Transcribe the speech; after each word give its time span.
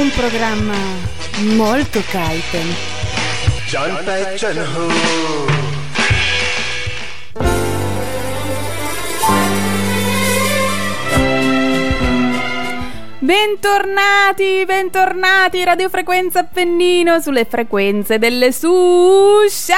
Un 0.00 0.10
programma 0.16 0.72
molto 1.56 2.02
kaiten. 2.10 2.74
John 3.66 4.02
Patchen 4.02 4.56
Who. 4.56 5.59
Bentornati, 13.30 14.64
bentornati 14.66 15.62
Radiofrequenza 15.62 16.40
Appennino 16.40 17.20
sulle 17.20 17.44
frequenze 17.44 18.18
delle 18.18 18.50
Susha. 18.50 19.76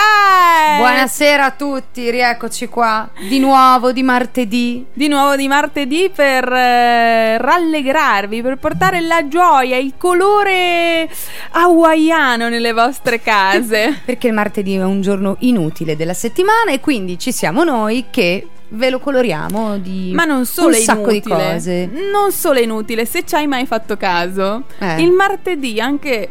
Buonasera 0.79 1.45
a 1.45 1.51
tutti, 1.51 2.11
rieccoci 2.11 2.69
qua 2.69 3.11
di 3.29 3.39
nuovo 3.41 3.93
di 3.93 4.03
martedì. 4.03 4.87
Di 4.91 5.07
nuovo 5.07 5.37
di 5.37 5.49
martedì 5.49 6.09
per 6.09 6.51
eh, 6.51 7.37
rallegrarvi, 7.37 8.41
per 8.41 8.57
portare 8.57 9.03
la 9.03 9.29
gioia, 9.29 9.77
il 9.77 9.93
colore 9.99 11.07
hawaiano 11.51 12.49
nelle 12.49 12.73
vostre 12.73 13.21
case. 13.21 14.01
Perché 14.07 14.29
il 14.29 14.33
martedì 14.33 14.77
è 14.77 14.83
un 14.83 15.03
giorno 15.03 15.37
inutile 15.41 15.95
della 15.95 16.15
settimana 16.15 16.71
e 16.71 16.81
quindi 16.81 17.19
ci 17.19 17.33
siamo 17.33 17.65
noi 17.65 18.07
che 18.09 18.47
ve 18.75 18.91
lo 18.91 18.99
coloriamo 18.99 19.79
di 19.79 20.13
Ma 20.15 20.25
non 20.25 20.47
solo 20.47 20.77
un 20.77 20.83
sacco 20.83 21.11
inutile, 21.11 21.19
di 21.37 21.53
cose. 21.53 21.91
Non 22.11 22.33
solo 22.33 22.59
è 22.59 22.63
inutile, 22.63 23.05
se 23.05 23.25
ci 23.25 23.35
hai 23.35 23.47
mai 23.47 23.67
fatto 23.67 23.97
caso, 23.97 24.65
Eh. 24.79 25.01
il 25.03 25.11
martedì 25.11 25.81
anche 25.81 26.29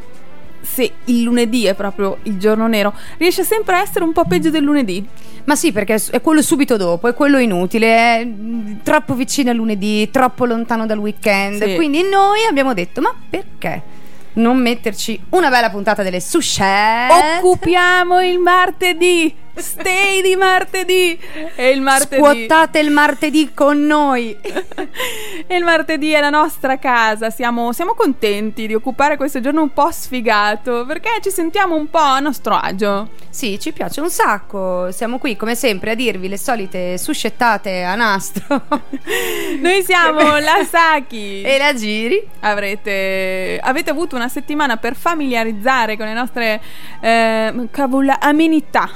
se 0.62 0.92
il 1.06 1.24
lunedì 1.24 1.66
è 1.66 1.74
proprio 1.74 2.18
il 2.24 2.38
giorno 2.38 2.68
nero, 2.68 2.94
riesce 3.18 3.44
sempre 3.44 3.76
a 3.76 3.82
essere 3.82 4.04
un 4.04 4.14
po' 4.14 4.26
peggio 4.26 4.50
del 4.50 4.64
lunedì. 4.64 5.06
Ma 5.44 5.56
sì, 5.56 5.72
perché 5.72 6.00
è 6.12 6.22
quello 6.22 6.42
subito 6.42 6.78
dopo, 6.78 7.08
è 7.08 7.14
quello 7.16 7.40
inutile, 7.40 7.88
è 7.88 8.28
troppo 8.84 9.16
vicino 9.16 9.50
al 9.50 9.56
lunedì, 9.56 10.10
troppo 10.12 10.46
lontano 10.46 10.86
dal 10.86 11.00
weekend. 11.00 11.64
Sì. 11.64 11.76
Quindi 11.76 12.04
noi 12.04 12.46
abbiamo 12.48 12.74
detto, 12.74 13.02
ma 13.02 13.14
perché 13.28 13.82
non 14.34 14.58
metterci 14.58 15.20
una 15.30 15.50
bella 15.50 15.72
puntata 15.72 16.04
delle 16.04 16.22
sushette? 16.22 17.40
Occupiamo 17.40 18.22
il 18.22 18.38
martedì. 18.38 19.36
Stay 19.62 20.22
di 20.22 20.36
martedì. 20.36 21.18
E 21.56 21.70
il 21.70 21.82
martedì. 21.82 22.22
Scuotate 22.22 22.80
il 22.80 22.92
martedì 22.92 23.52
con 23.54 23.86
noi. 23.86 24.36
E 25.48 25.56
il 25.56 25.64
martedì 25.64 26.12
è 26.12 26.20
la 26.20 26.30
nostra 26.30 26.78
casa. 26.78 27.30
Siamo, 27.30 27.72
siamo 27.72 27.94
contenti 27.94 28.68
di 28.68 28.74
occupare 28.74 29.18
questo 29.18 29.40
giorno 29.40 29.62
un 29.62 29.74
po' 29.74 29.92
sfigato 29.92 30.86
perché 30.86 31.10
ci 31.22 31.30
sentiamo 31.30 31.76
un 31.76 31.90
po' 31.90 32.00
a 32.00 32.20
nostro 32.20 32.56
agio. 32.56 33.10
Sì, 33.30 33.58
ci 33.60 33.72
piace 33.72 34.02
un 34.02 34.10
sacco. 34.10 34.92
Siamo 34.92 35.18
qui 35.18 35.38
come 35.38 35.56
sempre 35.56 35.92
a 35.92 35.96
dirvi 35.96 36.28
le 36.28 36.38
solite 36.38 36.98
suscettate 36.98 37.82
a 37.84 37.96
nastro. 37.96 38.64
Noi 39.62 39.84
siamo 39.84 40.20
la 40.40 40.66
Saki. 40.70 41.42
e 41.42 41.58
la 41.58 41.74
giri. 41.74 42.22
Avrete, 42.42 43.58
avete 43.62 43.90
avuto 43.90 44.16
una 44.16 44.28
settimana 44.28 44.78
per 44.78 44.96
familiarizzare 44.96 45.96
con 45.96 46.08
le 46.08 46.14
nostre 46.14 46.62
eh, 47.00 47.68
cavola, 47.72 48.20
amenità. 48.20 48.90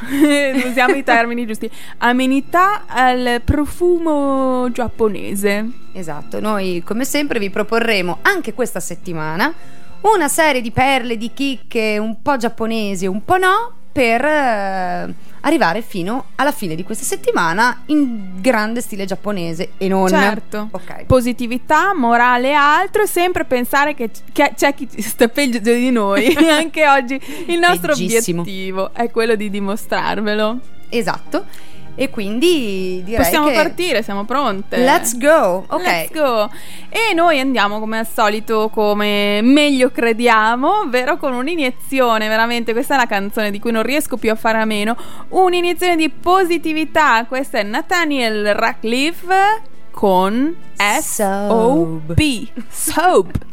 Usiamo 0.63 0.95
i 0.95 1.03
termini 1.03 1.45
giusti. 1.45 1.69
Amenità 1.97 2.85
al 2.87 3.41
profumo 3.43 4.69
giapponese. 4.71 5.69
Esatto, 5.93 6.39
noi 6.39 6.81
come 6.85 7.05
sempre 7.05 7.39
vi 7.39 7.49
proporremo 7.49 8.19
anche 8.21 8.53
questa 8.53 8.79
settimana 8.79 9.53
una 10.01 10.27
serie 10.27 10.61
di 10.61 10.71
perle, 10.71 11.17
di 11.17 11.31
chicche 11.33 11.97
un 11.97 12.21
po' 12.21 12.37
giapponesi, 12.37 13.07
un 13.07 13.23
po' 13.23 13.37
no, 13.37 13.74
per 13.95 14.25
eh, 14.25 15.13
arrivare 15.39 15.81
fino 15.81 16.25
alla 16.35 16.51
fine 16.51 16.75
di 16.75 16.83
questa 16.83 17.05
settimana 17.05 17.83
in 17.85 18.41
grande 18.41 18.81
stile 18.81 19.05
giapponese 19.05 19.71
e 19.77 19.87
non. 19.87 20.09
Certo. 20.09 20.67
Ok. 20.71 21.05
Positività, 21.05 21.95
morale 21.95 22.49
e 22.49 22.53
altro, 22.53 23.03
e 23.03 23.07
sempre 23.07 23.45
pensare 23.45 23.95
che, 23.95 24.09
che 24.33 24.51
c'è 24.53 24.73
chi 24.73 24.89
sta 25.01 25.29
peggio 25.29 25.59
di 25.59 25.91
noi. 25.91 26.35
Anche 26.35 26.85
oggi 26.85 27.17
il 27.47 27.57
nostro 27.57 27.93
Peggissimo. 27.93 28.41
obiettivo 28.41 28.93
è 28.93 29.09
quello 29.09 29.35
di 29.35 29.49
dimostrarvelo. 29.49 30.59
Esatto. 30.89 31.45
E 31.95 32.09
quindi 32.09 33.01
direi 33.05 33.23
Possiamo 33.23 33.47
che 33.47 33.53
partire, 33.53 34.03
siamo 34.03 34.25
pronte. 34.25 34.77
Let's 34.77 35.17
go. 35.17 35.63
Ok. 35.67 35.81
Let's 35.81 36.11
go. 36.11 36.49
E 36.89 37.13
noi 37.13 37.39
andiamo 37.39 37.79
come 37.79 37.99
al 37.99 38.07
solito, 38.07 38.69
come 38.69 39.39
meglio 39.41 39.91
crediamo, 39.91 40.81
ovvero 40.81 41.17
con 41.17 41.33
un'iniezione, 41.33 42.27
veramente, 42.27 42.73
questa 42.73 42.95
è 42.95 42.97
la 42.97 43.05
canzone 43.05 43.49
di 43.49 43.59
cui 43.59 43.71
non 43.71 43.83
riesco 43.83 44.17
più 44.17 44.31
a 44.31 44.35
fare 44.35 44.59
a 44.59 44.65
meno, 44.65 44.95
un'iniezione 45.29 45.95
di 45.95 46.09
positività. 46.09 47.25
Questa 47.25 47.59
è 47.59 47.63
Nathaniel 47.63 48.53
Ratcliffe 48.53 49.61
con 49.91 50.53
S-O-B. 50.77 52.47
Soap. 52.69 53.43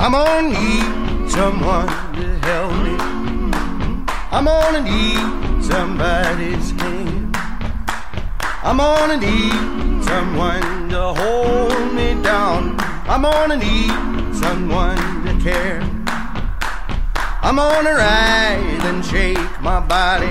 I'm 0.00 0.12
gonna 0.12 0.48
need 0.48 1.28
someone 1.28 1.88
to 2.14 2.38
help 2.46 2.72
me. 2.84 2.94
I'm 4.30 4.44
gonna 4.44 4.80
need 4.80 5.64
somebody's 5.64 6.70
hand. 6.70 7.36
I'm 8.62 8.76
gonna 8.76 9.16
need 9.16 10.04
someone 10.04 10.88
to 10.90 11.02
hold 11.14 11.92
me 11.94 12.14
down. 12.22 12.76
I'm 13.08 13.22
gonna 13.22 13.56
need 13.56 13.90
someone 14.36 14.98
to 15.26 15.36
care. 15.42 15.80
I'm 17.42 17.56
gonna 17.56 17.94
rise 17.94 18.84
and 18.84 19.04
shake 19.04 19.60
my 19.60 19.80
body. 19.80 20.30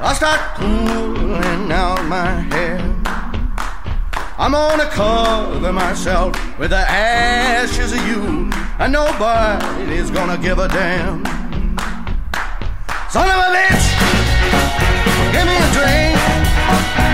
I'll 0.00 0.14
start 0.14 0.40
pulling 0.56 1.70
out 1.70 2.02
my 2.06 2.30
hair. 2.54 2.93
I'm 4.36 4.50
gonna 4.50 4.86
cover 4.86 5.72
myself 5.72 6.58
with 6.58 6.70
the 6.70 6.76
ashes 6.76 7.92
of 7.92 8.04
you, 8.08 8.50
and 8.80 8.92
nobody's 8.92 10.10
gonna 10.10 10.36
give 10.36 10.58
a 10.58 10.66
damn. 10.66 11.24
Son 13.10 13.30
of 13.30 13.36
a 13.36 13.50
bitch, 13.54 13.86
give 15.32 15.46
me 15.46 15.56
a 15.56 15.72
drink. 15.72 17.13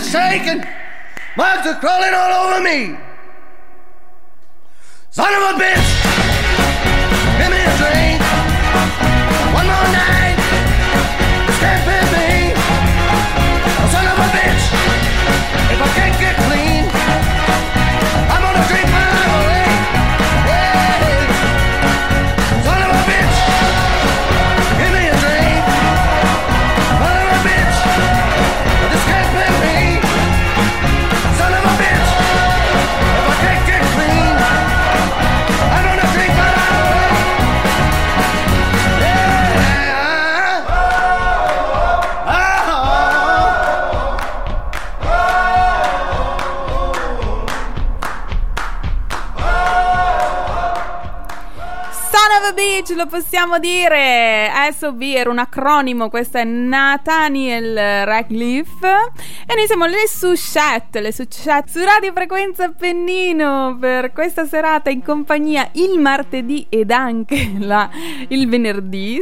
Are 0.00 0.30
shaking, 0.30 0.64
bugs 1.36 1.66
are 1.66 1.78
crawling 1.80 2.14
all 2.14 2.46
over 2.46 2.60
me. 2.62 2.96
Son 5.10 5.32
of 5.34 5.56
a 5.56 5.62
bitch, 5.62 6.19
Bitch, 52.80 52.96
lo 52.96 53.04
possiamo 53.04 53.58
dire. 53.58 54.50
SOB 54.74 55.02
era 55.02 55.28
un 55.28 55.38
acronimo, 55.64 56.08
questo 56.08 56.38
è 56.38 56.44
Nathaniel 56.44 57.74
Radcliffe. 58.06 59.12
E 59.46 59.54
noi 59.54 59.66
siamo 59.66 59.84
le 59.84 60.08
Sushette, 60.08 61.00
le 61.00 61.12
Sushette 61.12 61.70
su 61.70 61.84
Radio 61.84 62.12
Frequenza 62.14 62.64
Appennino 62.64 63.76
per 63.78 64.12
questa 64.12 64.46
serata 64.46 64.88
in 64.88 65.02
compagnia 65.02 65.68
il 65.72 65.98
martedì 65.98 66.64
ed 66.70 66.90
anche 66.90 67.52
la- 67.58 67.90
il 68.28 68.48
venerdì. 68.48 69.20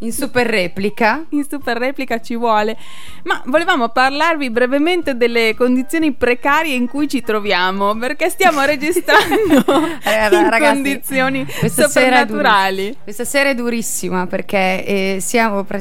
In 0.00 0.12
super 0.12 0.46
replica. 0.46 1.24
in 1.30 1.44
super 1.48 1.76
replica 1.76 2.20
ci 2.20 2.36
vuole. 2.36 2.76
Ma 3.24 3.42
volevamo 3.46 3.88
parlarvi 3.88 4.50
brevemente 4.50 5.16
delle 5.16 5.54
condizioni 5.56 6.12
precarie 6.12 6.74
in 6.74 6.86
cui 6.86 7.08
ci 7.08 7.20
troviamo, 7.20 7.96
perché 7.96 8.30
stiamo 8.30 8.62
registrando 8.64 9.64
in 10.04 10.50
ragazzi, 10.50 10.58
condizioni 10.60 11.44
questa 11.44 11.88
sera 11.88 12.18
soprannaturali. 12.20 12.76
durissima. 12.76 13.02
Questa 13.02 13.24
sera 13.24 13.48
è 13.50 13.54
durissima 13.54 14.26
perché 14.26 14.84
eh, 14.84 15.18
siamo 15.20 15.56
praticamente 15.64 15.78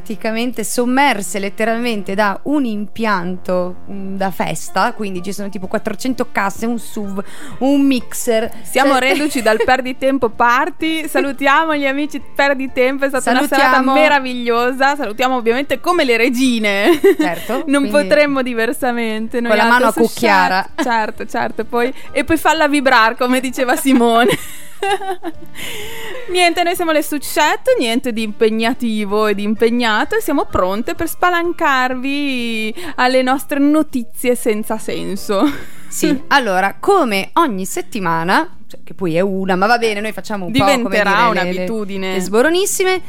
sommerse 0.64 1.40
letteralmente 1.40 2.16
da 2.16 2.40
un 2.44 2.66
impianto 2.66 3.78
mm, 3.90 4.16
da 4.16 4.32
festa, 4.32 4.94
quindi 4.94 5.22
ci 5.22 5.34
sono 5.34 5.50
tipo 5.50 5.68
400 5.68 6.28
casse, 6.32 6.66
un 6.66 6.78
SUV, 6.80 7.24
un 7.60 7.82
mixer. 7.86 8.52
Siamo 8.64 8.92
Cioè- 8.94 9.00
reduci 9.00 9.42
dal 9.42 9.58
perditempo 9.64 10.30
party. 10.30 11.08
Salutiamo 11.08 11.76
gli 11.76 11.86
amici 11.86 12.22
perditempo. 12.36 13.06
È 13.06 13.10
stata 13.10 13.32
una 13.32 13.42
serata 13.48 13.70
Salutiamo- 13.72 13.94
meravigliosa. 13.94 14.96
Salutiamo 14.96 15.36
ovviamente 15.36 15.80
come 15.80 16.04
le 16.04 16.18
regine. 16.18 17.00
Certo, 17.18 17.64
non 17.68 17.88
quindi- 17.88 17.90
potremmo 17.90 18.42
diversamente. 18.42 19.40
Noi 19.42 19.50
Con 19.50 19.58
la 19.58 19.68
mano 19.68 19.88
a 19.88 19.94
cucchiara. 19.94 20.70
Certo, 20.76 21.26
certo. 21.26 21.66
Poi, 21.66 21.94
e 22.12 22.24
poi 22.24 22.38
falla 22.38 22.68
vibrare, 22.68 23.16
come 23.16 23.40
diceva 23.40 23.76
Simone. 23.76 24.32
niente, 26.32 26.64
noi 26.64 26.76
siamo 26.76 26.92
le 26.92 27.04
Sucette, 27.04 27.76
niente 27.78 28.12
di 28.14 28.24
impegnativo 28.24 29.28
e 29.28 29.36
di 29.36 29.44
impegnato 29.44 30.16
e 30.16 30.22
siamo 30.22 30.46
pronte 30.46 30.96
per 30.96 31.08
spalancarvi 31.08 32.74
alle 32.96 33.22
nostre 33.22 33.60
notizie 33.60 34.36
senza 34.36 34.78
senso. 34.78 35.44
Sì, 35.90 36.22
allora, 36.28 36.76
come 36.80 37.32
ogni 37.34 37.66
settimana, 37.66 38.58
cioè, 38.68 38.82
che 38.84 38.94
poi 38.94 39.16
è 39.16 39.22
una, 39.22 39.56
ma 39.56 39.66
va 39.66 39.80
bene, 39.80 40.02
noi 40.02 40.12
facciamo 40.12 40.46
un 40.46 40.52
Diventerà 40.52 41.10
po' 41.12 41.18
come 41.26 41.32
dire, 41.32 41.44
le- 41.44 41.50
un'abitudine. 41.58 42.08
Le, 42.10 42.14
le 42.14 42.22
sboronissime. 42.22 43.02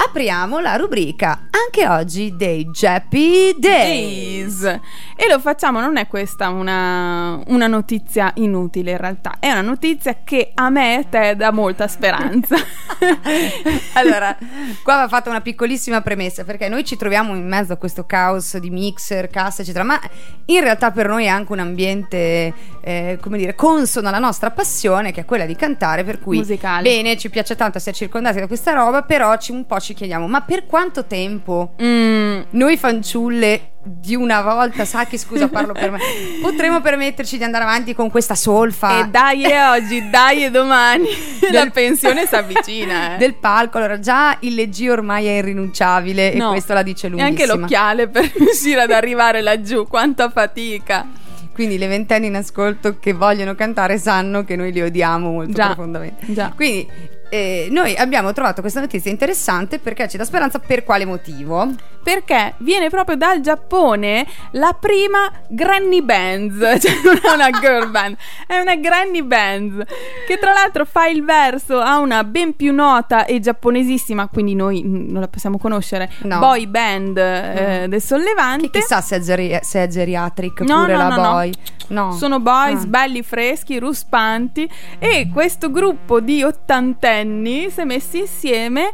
Apriamo 0.00 0.60
la 0.60 0.76
rubrica 0.76 1.48
anche 1.50 1.86
oggi 1.86 2.34
dei 2.36 2.64
Jappy 2.66 3.54
Days. 3.58 4.60
Days. 4.60 4.80
E 5.20 5.28
lo 5.28 5.40
facciamo, 5.40 5.80
non 5.80 5.96
è 5.96 6.06
questa 6.06 6.48
una, 6.48 7.40
una 7.48 7.66
notizia 7.66 8.30
inutile 8.36 8.92
in 8.92 8.96
realtà, 8.96 9.36
è 9.40 9.50
una 9.50 9.60
notizia 9.60 10.18
che 10.22 10.52
a 10.54 10.70
me 10.70 11.00
e 11.00 11.08
te 11.08 11.36
dà 11.36 11.50
molta 11.50 11.88
speranza. 11.88 12.56
allora, 13.94 14.36
qua 14.82 14.96
va 14.96 15.08
fatta 15.08 15.28
una 15.28 15.40
piccolissima 15.40 16.00
premessa 16.00 16.44
perché 16.44 16.68
noi 16.68 16.84
ci 16.84 16.96
troviamo 16.96 17.34
in 17.34 17.46
mezzo 17.46 17.72
a 17.72 17.76
questo 17.76 18.06
caos 18.06 18.56
di 18.58 18.70
mixer, 18.70 19.28
casse, 19.28 19.62
eccetera, 19.62 19.84
ma 19.84 20.00
in 20.46 20.60
realtà 20.60 20.92
per 20.92 21.08
noi 21.08 21.24
è 21.24 21.28
anche 21.28 21.52
un 21.52 21.58
ambiente, 21.58 22.54
eh, 22.80 23.18
come 23.20 23.38
dire, 23.38 23.54
consono 23.56 24.08
alla 24.08 24.20
nostra 24.20 24.50
passione, 24.50 25.12
che 25.12 25.22
è 25.22 25.24
quella 25.24 25.46
di 25.46 25.56
cantare, 25.56 26.04
per 26.04 26.20
cui 26.20 26.38
Musicale. 26.38 26.82
bene, 26.82 27.16
ci 27.18 27.28
piace 27.28 27.56
tanto 27.56 27.78
essere 27.78 27.96
circondati 27.96 28.38
da 28.38 28.46
questa 28.46 28.72
roba, 28.72 29.02
però 29.02 29.36
ci, 29.36 29.50
un 29.50 29.66
po' 29.66 29.80
ci 29.80 29.87
chiediamo, 29.94 30.26
ma 30.26 30.40
per 30.42 30.66
quanto 30.66 31.04
tempo 31.06 31.74
Mm, 31.82 32.40
noi 32.50 32.76
fanciulle 32.76 33.70
di 33.82 34.14
una 34.14 34.42
volta, 34.42 34.84
Sacchi, 34.84 35.16
scusa, 35.16 35.48
parlo 35.48 35.72
per 35.72 35.90
me, 35.90 35.98
potremo 36.42 36.80
permetterci 36.80 37.38
di 37.38 37.44
andare 37.44 37.64
avanti 37.64 37.94
con 37.94 38.10
questa 38.10 38.34
solfa? 38.34 39.00
e 39.00 39.08
dai 39.08 39.42
e 39.44 39.62
oggi, 39.66 40.10
dai 40.10 40.44
e 40.44 40.50
domani, 40.50 41.06
la 41.50 41.68
pensione 41.70 42.26
si 42.26 42.34
avvicina. 42.34 43.14
Eh. 43.14 43.18
del 43.18 43.34
palco. 43.34 43.78
Allora, 43.78 43.98
già 43.98 44.36
il 44.40 44.54
leggio 44.54 44.92
ormai 44.92 45.26
è 45.26 45.30
irrinunciabile 45.38 46.34
No. 46.34 46.48
e 46.48 46.50
questo 46.50 46.74
la 46.74 46.82
dice 46.82 47.06
E 47.06 47.10
lunghissima. 47.10 47.42
anche 47.42 47.46
l'occhiale 47.60 48.08
per 48.08 48.30
riuscire 48.36 48.82
ad 48.82 48.90
arrivare 48.90 49.40
laggiù, 49.40 49.86
quanta 49.86 50.28
fatica. 50.30 51.06
Quindi 51.54 51.76
le 51.78 51.88
ventenni 51.88 52.26
in 52.28 52.36
ascolto 52.36 52.98
che 53.00 53.12
vogliono 53.14 53.54
cantare 53.56 53.98
sanno 53.98 54.44
che 54.44 54.54
noi 54.54 54.70
li 54.70 54.80
odiamo 54.80 55.30
molto 55.32 55.52
Già, 55.52 55.66
profondamente. 55.66 56.32
già. 56.32 56.52
Quindi 56.54 56.86
eh, 57.30 57.68
noi 57.70 57.94
abbiamo 57.96 58.32
trovato 58.32 58.60
questa 58.60 58.80
notizia 58.80 59.10
interessante 59.10 59.78
perché 59.78 60.08
ci 60.08 60.16
dà 60.16 60.24
speranza 60.24 60.58
per 60.58 60.84
quale 60.84 61.04
motivo? 61.04 61.68
Perché 62.02 62.54
viene 62.58 62.88
proprio 62.88 63.16
dal 63.16 63.40
Giappone 63.40 64.26
la 64.52 64.74
prima 64.78 65.30
granny 65.48 66.00
band, 66.00 66.58
cioè 66.80 66.92
non 67.04 67.18
è 67.22 67.34
una 67.34 67.50
girl 67.50 67.90
band, 67.90 68.16
è 68.46 68.58
una 68.60 68.76
granny 68.76 69.22
band 69.22 69.84
che 70.26 70.38
tra 70.38 70.52
l'altro 70.52 70.86
fa 70.86 71.06
il 71.08 71.22
verso 71.22 71.80
a 71.80 71.98
una 71.98 72.24
ben 72.24 72.56
più 72.56 72.72
nota 72.72 73.26
e 73.26 73.40
giapponesissima, 73.40 74.28
quindi 74.28 74.54
noi 74.54 74.82
mm, 74.82 75.10
non 75.10 75.20
la 75.20 75.28
possiamo 75.28 75.58
conoscere, 75.58 76.10
No. 76.22 76.38
boy 76.38 76.66
band 76.66 77.18
eh, 77.18 77.86
del 77.88 78.00
Sollevante. 78.00 78.70
Che 78.70 78.78
chissà 78.78 79.00
se 79.02 79.16
è, 79.16 79.20
geri- 79.20 79.58
se 79.60 79.82
è 79.82 79.86
geriatric 79.88 80.60
No, 80.62 80.80
pure 80.80 80.92
no, 80.96 81.08
la 81.08 81.14
boy. 81.14 81.52
No. 81.88 82.12
Sono 82.12 82.38
boys 82.40 82.82
Ah. 82.82 82.86
belli 82.86 83.22
freschi, 83.22 83.78
ruspanti 83.78 84.68
e 84.98 85.28
questo 85.32 85.70
gruppo 85.70 86.20
di 86.20 86.42
ottantenni 86.42 87.16
si 87.22 87.80
è 87.80 87.84
messi 87.84 88.18
insieme 88.18 88.90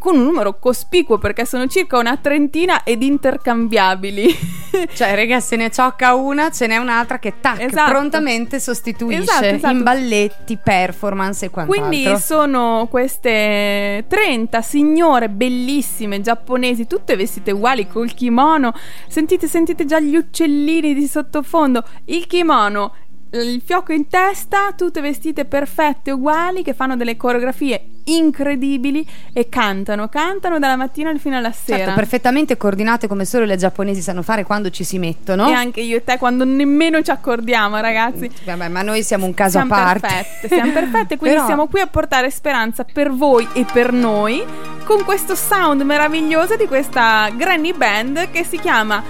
con 0.00 0.16
un 0.16 0.24
numero 0.24 0.58
cospicuo 0.58 1.18
perché 1.18 1.44
sono 1.44 1.66
circa 1.66 1.98
una 1.98 2.16
trentina 2.16 2.84
ed 2.84 3.02
intercambiabili. 3.02 4.58
Cioè, 4.94 5.16
raga, 5.16 5.40
se 5.40 5.56
ne 5.56 5.68
ciocca 5.68 6.14
una, 6.14 6.50
ce 6.50 6.68
n'è 6.68 6.76
un'altra 6.76 7.18
che 7.18 7.34
tac, 7.40 7.60
Esatto. 7.60 7.90
prontamente 7.90 8.60
sostituisce 8.60 9.22
Esatto, 9.22 9.44
esatto. 9.46 9.74
in 9.74 9.82
balletti, 9.82 10.56
performance 10.62 11.44
e 11.44 11.50
quant'altro. 11.50 11.88
Quindi 11.88 12.16
sono 12.18 12.86
queste 12.88 14.04
30 14.06 14.62
signore 14.62 15.28
bellissime 15.28 16.20
giapponesi, 16.20 16.86
tutte 16.86 17.16
vestite 17.16 17.50
uguali 17.50 17.88
col 17.88 18.14
kimono. 18.14 18.72
Sentite, 19.08 19.48
sentite 19.48 19.84
già 19.84 19.98
gli 19.98 20.14
uccellini 20.14 20.94
di 20.94 21.06
sottofondo. 21.08 21.82
Il 22.04 22.28
kimono, 22.28 22.94
il 23.32 23.62
fiocco 23.64 23.92
in 23.92 24.08
testa, 24.08 24.72
tutte 24.76 25.00
vestite 25.00 25.44
perfette, 25.44 26.10
uguali, 26.10 26.62
che 26.62 26.74
fanno 26.74 26.96
delle 26.96 27.16
coreografie 27.16 27.84
incredibili 28.04 29.06
e 29.32 29.48
cantano, 29.48 30.08
cantano 30.08 30.58
dalla 30.58 30.76
mattina 30.76 31.14
fino 31.16 31.36
alla 31.36 31.52
sera. 31.52 31.78
Certo, 31.78 31.94
perfettamente 31.94 32.56
coordinate 32.56 33.06
come 33.06 33.24
solo 33.24 33.44
le 33.44 33.56
giapponesi 33.56 34.00
sanno 34.00 34.22
fare 34.22 34.42
quando 34.42 34.70
ci 34.70 34.82
si 34.82 34.98
mettono. 34.98 35.48
E 35.48 35.52
anche 35.52 35.80
io 35.80 35.98
e 35.98 36.04
te 36.04 36.18
quando 36.18 36.44
nemmeno 36.44 37.02
ci 37.02 37.10
accordiamo, 37.10 37.78
ragazzi. 37.78 38.28
Vabbè, 38.44 38.68
ma 38.68 38.82
noi 38.82 39.04
siamo 39.04 39.26
un 39.26 39.34
caso 39.34 39.58
siamo 39.58 39.74
a 39.74 39.76
parte. 39.76 40.00
perfette, 40.00 40.48
siamo 40.48 40.72
perfette, 40.72 41.16
quindi 41.16 41.36
Però- 41.36 41.46
siamo 41.46 41.66
qui 41.68 41.80
a 41.80 41.86
portare 41.86 42.30
speranza 42.30 42.84
per 42.84 43.12
voi 43.12 43.46
e 43.52 43.64
per 43.72 43.92
noi 43.92 44.42
con 44.84 45.04
questo 45.04 45.36
sound 45.36 45.82
meraviglioso 45.82 46.56
di 46.56 46.66
questa 46.66 47.30
granny 47.36 47.72
band 47.72 48.30
che 48.32 48.42
si 48.44 48.58
chiama 48.58 49.02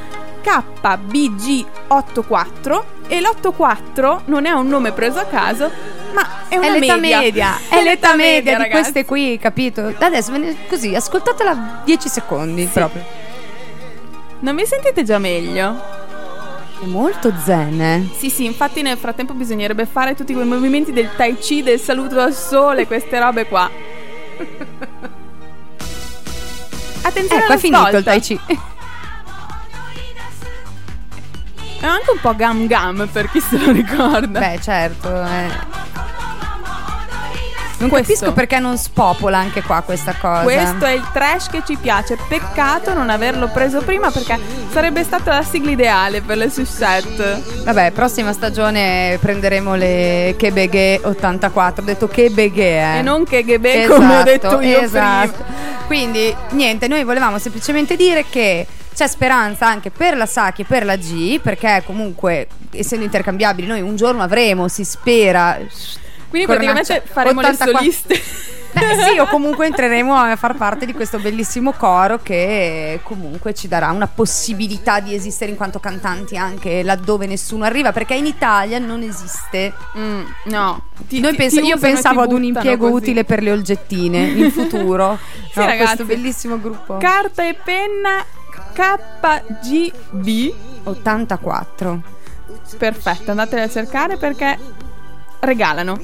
KBG84 0.42 2.82
e 3.08 3.20
l'84 3.20 4.20
non 4.26 4.46
è 4.46 4.50
un 4.50 4.68
nome 4.68 4.92
preso 4.92 5.18
a 5.18 5.24
caso, 5.24 5.70
ma 6.12 6.46
è 6.48 6.56
una 6.56 6.66
È 6.74 6.78
l'età 6.78 6.96
media. 6.96 7.18
media, 7.20 7.58
è 7.68 7.82
l'età 7.82 8.14
media 8.14 8.56
di 8.56 8.62
ragazzi. 8.62 8.70
queste 8.70 9.04
qui, 9.04 9.38
capito? 9.38 9.92
Adesso 9.98 10.32
così, 10.68 10.94
ascoltatela 10.94 11.82
10 11.84 12.08
secondi 12.08 12.64
proprio. 12.72 13.04
Non 14.40 14.54
vi 14.56 14.64
sentite 14.66 15.02
già 15.02 15.18
meglio? 15.18 15.98
È 16.82 16.86
molto 16.86 17.30
zen. 17.44 17.78
eh. 17.80 18.08
Sì, 18.16 18.30
sì, 18.30 18.46
infatti 18.46 18.80
nel 18.80 18.96
frattempo 18.96 19.34
bisognerebbe 19.34 19.84
fare 19.84 20.14
tutti 20.14 20.32
quei 20.32 20.46
movimenti 20.46 20.92
del 20.92 21.10
tai 21.14 21.36
chi, 21.36 21.62
del 21.62 21.78
saluto 21.78 22.18
al 22.20 22.32
sole, 22.32 22.86
queste 22.86 23.18
robe 23.20 23.46
qua. 23.46 23.68
Attenzione 27.02 27.42
Ecco, 27.44 27.52
è 27.52 27.58
finito 27.58 27.96
il. 27.98 28.02
Tai 28.04 28.20
Chi. 28.20 28.40
È 31.80 31.86
anche 31.86 32.10
un 32.10 32.20
po' 32.20 32.34
gam 32.36 32.66
gam 32.66 33.08
per 33.10 33.30
chi 33.30 33.40
se 33.40 33.56
lo 33.58 33.72
ricorda. 33.72 34.38
Beh, 34.38 34.58
certo. 34.62 35.08
eh. 35.08 35.78
Non 37.78 37.88
Questo. 37.88 38.12
capisco 38.12 38.32
perché 38.34 38.58
non 38.58 38.76
spopola 38.76 39.38
anche 39.38 39.62
qua 39.62 39.80
questa 39.80 40.14
cosa. 40.20 40.42
Questo 40.42 40.84
è 40.84 40.90
il 40.92 41.08
trash 41.14 41.48
che 41.48 41.62
ci 41.64 41.76
piace. 41.80 42.18
Peccato 42.28 42.92
non 42.92 43.08
averlo 43.08 43.48
preso 43.48 43.80
prima 43.80 44.10
perché 44.10 44.38
sarebbe 44.70 45.02
stata 45.02 45.32
la 45.32 45.42
sigla 45.42 45.70
ideale 45.70 46.20
per 46.20 46.36
le 46.36 46.50
sushette. 46.50 47.42
Vabbè, 47.64 47.92
prossima 47.92 48.34
stagione 48.34 49.16
prenderemo 49.18 49.76
le 49.76 50.34
Kebeghe 50.36 51.00
84. 51.02 51.82
Ho 51.82 51.86
detto 51.86 52.06
Kebeghe, 52.06 52.68
eh. 52.96 52.98
E 52.98 53.02
non 53.02 53.24
che 53.24 53.42
Gebe 53.46 53.86
come 53.86 54.18
ho 54.18 54.22
detto 54.24 54.60
io 54.60 54.80
esatto. 54.80 55.42
prima. 55.42 55.86
Quindi, 55.86 56.36
niente, 56.50 56.86
noi 56.86 57.02
volevamo 57.04 57.38
semplicemente 57.38 57.96
dire 57.96 58.26
che 58.28 58.66
c'è 59.00 59.06
speranza 59.08 59.66
anche 59.66 59.90
per 59.90 60.14
la 60.14 60.26
Saki 60.26 60.60
e 60.60 60.64
per 60.66 60.84
la 60.84 60.96
G, 60.96 61.40
perché 61.40 61.82
comunque, 61.86 62.48
essendo 62.72 63.02
intercambiabili, 63.06 63.66
noi 63.66 63.80
un 63.80 63.96
giorno 63.96 64.20
avremo, 64.22 64.68
si 64.68 64.84
spera. 64.84 65.58
Quindi 66.28 66.46
praticamente 66.46 67.02
faremo 67.10 67.40
84. 67.40 67.72
le 67.72 67.78
soliste. 67.78 68.22
Beh, 68.72 69.02
sì, 69.10 69.18
o 69.18 69.26
comunque 69.26 69.64
entreremo 69.72 70.14
a 70.14 70.36
far 70.36 70.54
parte 70.54 70.84
di 70.84 70.92
questo 70.92 71.18
bellissimo 71.18 71.72
coro 71.72 72.20
che 72.22 73.00
comunque 73.02 73.54
ci 73.54 73.68
darà 73.68 73.90
una 73.90 74.06
possibilità 74.06 75.00
di 75.00 75.14
esistere 75.14 75.50
in 75.50 75.56
quanto 75.56 75.80
cantanti 75.80 76.36
anche 76.36 76.82
laddove 76.82 77.26
nessuno 77.26 77.64
arriva, 77.64 77.92
perché 77.92 78.12
in 78.14 78.26
Italia 78.26 78.78
non 78.78 79.00
esiste. 79.02 79.72
Mm, 79.96 80.22
no. 80.44 80.82
Ti- 81.08 81.22
ti- 81.22 81.48
ti 81.48 81.60
io 81.60 81.78
pensavo 81.78 82.20
ad 82.20 82.32
un 82.32 82.44
impiego 82.44 82.90
così. 82.90 83.02
utile 83.02 83.24
per 83.24 83.42
le 83.42 83.50
olgettine 83.52 84.18
in 84.24 84.50
futuro. 84.50 85.18
Sì, 85.50 85.58
No, 85.58 85.64
ragazzi. 85.66 85.84
questo 85.96 86.04
bellissimo 86.04 86.60
gruppo. 86.60 86.98
Carta 86.98 87.42
e 87.44 87.54
penna 87.54 88.24
KGB. 88.72 90.54
84. 90.84 92.02
Perfetto, 92.78 93.30
andatele 93.30 93.62
a 93.62 93.68
cercare 93.68 94.16
perché 94.16 94.58
regalano. 95.40 95.98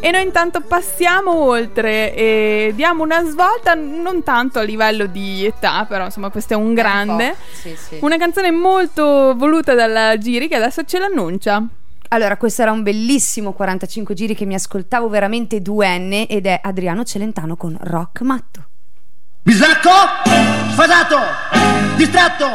E 0.00 0.10
noi 0.10 0.22
intanto 0.22 0.60
passiamo 0.60 1.32
oltre 1.32 2.14
e 2.14 2.72
diamo 2.74 3.04
una 3.04 3.24
svolta 3.24 3.74
non 3.74 4.22
tanto 4.22 4.58
a 4.58 4.62
livello 4.62 5.06
di 5.06 5.46
età, 5.46 5.84
però 5.88 6.06
insomma 6.06 6.30
questo 6.30 6.54
è 6.54 6.56
un 6.56 6.74
grande. 6.74 7.36
Sì, 7.52 7.76
sì. 7.76 7.98
Una 8.00 8.16
canzone 8.16 8.50
molto 8.50 9.34
voluta 9.36 9.74
dalla 9.74 10.18
Giri 10.18 10.48
che 10.48 10.56
adesso 10.56 10.82
ce 10.84 10.98
l'annuncia. 10.98 11.64
Allora, 12.08 12.36
questo 12.36 12.62
era 12.62 12.72
un 12.72 12.82
bellissimo 12.82 13.52
45 13.52 14.14
giri 14.14 14.34
che 14.34 14.44
mi 14.44 14.54
ascoltavo 14.54 15.08
veramente 15.08 15.62
duenne 15.62 16.26
ed 16.26 16.46
è 16.46 16.60
Adriano 16.62 17.04
Celentano 17.04 17.56
con 17.56 17.74
Rock 17.80 18.20
Matto. 18.20 18.64
Bisacco, 19.44 19.90
sfasato, 20.70 21.18
distratto, 21.96 22.48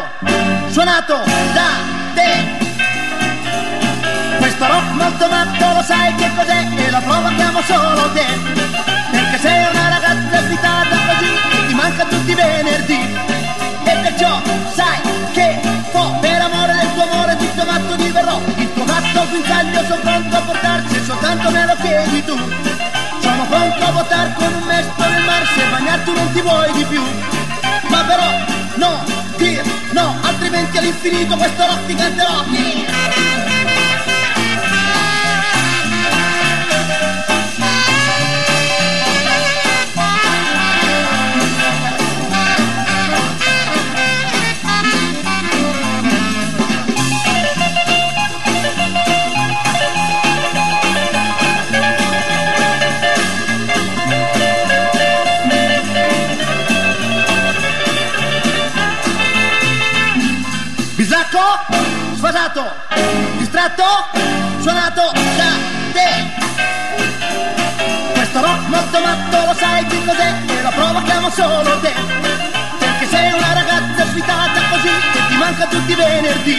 suonato 0.70 1.20
da 1.52 1.68
te. 2.14 2.46
Questo 4.38 4.66
rock 4.66 4.92
molto 4.92 5.28
matto 5.28 5.74
lo 5.74 5.84
sai 5.84 6.16
che 6.16 6.32
cos'è 6.34 6.66
e 6.78 6.90
lo 6.90 7.02
provochiamo 7.02 7.62
solo 7.64 8.10
te. 8.14 8.26
Perché 9.12 9.38
sei 9.38 9.66
una 9.70 9.90
ragazza 9.90 10.42
svitata 10.44 10.96
così 11.08 11.32
e 11.52 11.68
ti 11.68 11.74
manca 11.74 12.06
tutti 12.06 12.32
i 12.32 12.36
venerdì. 12.36 13.18
E 13.84 13.98
perciò 14.04 14.42
sai 14.74 15.02
che 15.34 15.60
può 15.92 16.18
per 16.22 16.42
amore 16.42 16.74
del 16.74 16.94
tuo 16.94 17.04
amore 17.04 17.36
tutto 17.36 17.66
matto 17.66 17.96
diverrò. 17.98 18.42
Il 18.56 18.74
tuo 18.74 18.86
gatto 18.86 19.28
guinzaglio 19.28 19.84
sono 19.88 20.02
pronto 20.04 20.38
a 20.38 20.40
portarsi 20.40 20.94
se 20.94 21.04
soltanto 21.04 21.52
me 21.52 21.66
lo 21.66 21.76
chiedi 21.82 22.24
tu. 22.24 22.38
Sono 23.20 23.44
pronto 23.44 23.84
a 23.84 23.92
votare 23.92 24.34
con 24.38 24.54
un 24.54 24.64
mestolo 24.64 25.07
nel 25.38 25.44
mar 25.44 25.46
se 25.46 25.70
bagnare 25.70 26.04
tu 26.04 26.14
non 26.14 26.32
ti 26.34 26.42
vuoi 26.42 26.72
di 26.74 26.84
più. 26.86 27.02
Ma 27.90 28.04
però 28.04 28.26
no, 28.76 29.04
dir 29.38 29.64
no, 29.92 30.16
altrimenti 30.22 30.78
all'infinito 30.78 31.36
questo 31.36 31.66
rock 31.66 31.86
ti 31.86 31.96
canterò. 31.96 33.37
Sfasato, 62.28 62.70
distratto, 63.38 63.84
suonato 64.60 65.12
da 65.38 65.52
te. 65.94 66.10
Questo 68.14 68.42
rock 68.42 68.68
molto 68.68 69.00
matto 69.00 69.46
lo 69.46 69.54
sai 69.54 69.86
che 69.86 70.04
cos'è 70.04 70.34
e 70.46 70.62
lo 70.62 70.70
provochiamo 70.70 71.30
solo 71.30 71.80
te. 71.80 71.94
Perché 72.80 73.08
sei 73.08 73.32
una 73.32 73.54
ragazza 73.54 74.06
svitata 74.08 74.60
così 74.70 74.90
che 75.14 75.20
ti 75.30 75.36
manca 75.38 75.68
tutti 75.68 75.92
i 75.92 75.96
venerdì. 75.96 76.58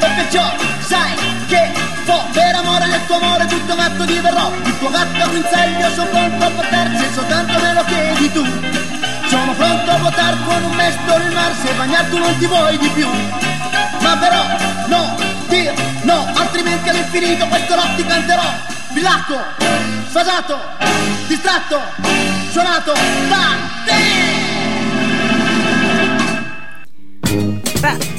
E 0.00 0.06
perciò 0.16 0.52
sai 0.80 1.14
che 1.48 1.72
può 2.04 2.22
per 2.32 2.54
amore 2.54 2.86
del 2.86 3.06
tuo 3.06 3.16
amore 3.16 3.46
tutto 3.46 3.74
matto 3.76 4.04
diverrò. 4.04 4.52
Il 4.64 4.78
tuo 4.78 4.90
gatto 4.90 5.30
guinzaglio 5.30 5.90
sono 5.94 6.08
pronto 6.10 6.44
a 6.44 6.50
portarsi 6.50 6.96
se 6.98 7.12
soltanto 7.14 7.58
me 7.58 7.72
lo 7.72 7.84
chiedi 7.84 8.32
tu. 8.32 8.44
Sono 9.28 9.52
pronto 9.54 9.90
a 9.90 9.96
votare 9.96 10.36
con 10.44 10.62
un 10.62 10.76
mestolo 10.76 11.24
il 11.24 11.32
mar 11.32 11.54
se 11.54 11.72
bagnare 11.72 12.10
tu 12.10 12.18
non 12.18 12.36
ti 12.36 12.46
vuoi 12.46 12.76
di 12.76 12.88
più. 12.90 13.08
Ma 14.00 14.16
però 14.18 14.73
no, 14.86 15.16
dir 15.48 15.72
no, 16.02 16.26
altrimenti 16.34 16.88
all'infinito 16.88 17.46
questo 17.46 17.74
rock 17.74 17.96
ti 17.96 18.04
canterò. 18.04 18.42
Bilacco, 18.90 19.38
sfasato, 20.08 20.58
distratto, 21.26 21.80
suonato 22.50 22.92
da 23.28 23.56
te. 23.84 24.02
Ra- 27.80 28.13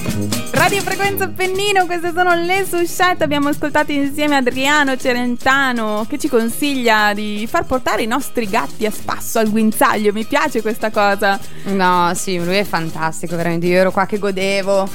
Radio 0.66 0.82
Frequenza 0.82 1.28
Pennino, 1.28 1.86
queste 1.86 2.12
sono 2.12 2.34
le 2.34 2.66
sushette. 2.68 3.24
Abbiamo 3.24 3.50
ascoltato 3.50 3.92
insieme 3.92 4.36
Adriano 4.38 4.98
Celentano 4.98 6.08
che 6.10 6.18
ci 6.18 6.28
consiglia 6.28 7.14
di 7.14 7.46
far 7.48 7.66
portare 7.68 8.02
i 8.02 8.08
nostri 8.08 8.50
gatti 8.50 8.84
a 8.88 8.92
spasso 8.92 9.38
al 9.38 9.52
guinzaglio. 9.52 10.12
Mi 10.12 10.26
piace 10.26 10.64
questa 10.64 10.90
cosa. 10.90 11.40
No, 11.66 12.12
sì, 12.16 12.44
lui 12.44 12.56
è 12.56 12.64
fantastico, 12.64 13.36
veramente. 13.36 13.68
Io 13.68 13.78
ero 13.78 13.92
qua 13.92 14.08
che 14.08 14.18
godevo 14.18 14.90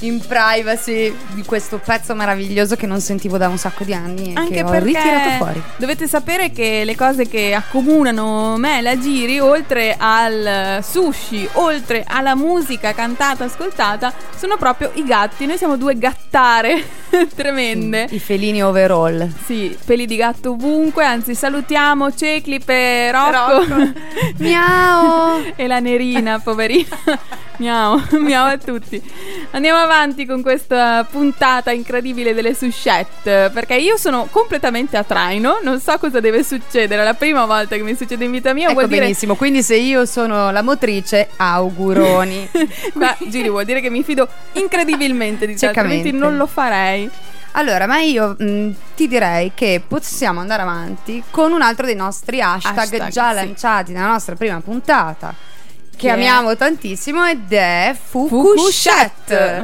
in 0.00 0.20
privacy 0.20 1.14
di 1.32 1.44
questo 1.44 1.78
pezzo 1.82 2.14
meraviglioso 2.14 2.74
che 2.76 2.84
non 2.84 3.00
sentivo 3.00 3.38
da 3.38 3.48
un 3.48 3.56
sacco 3.56 3.84
di 3.84 3.94
anni 3.94 4.34
e 4.34 4.36
Anche 4.36 4.54
che 4.54 4.62
ho 4.62 4.72
ritirato 4.72 5.30
fuori. 5.38 5.62
dovete 5.76 6.06
sapere 6.06 6.50
che 6.50 6.82
le 6.84 6.96
cose 6.96 7.28
che 7.28 7.54
accomunano 7.54 8.56
me 8.58 8.78
e 8.78 8.82
la 8.82 8.98
Giri, 8.98 9.38
oltre 9.38 9.94
al 9.96 10.80
sushi, 10.82 11.48
oltre 11.52 12.04
alla 12.06 12.34
musica 12.34 12.92
cantata, 12.92 13.44
ascoltata, 13.44 14.12
sono 14.36 14.56
proprio 14.58 14.90
i 14.94 15.04
gatti. 15.04 15.12
Noi 15.46 15.56
siamo 15.56 15.76
due 15.76 15.96
gattare 15.96 16.82
tremende. 17.34 18.06
I 18.10 18.18
felini 18.18 18.62
overall. 18.62 19.30
Sì, 19.44 19.76
peli 19.84 20.06
di 20.06 20.16
gatto 20.16 20.52
ovunque, 20.52 21.04
anzi 21.04 21.34
salutiamo 21.34 22.12
Ceclip 22.12 22.68
e 22.68 23.10
Rocco. 23.12 23.92
Miau! 24.38 25.42
e 25.56 25.66
la 25.66 25.80
Nerina, 25.80 26.38
poverina. 26.38 26.96
miau, 27.58 28.02
miau 28.18 28.46
a 28.46 28.58
tutti. 28.58 29.00
Andiamo 29.52 29.78
avanti 29.78 30.26
con 30.26 30.42
questa 30.42 31.06
puntata 31.08 31.70
incredibile 31.70 32.34
delle 32.34 32.54
sushette, 32.54 33.50
perché 33.52 33.74
io 33.76 33.96
sono 33.96 34.26
completamente 34.30 34.96
a 34.96 35.04
traino, 35.04 35.58
non 35.62 35.80
so 35.80 35.96
cosa 35.98 36.20
deve 36.20 36.42
succedere, 36.42 37.02
è 37.02 37.04
la 37.04 37.14
prima 37.14 37.44
volta 37.46 37.76
che 37.76 37.82
mi 37.82 37.94
succede 37.94 38.24
in 38.24 38.32
vita 38.32 38.52
mia, 38.52 38.66
Ecco 38.66 38.74
vuol 38.74 38.88
dire... 38.88 39.02
benissimo, 39.02 39.36
quindi 39.36 39.62
se 39.62 39.76
io 39.76 40.04
sono 40.06 40.50
la 40.50 40.62
motrice, 40.62 41.28
auguroni. 41.36 42.48
Ma 42.94 43.16
Giri 43.28 43.48
vuol 43.48 43.64
dire 43.64 43.80
che 43.80 43.90
mi 43.90 44.02
fido 44.02 44.26
incredibilmente 44.52 45.46
di 45.46 45.54
te, 45.56 45.66
altrimenti 45.66 46.10
non 46.10 46.36
lo 46.36 46.46
farei. 46.46 47.03
Allora, 47.52 47.86
ma 47.86 48.00
io 48.00 48.34
mh, 48.38 48.74
ti 48.96 49.06
direi 49.06 49.52
che 49.54 49.82
possiamo 49.86 50.40
andare 50.40 50.62
avanti 50.62 51.22
con 51.30 51.52
un 51.52 51.62
altro 51.62 51.86
dei 51.86 51.94
nostri 51.94 52.40
hashtag, 52.40 52.76
Hashtag, 52.76 53.08
già 53.08 53.28
sì. 53.28 53.34
lanciati 53.34 53.92
nella 53.92 54.08
nostra 54.08 54.34
prima 54.34 54.60
puntata. 54.60 55.34
Che 55.90 55.96
Che 55.96 56.10
amiamo 56.10 56.56
tantissimo 56.56 57.24
ed 57.24 57.52
è 57.52 57.94
Fucuscette. 58.00 59.62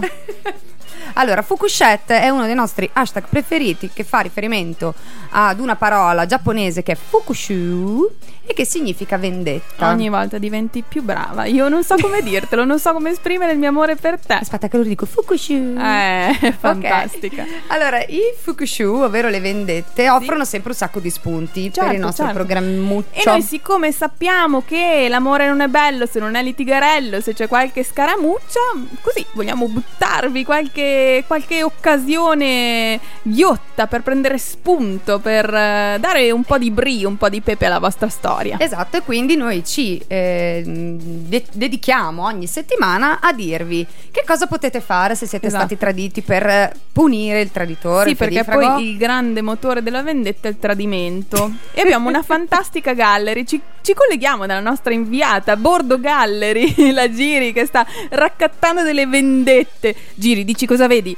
Allora, 1.15 1.43
Fukushet 1.43 2.11
è 2.13 2.29
uno 2.29 2.47
dei 2.47 2.55
nostri 2.55 2.89
hashtag 2.93 3.25
preferiti 3.29 3.91
che 3.93 4.05
fa 4.05 4.21
riferimento 4.21 4.95
ad 5.31 5.61
una 5.61 5.77
parola 5.77 6.27
giapponese 6.27 6.83
che 6.83 6.93
è 6.93 6.97
Fukushu 6.97 8.11
e 8.51 8.53
che 8.53 8.65
significa 8.65 9.17
vendetta. 9.17 9.91
Ogni 9.91 10.09
volta 10.09 10.39
diventi 10.39 10.83
più 10.87 11.03
brava. 11.03 11.45
Io 11.45 11.69
non 11.69 11.85
so 11.85 11.95
come 12.01 12.21
dirtelo, 12.25 12.65
non 12.65 12.81
so 12.81 12.93
come 12.93 13.11
esprimere 13.11 13.53
il 13.53 13.59
mio 13.59 13.69
amore 13.69 13.95
per 13.95 14.19
te. 14.19 14.35
Aspetta 14.35 14.67
che 14.67 14.77
lo 14.77 14.83
dico, 14.83 15.07
Fukushu. 15.07 15.77
Eh, 15.79 16.55
fantastica. 16.59 17.45
Allora, 17.69 18.03
i 18.03 18.21
Fukushu, 18.37 19.03
ovvero 19.03 19.29
le 19.29 19.39
vendette, 19.39 20.11
offrono 20.11 20.45
sempre 20.45 20.71
un 20.71 20.77
sacco 20.77 20.99
di 20.99 21.11
spunti 21.11 21.71
per 21.71 21.73
Certo, 21.75 21.93
il 21.93 22.01
nostro 22.01 22.25
certo. 22.25 22.41
programmuccio. 22.41 23.21
E 23.21 23.23
noi 23.25 23.43
siccome 23.43 23.93
sappiamo 23.93 24.63
che 24.67 25.07
l'amore 25.09 25.47
non 25.47 25.61
è 25.61 25.69
bello 25.69 26.07
se 26.07 26.19
non 26.19 26.35
è 26.35 26.43
litigarello, 26.43 27.21
se 27.21 27.35
c'è 27.35 27.47
qualche 27.47 27.85
scaramuccia, 27.85 28.61
così 29.01 29.25
vogliamo 29.33 29.69
buttarvi 29.69 30.45
qualche, 30.45 31.00
qualche 31.27 31.63
occasione 31.63 32.99
ghiotta 33.23 33.87
per 33.87 34.03
prendere 34.03 34.39
spunto, 34.39 35.19
per 35.19 35.53
eh, 35.53 35.97
dare 36.01 36.31
un 36.31 36.43
po' 36.45 36.59
di 36.59 36.71
brio, 36.71 37.09
un 37.09 37.17
po' 37.17 37.29
di 37.29 37.41
pepe 37.41 37.67
alla 37.67 37.79
vostra 37.79 38.09
storia. 38.09 38.57
Esatto, 38.59 38.97
e 38.99 39.03
quindi 39.03 39.37
noi 39.37 39.65
ci 39.65 40.01
eh, 40.07 40.63
de- 40.65 41.45
dedichiamo 41.53 42.25
ogni 42.25 42.47
settimana 42.47 43.21
a 43.21 43.33
dirvi 43.33 43.87
che 44.11 44.23
cosa 44.27 44.47
potete 44.47 44.81
fare 44.81 45.15
se 45.15 45.27
siete 45.27 45.47
Esatto. 45.47 45.65
stati 45.67 45.79
traditi 45.79 46.23
per 46.23 46.73
punire 46.93 47.41
il 47.41 47.51
traditore. 47.51 48.05
Sì, 48.05 48.11
il 48.11 48.17
perché 48.17 48.45
pedifrago. 48.45 48.75
poi 48.75 48.91
il 48.91 48.97
grande 48.97 49.43
motore 49.43 49.83
della 49.83 50.03
vendetta 50.03 50.49
è 50.49 50.51
il 50.51 50.59
tradimento. 50.59 51.51
E 51.73 51.81
abbiamo 51.81 52.09
una 52.09 52.23
fantastica 52.25 52.93
gallery. 52.93 53.45
Ci, 53.45 53.61
ci 53.83 53.95
colleghiamo 53.95 54.47
dalla 54.47 54.61
nostra 54.61 54.93
inviata 54.93 55.57
Bordo 55.57 55.99
Gallery, 56.01 56.91
la 56.93 57.11
Giri, 57.11 57.53
che 57.53 57.65
sta 57.67 57.87
raccattando 58.11 58.83
delle 58.83 59.07
vendette. 59.07 59.95
Giri, 60.15 60.45
dici 60.45 60.67
cosa 60.67 60.87
vedi? 60.91 61.17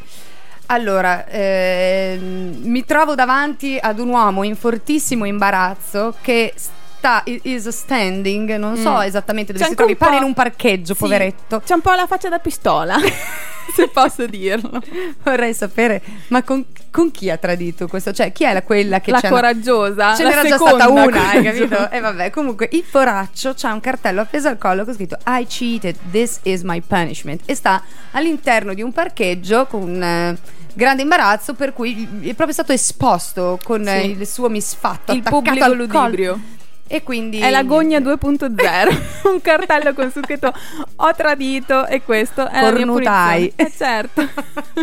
Allora, 0.67 1.27
ehm, 1.29 2.61
mi 2.63 2.85
trovo 2.85 3.15
davanti 3.15 3.79
ad 3.81 3.99
un 3.99 4.09
uomo 4.09 4.43
in 4.43 4.55
fortissimo 4.57 5.25
imbarazzo 5.25 6.15
che 6.21 6.53
sta 6.57 7.23
is 7.25 7.69
standing, 7.69 8.55
non 8.57 8.77
so 8.77 8.91
Mm. 8.99 9.01
esattamente 9.01 9.53
dove 9.53 9.65
C'è 9.65 9.71
si 9.71 9.77
trovi, 9.77 9.97
pare 9.97 10.17
in 10.17 10.23
un 10.23 10.35
parcheggio, 10.35 10.93
Sì, 10.95 11.01
poveretto. 11.01 11.61
C'è 11.65 11.75
un 11.75 11.81
po' 11.81 11.93
la 11.93 12.07
faccia 12.07 12.29
da 12.29 12.39
pistola, 12.39 12.97
se 13.75 13.89
posso 13.89 14.27
dirlo. 14.27 14.81
Vorrei 15.23 15.55
sapere, 15.55 16.03
ma 16.29 16.43
con, 16.43 16.65
con 16.91 17.11
chi 17.11 17.31
ha 17.31 17.37
tradito 17.37 17.87
questo? 17.87 18.13
Cioè, 18.13 18.33
chi 18.33 18.45
è 18.45 18.53
la, 18.53 18.63
quella 18.63 19.01
che 19.01 19.11
la 19.11 19.21
c'è 19.21 19.29
coraggiosa. 19.29 20.15
Ce 20.15 20.25
n'era 20.25 20.43
già 20.45 20.57
stata 20.57 20.89
una, 20.89 21.03
hai 21.31 21.43
coraggiosa. 21.43 21.43
capito? 21.43 21.91
E 21.91 22.01
vabbè, 22.01 22.31
comunque 22.31 22.69
il 22.73 22.85
poraccio 22.91 23.55
c'ha 23.57 23.73
un 23.73 23.81
cartello 23.81 24.21
appeso 24.21 24.49
al 24.49 24.59
collo 24.59 24.85
con 24.85 24.95
scritto 24.95 25.19
I 25.27 25.47
cheated, 25.47 25.97
this 26.11 26.41
is 26.43 26.63
my 26.63 26.81
punishment. 26.81 27.43
E 27.47 27.55
sta 27.55 27.83
all'interno 28.13 28.75
di 28.75 28.83
un 28.83 28.93
parcheggio 28.93 29.67
con 29.67 30.03
eh, 30.03 30.37
grande 30.75 31.03
imbarazzo 31.03 31.55
per 31.55 31.73
cui 31.73 32.03
è 32.23 32.35
proprio 32.35 32.53
stato 32.53 32.73
esposto 32.73 33.59
con 33.63 33.87
eh, 33.87 34.01
Sì. 34.03 34.11
il 34.11 34.27
suo 34.27 34.49
misfatto 34.49 35.13
Il 35.13 35.19
attaccato 35.19 35.37
pubblico 35.43 35.65
al 35.65 35.77
ludibrio. 35.77 36.41
E 36.87 37.03
quindi 37.03 37.41
È 37.41 37.49
la 37.49 37.63
gogna 37.63 37.99
2.0, 38.01 39.01
un 39.33 39.41
cartello 39.41 39.95
con 39.95 40.11
su 40.11 40.21
scritto 40.23 40.53
ho 40.97 41.15
tradito 41.15 41.87
e 41.87 42.03
questo 42.03 42.49
è 42.49 42.61
la 42.61 42.71
mia 42.71 42.85
Cornutai. 42.85 43.53
punizione. 43.57 43.71
Eh 43.71 43.73
certo. 43.75 44.29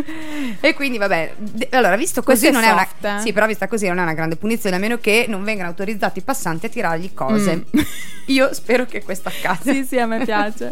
e 0.59 0.73
quindi 0.73 0.97
vabbè, 0.97 1.35
allora 1.71 1.95
visto 1.95 2.23
così 2.23 2.49
non 2.49 2.63
è 2.63 2.69
è 2.69 2.71
una 2.71 2.87
eh? 3.17 3.21
Sì, 3.21 3.31
però 3.31 3.45
vista 3.45 3.67
così 3.67 3.87
non 3.87 3.99
è 3.99 4.01
una 4.01 4.13
grande 4.13 4.37
punizione 4.37 4.77
a 4.77 4.79
meno 4.79 4.97
che 4.97 5.25
non 5.27 5.43
vengano 5.43 5.69
autorizzati 5.69 6.19
i 6.19 6.21
passanti 6.23 6.65
a 6.65 6.69
tirargli 6.69 7.13
cose. 7.13 7.55
Mm. 7.57 7.79
Io 8.27 8.53
spero 8.53 8.85
che 8.85 9.03
questo 9.03 9.29
accada. 9.29 9.71
sì, 9.71 9.83
sì, 9.83 9.97
a 9.99 10.05
me 10.05 10.23
piace. 10.23 10.71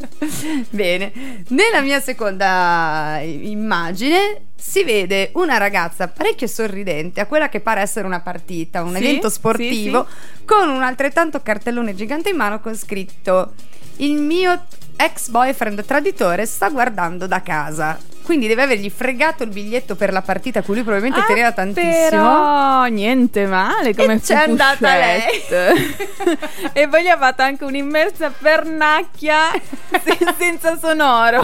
Bene, 0.70 1.44
nella 1.50 1.82
mia 1.82 2.00
seconda 2.00 3.20
immagine 3.22 4.47
si 4.60 4.84
vede 4.84 5.30
una 5.36 5.58
ragazza 5.58 6.08
parecchio 6.08 6.48
sorridente 6.48 7.22
a 7.22 7.26
quella 7.28 7.48
che 7.48 7.60
pare 7.60 7.82
essere 7.82 8.08
una 8.08 8.22
partita, 8.22 8.82
un 8.84 8.96
Sì, 8.96 8.98
evento 8.98 9.30
sì, 9.30 9.36
sportivo, 9.36 10.08
con 10.46 10.68
un 10.70 10.82
altrettanto 10.82 11.42
cartellone 11.42 11.94
gigante 11.96 12.30
in 12.30 12.36
mano 12.38 12.60
con 12.60 12.76
scritto 12.76 13.54
Il 13.98 14.14
mio 14.14 14.66
ex 14.98 15.30
boyfriend 15.30 15.86
traditore 15.86 16.46
sta 16.46 16.70
guardando 16.70 17.28
da 17.28 17.42
casa. 17.42 17.98
Quindi 18.28 18.48
deve 18.48 18.64
avergli 18.64 18.90
fregato 18.90 19.44
il 19.44 19.50
biglietto 19.52 19.96
per 19.96 20.12
la 20.12 20.22
partita 20.22 20.60
a 20.60 20.62
cui 20.62 20.74
lui 20.74 20.84
probabilmente 20.84 21.22
Ah, 21.22 21.26
teneva 21.28 21.52
tantissimo. 21.54 22.10
Però 22.10 22.84
niente 22.88 23.46
male 23.46 23.96
come 23.96 24.16
E 24.16 24.20
c'è 24.20 24.34
andata 24.36 24.76
Fukushette. 24.76 26.70
e 26.74 26.88
poi 26.90 27.04
gli 27.04 27.08
ha 27.08 27.18
fatto 27.18 27.42
anche 27.44 27.64
un'immersa 27.64 28.30
pernacchia 28.38 29.44
se- 30.04 30.18
senza 30.38 30.78
sonoro. 30.78 31.40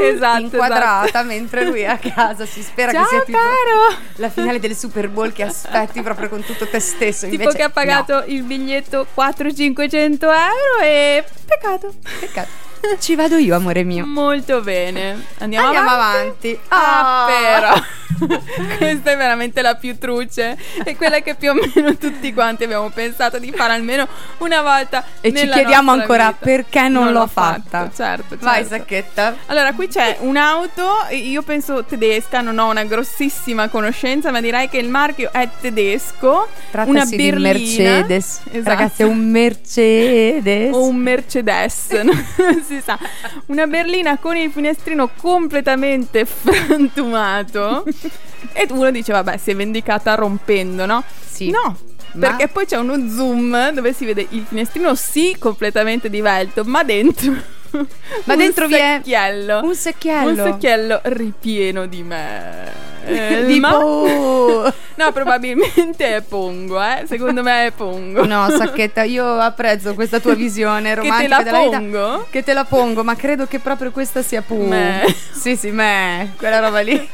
esatto, 0.00 0.40
inquadrata 0.42 1.06
esatto. 1.08 1.26
mentre 1.26 1.64
lui 1.64 1.80
è 1.80 1.86
a 1.86 1.98
casa 1.98 2.46
si 2.46 2.62
spera 2.62 2.92
Ciao 2.92 3.02
che 3.02 3.08
sia 3.08 3.22
tipo 3.24 3.38
caro. 3.38 3.96
la 4.16 4.28
finale 4.30 4.60
del 4.60 4.76
Super 4.76 5.08
Bowl 5.08 5.32
che 5.32 5.42
aspetti 5.42 6.02
proprio 6.02 6.28
con 6.28 6.44
tutto 6.44 6.68
te 6.68 6.78
stesso 6.78 7.26
Tipo 7.26 7.42
Invece, 7.42 7.56
che 7.58 7.62
ha 7.64 7.70
pagato 7.70 8.22
il 8.26 8.44
biglietto 8.44 9.06
400-500 9.16 10.18
euro 10.22 10.34
e 10.84 11.24
peccato. 11.46 11.69
No, 11.78 11.92
peccato. 12.20 12.69
ci 12.98 13.14
vado 13.14 13.36
io 13.36 13.54
amore 13.56 13.82
mio 13.84 14.04
Molto 14.06 14.60
bene. 14.60 15.24
Andiamo, 15.38 15.66
andiamo 15.66 15.90
avanti. 15.90 16.58
avanti, 16.58 16.60
Ah, 16.68 17.24
Ah. 17.24 17.26
però. 17.26 17.82
Questa 18.76 19.12
è 19.12 19.16
veramente 19.16 19.62
la 19.62 19.76
più 19.76 19.96
truce. 19.98 20.56
È 20.84 20.94
quella 20.96 21.20
che 21.20 21.34
più 21.36 21.50
o 21.50 21.54
meno 21.54 21.96
tutti 21.96 22.34
quanti 22.34 22.64
abbiamo 22.64 22.90
pensato 22.90 23.38
di 23.38 23.50
fare 23.54 23.72
almeno 23.72 24.06
una 24.38 24.60
volta. 24.60 25.04
e 25.22 25.32
ci 25.34 25.48
chiediamo 25.48 25.90
ancora 25.90 26.26
vita. 26.26 26.38
perché 26.44 26.88
non, 26.88 27.12
l'ho 27.12 27.20
l'ho 27.20 27.26
fatta 27.26 27.78
fatto, 27.84 27.94
certo, 27.96 28.36
vai 28.40 28.60
certo. 28.62 28.68
Sacchetta 28.76 29.36
Allora, 29.46 29.72
qui 29.72 29.88
c'è 29.88 30.16
un'auto, 30.20 31.06
io 31.12 31.40
penso 31.42 31.82
tedesca, 31.84 32.40
non 32.42 32.58
ho 32.58 32.68
una 32.68 32.84
grossissima 32.84 33.68
conoscenza, 33.68 34.30
ma 34.30 34.40
direi 34.40 34.68
che 34.68 34.78
il 34.78 34.88
marchio 34.90 35.30
è 35.32 35.48
tedesco. 35.60 36.48
trattasi 36.70 36.90
una 36.90 37.04
di 37.06 37.16
berlina. 37.16 37.48
Mercedes 37.54 38.40
Esatto. 38.50 38.68
ragazzi 38.68 39.02
è 39.02 39.04
un 39.06 39.18
Mercedes 39.30 40.74
o 40.74 40.84
un 40.84 40.96
Mercedes, 40.96 41.90
non 42.02 42.24
si 42.74 42.80
sa. 42.80 42.98
Una 43.46 43.66
berlina 43.66 44.18
con 44.18 44.36
il 44.36 44.50
finestrino 44.50 45.10
completamente 45.16 46.24
frantumato. 46.26 47.84
e 48.52 48.66
uno 48.70 48.90
dice, 48.90 49.12
vabbè, 49.12 49.36
si 49.36 49.50
è 49.50 49.56
vendicata 49.56 50.14
rompendo, 50.14 50.86
no? 50.86 51.02
Sì. 51.26 51.50
No. 51.50 51.76
Ma- 52.12 52.28
Perché 52.28 52.48
poi 52.48 52.66
c'è 52.66 52.76
uno 52.76 53.08
zoom 53.08 53.70
dove 53.72 53.92
si 53.92 54.04
vede 54.04 54.26
il 54.30 54.44
finestrino 54.48 54.94
sì 54.96 55.36
completamente 55.38 56.10
divelto, 56.10 56.64
ma 56.64 56.82
dentro 56.82 57.32
Ma 58.24 58.34
dentro 58.34 58.66
vi 58.66 58.74
è 58.74 58.94
secchiello. 58.96 59.60
un 59.62 59.74
secchiello 59.76 60.28
Un 60.42 60.52
secchiello 60.52 61.00
ripieno 61.04 61.86
di 61.86 62.02
me. 62.02 62.88
Di 63.46 63.58
ma- 63.60 63.78
No, 65.00 65.12
probabilmente 65.12 66.16
è 66.16 66.20
Pongo, 66.20 66.80
eh. 66.82 67.04
Secondo 67.06 67.42
me 67.42 67.66
è 67.66 67.70
Pongo. 67.70 68.26
no 68.26 68.48
Sacchetta 68.50 69.02
io 69.02 69.38
apprezzo 69.38 69.94
questa 69.94 70.20
tua 70.20 70.34
visione 70.34 70.90
Che 70.94 71.00
te 71.00 71.00
romantica 71.00 71.36
la 71.38 71.42
della 71.42 71.58
vita 71.60 71.78
pongo? 71.78 72.26
che 72.30 72.42
te 72.44 72.52
la 72.52 72.64
pongo, 72.64 73.02
ma 73.02 73.16
credo 73.16 73.46
che 73.46 73.58
proprio 73.60 73.90
questa 73.92 74.22
sia 74.22 74.42
Pooh. 74.42 74.66
Me. 74.66 75.04
Sì, 75.32 75.56
sì, 75.56 75.70
me, 75.70 76.34
quella 76.36 76.58
roba 76.60 76.80
lì. 76.80 77.08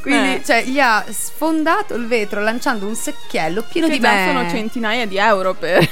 Quindi, 0.00 0.28
Me. 0.28 0.42
cioè, 0.44 0.62
gli 0.62 0.78
ha 0.78 1.04
sfondato 1.08 1.94
il 1.94 2.06
vetro 2.06 2.40
lanciando 2.40 2.86
un 2.86 2.94
secchiello 2.94 3.64
pieno 3.68 3.88
che 3.88 3.94
di 3.94 3.98
me. 4.00 4.24
sono 4.26 4.48
centinaia 4.48 5.06
di 5.06 5.16
euro 5.18 5.54
per 5.54 5.88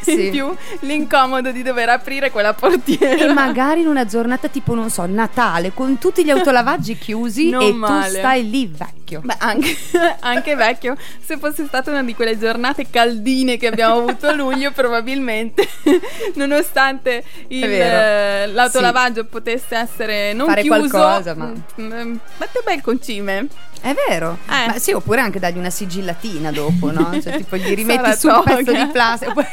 Sì. 0.00 0.26
in 0.26 0.30
più 0.30 0.54
l'incomodo 0.80 1.50
di 1.50 1.62
dover 1.62 1.88
aprire 1.88 2.30
quella 2.30 2.52
portiera. 2.54 3.24
E 3.24 3.32
magari 3.32 3.80
in 3.80 3.86
una 3.88 4.04
giornata 4.04 4.48
tipo, 4.48 4.74
non 4.74 4.90
so, 4.90 5.04
Natale, 5.06 5.72
con 5.72 5.98
tutti 5.98 6.24
gli 6.24 6.30
autolavaggi 6.30 6.96
chiusi 6.98 7.50
Non 7.50 7.62
e 7.62 7.72
male. 7.72 8.10
tu 8.12 8.18
stai 8.18 8.48
lì 8.50 8.66
vecchio. 8.66 9.20
Beh, 9.24 9.36
anche, 9.38 9.76
anche 10.20 10.54
vecchio, 10.56 10.96
se 11.24 11.38
fosse 11.38 11.64
stata 11.66 11.90
una 11.90 12.02
di 12.02 12.14
quelle 12.14 12.38
giornate 12.38 12.88
caldine 12.90 13.56
che 13.56 13.68
abbiamo 13.68 13.96
avuto 13.98 14.26
a 14.26 14.32
luglio, 14.32 14.70
probabilmente, 14.72 15.66
nonostante 16.34 17.24
il, 17.48 17.64
eh, 17.64 18.46
l'autolavaggio 18.48 19.24
potesse 19.24 19.76
essere 19.76 20.32
non 20.32 20.46
Fare 20.48 20.62
chiuso, 20.62 20.88
qualcosa, 20.88 21.34
ma- 21.34 21.52
mm, 21.80 21.84
mm, 21.92 22.16
mette 22.38 22.60
bel 22.64 22.80
concime. 22.82 23.46
È 23.80 23.94
vero. 24.08 24.38
Eh. 24.48 24.66
Ma 24.66 24.78
sì, 24.78 24.92
oppure 24.92 25.20
anche 25.20 25.38
dargli 25.38 25.58
una 25.58 25.70
sigillatina 25.70 26.50
dopo, 26.50 26.90
no? 26.90 27.20
Cioè, 27.20 27.36
tipo 27.38 27.56
gli 27.56 27.74
rimetti 27.74 28.18
su 28.18 28.28
un 28.28 28.42
pezzo 28.44 28.72
di 28.72 28.86
plastica. 28.88 29.32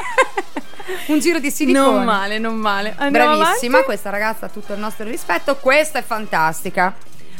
un 1.07 1.19
giro 1.19 1.39
di 1.39 1.51
silicone. 1.51 1.86
Non 1.86 2.03
male, 2.03 2.39
non 2.39 2.55
male. 2.55 2.93
Andiamo 2.97 3.36
Bravissima, 3.38 3.73
avanti? 3.73 3.86
questa 3.86 4.09
ragazza 4.09 4.47
tutto 4.49 4.73
il 4.73 4.79
nostro 4.79 5.05
rispetto. 5.05 5.55
Questa 5.55 5.99
è 5.99 6.03
fantastica. 6.03 6.93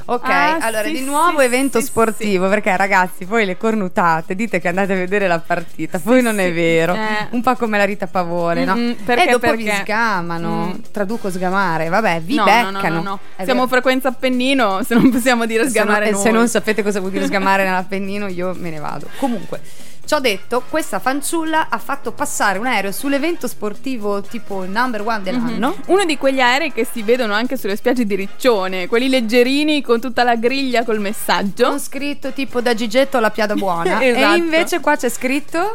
Ok, 0.06 0.28
Ah, 0.30 0.58
allora 0.60 0.84
sì, 0.84 0.92
di 0.92 1.02
nuovo 1.02 1.40
sì, 1.40 1.46
evento 1.46 1.80
sì, 1.80 1.86
sportivo 1.86 2.50
perché 2.50 2.76
ragazzi 2.76 3.24
voi 3.24 3.46
le 3.46 3.58
cornutate 3.58 4.36
dite 4.36 4.60
che 4.60 4.68
andate 4.68 4.92
a 4.94 4.96
vedere 4.98 5.28
la 5.28 5.40
partita 5.40 5.98
poi 6.00 6.22
non 6.22 6.40
è 6.40 6.52
vero 6.52 6.94
Eh. 6.94 7.28
un 7.32 7.42
po' 7.42 7.56
come 7.56 7.78
la 7.78 7.86
Rita 7.86 8.08
Pavone 8.08 8.66
no? 8.66 8.76
Mm-mm, 8.76 8.96
perché- 9.06 9.28
e 9.30 9.32
dopo 9.32 9.52
vi 9.56 9.64
perché? 9.64 9.82
sgamano 9.84 10.66
Mm. 10.76 10.80
traduco 10.92 11.30
sgamare 11.32 11.88
vabbè 11.88 12.20
vi 12.22 12.36
no, 12.36 12.44
beccano 12.44 12.72
no, 12.72 12.82
no, 12.82 12.90
no, 12.92 13.02
no. 13.02 13.20
Siamo 13.46 13.62
vero. 13.62 13.68
frequenza 13.72 14.10
Appennino, 14.10 14.84
se 14.84 14.94
non 14.94 15.10
possiamo 15.10 15.46
dire 15.46 15.60
se, 15.70 15.80
no- 15.80 15.86
sgamare 15.86 16.08
e 16.08 16.12
noi. 16.12 16.22
se 16.22 16.32
non 16.32 16.48
sapete 16.50 16.84
cosa 16.84 17.00
vuol 17.00 17.12
dire 17.12 17.26
sgamare 17.26 17.64
nell'Appennino 17.64 18.28
io 18.28 18.54
me 18.58 18.70
ne 18.72 18.80
vado 18.80 19.08
comunque 19.18 19.62
Ci 20.06 20.14
ho 20.16 20.20
detto, 20.20 20.64
questa 20.70 21.00
fanciulla 21.00 21.68
ha 21.70 21.78
fatto 21.78 22.12
passare 22.12 22.60
un 22.60 22.66
aereo 22.66 22.92
sull'evento 22.92 23.48
sportivo 23.48 24.22
tipo 24.22 24.66
number 24.66 25.02
one 25.02 25.22
dell'anno. 25.22 25.70
Mhm. 25.70 25.84
Uno 25.88 26.04
di 26.04 26.18
quegli 26.18 26.42
aerei 26.42 26.74
che 26.74 26.86
si 26.86 27.04
vedono 27.04 27.34
anche 27.34 27.56
sulle 27.58 27.78
spiagge 27.78 28.06
di 28.06 28.16
Riccione, 28.16 28.88
quelli 28.88 29.08
leggerini 29.08 29.82
con 29.82 30.02
tutta 30.02 30.24
la 30.24 30.36
griglia 30.36 30.84
col 30.84 31.00
messaggio. 31.00 31.70
Con 31.70 31.80
scritto 31.80 32.34
tipo 32.34 32.60
da 32.60 32.74
Gigetto 32.74 33.18
alla 33.18 33.32
piada 33.32 33.56
buona. 33.56 34.00
E 34.04 34.08
Esatto. 34.10 34.36
invece 34.36 34.80
qua 34.82 34.96
c'è 34.98 35.10
scritto 35.10 35.72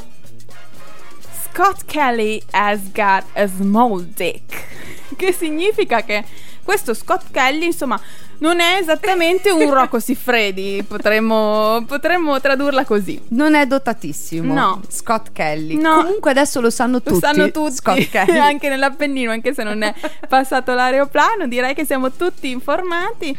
Scott 1.50 1.84
Kelly 1.86 2.42
has 2.50 2.80
got 2.92 3.24
a 3.34 3.46
small 3.46 4.02
dick. 4.14 4.66
Che 5.16 5.32
significa 5.32 6.02
che 6.02 6.22
questo 6.68 6.92
Scott 6.92 7.30
Kelly, 7.30 7.64
insomma, 7.64 7.98
non 8.40 8.60
è 8.60 8.76
esattamente 8.78 9.50
un 9.50 9.72
Rocco 9.72 9.98
Siffredi. 9.98 10.84
Potremmo, 10.86 11.82
potremmo 11.86 12.38
tradurla 12.42 12.84
così. 12.84 13.18
non 13.28 13.54
è 13.54 13.64
dotatissimo. 13.64 14.52
No. 14.52 14.82
Scott 14.86 15.32
Kelly. 15.32 15.80
No. 15.80 16.02
Comunque 16.02 16.30
adesso 16.30 16.60
lo 16.60 16.68
sanno 16.68 16.98
tutti. 16.98 17.12
Lo 17.12 17.20
sanno 17.20 17.50
tutti, 17.50 17.72
Scott 17.72 18.10
Kelly. 18.10 18.36
anche 18.36 18.68
nell'Appennino, 18.68 19.30
anche 19.30 19.54
se 19.54 19.62
non 19.62 19.80
è 19.80 19.94
passato 20.28 20.74
l'aeroplano, 20.74 21.46
direi 21.46 21.72
che 21.72 21.86
siamo 21.86 22.12
tutti 22.12 22.50
informati. 22.50 23.34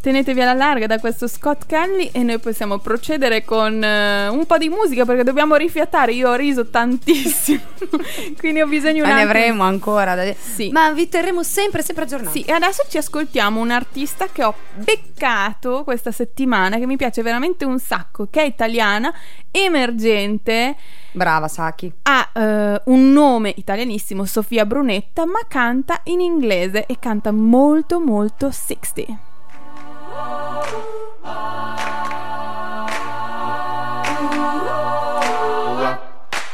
Tenetevi 0.00 0.40
alla 0.40 0.54
larga 0.54 0.86
da 0.86 0.98
questo 0.98 1.26
Scott 1.26 1.66
Kelly 1.66 2.10
e 2.12 2.22
noi 2.22 2.38
possiamo 2.38 2.78
procedere 2.78 3.44
con 3.44 3.82
eh, 3.82 4.28
un 4.28 4.46
po' 4.46 4.56
di 4.56 4.68
musica 4.68 5.04
perché 5.04 5.24
dobbiamo 5.24 5.56
rifiatare. 5.56 6.12
Io 6.12 6.30
ho 6.30 6.34
riso 6.34 6.68
tantissimo, 6.68 7.60
quindi 8.38 8.60
ho 8.60 8.66
bisogno 8.66 9.02
un 9.02 9.08
Ma 9.08 9.16
ne 9.16 9.22
avremo 9.22 9.64
ancora 9.64 10.14
da 10.14 10.32
Sì. 10.34 10.70
Ma 10.70 10.92
vi 10.92 11.08
terremo 11.08 11.42
sempre, 11.42 11.82
sempre 11.82 12.04
aggiornati. 12.04 12.42
Sì, 12.42 12.48
e 12.48 12.52
adesso 12.52 12.84
ci 12.88 12.96
ascoltiamo 12.96 13.60
un 13.60 13.70
artista 13.70 14.28
che 14.30 14.44
ho 14.44 14.54
beccato 14.74 15.82
questa 15.82 16.12
settimana, 16.12 16.78
che 16.78 16.86
mi 16.86 16.96
piace 16.96 17.22
veramente 17.22 17.64
un 17.64 17.80
sacco, 17.80 18.28
che 18.30 18.42
è 18.42 18.44
italiana, 18.44 19.12
emergente, 19.50 20.76
Brava, 21.10 21.48
Saki. 21.48 21.92
ha 22.02 22.30
eh, 22.32 22.82
un 22.84 23.12
nome 23.12 23.52
italianissimo, 23.56 24.24
Sofia 24.24 24.64
Brunetta, 24.64 25.26
ma 25.26 25.40
canta 25.48 26.00
in 26.04 26.20
inglese 26.20 26.86
e 26.86 26.98
canta 27.00 27.32
molto 27.32 27.98
molto 27.98 28.50
60. 28.50 29.27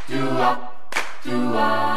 do 0.07 0.21
up, 0.39 0.95
do 1.25 1.55
up. 1.55 1.94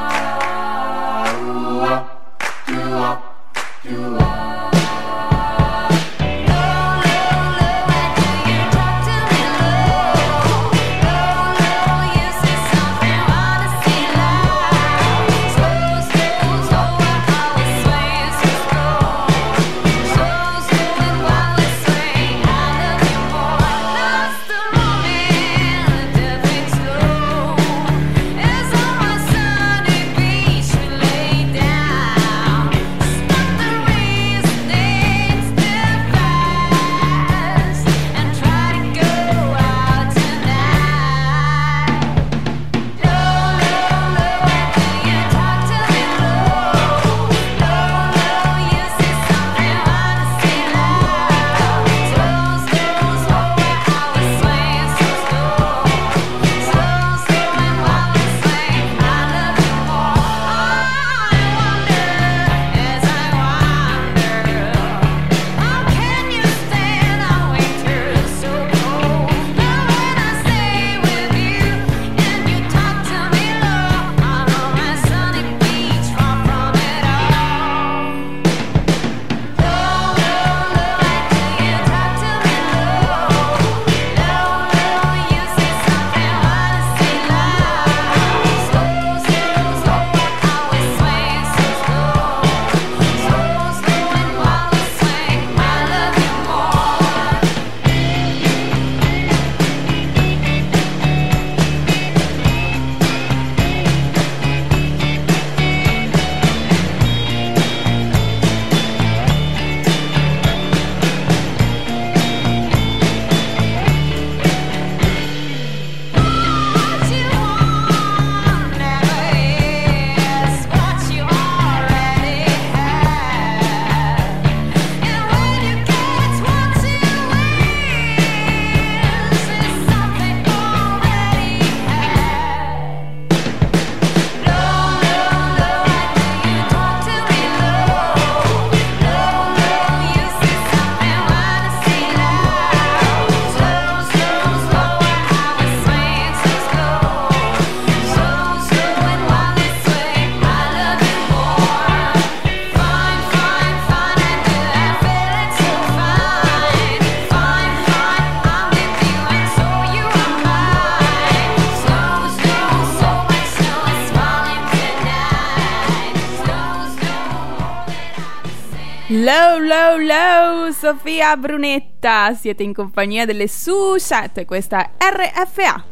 Low, 169.10 169.58
low, 169.60 169.98
low, 169.98 170.72
Sofia 170.72 171.38
Brunetta. 171.38 172.34
Siete 172.34 172.64
in 172.64 172.74
compagnia 172.74 173.26
delle 173.26 173.48
Susette. 173.48 174.44
Questa 174.46 174.84
è 174.84 174.90
RFA. 175.00 175.84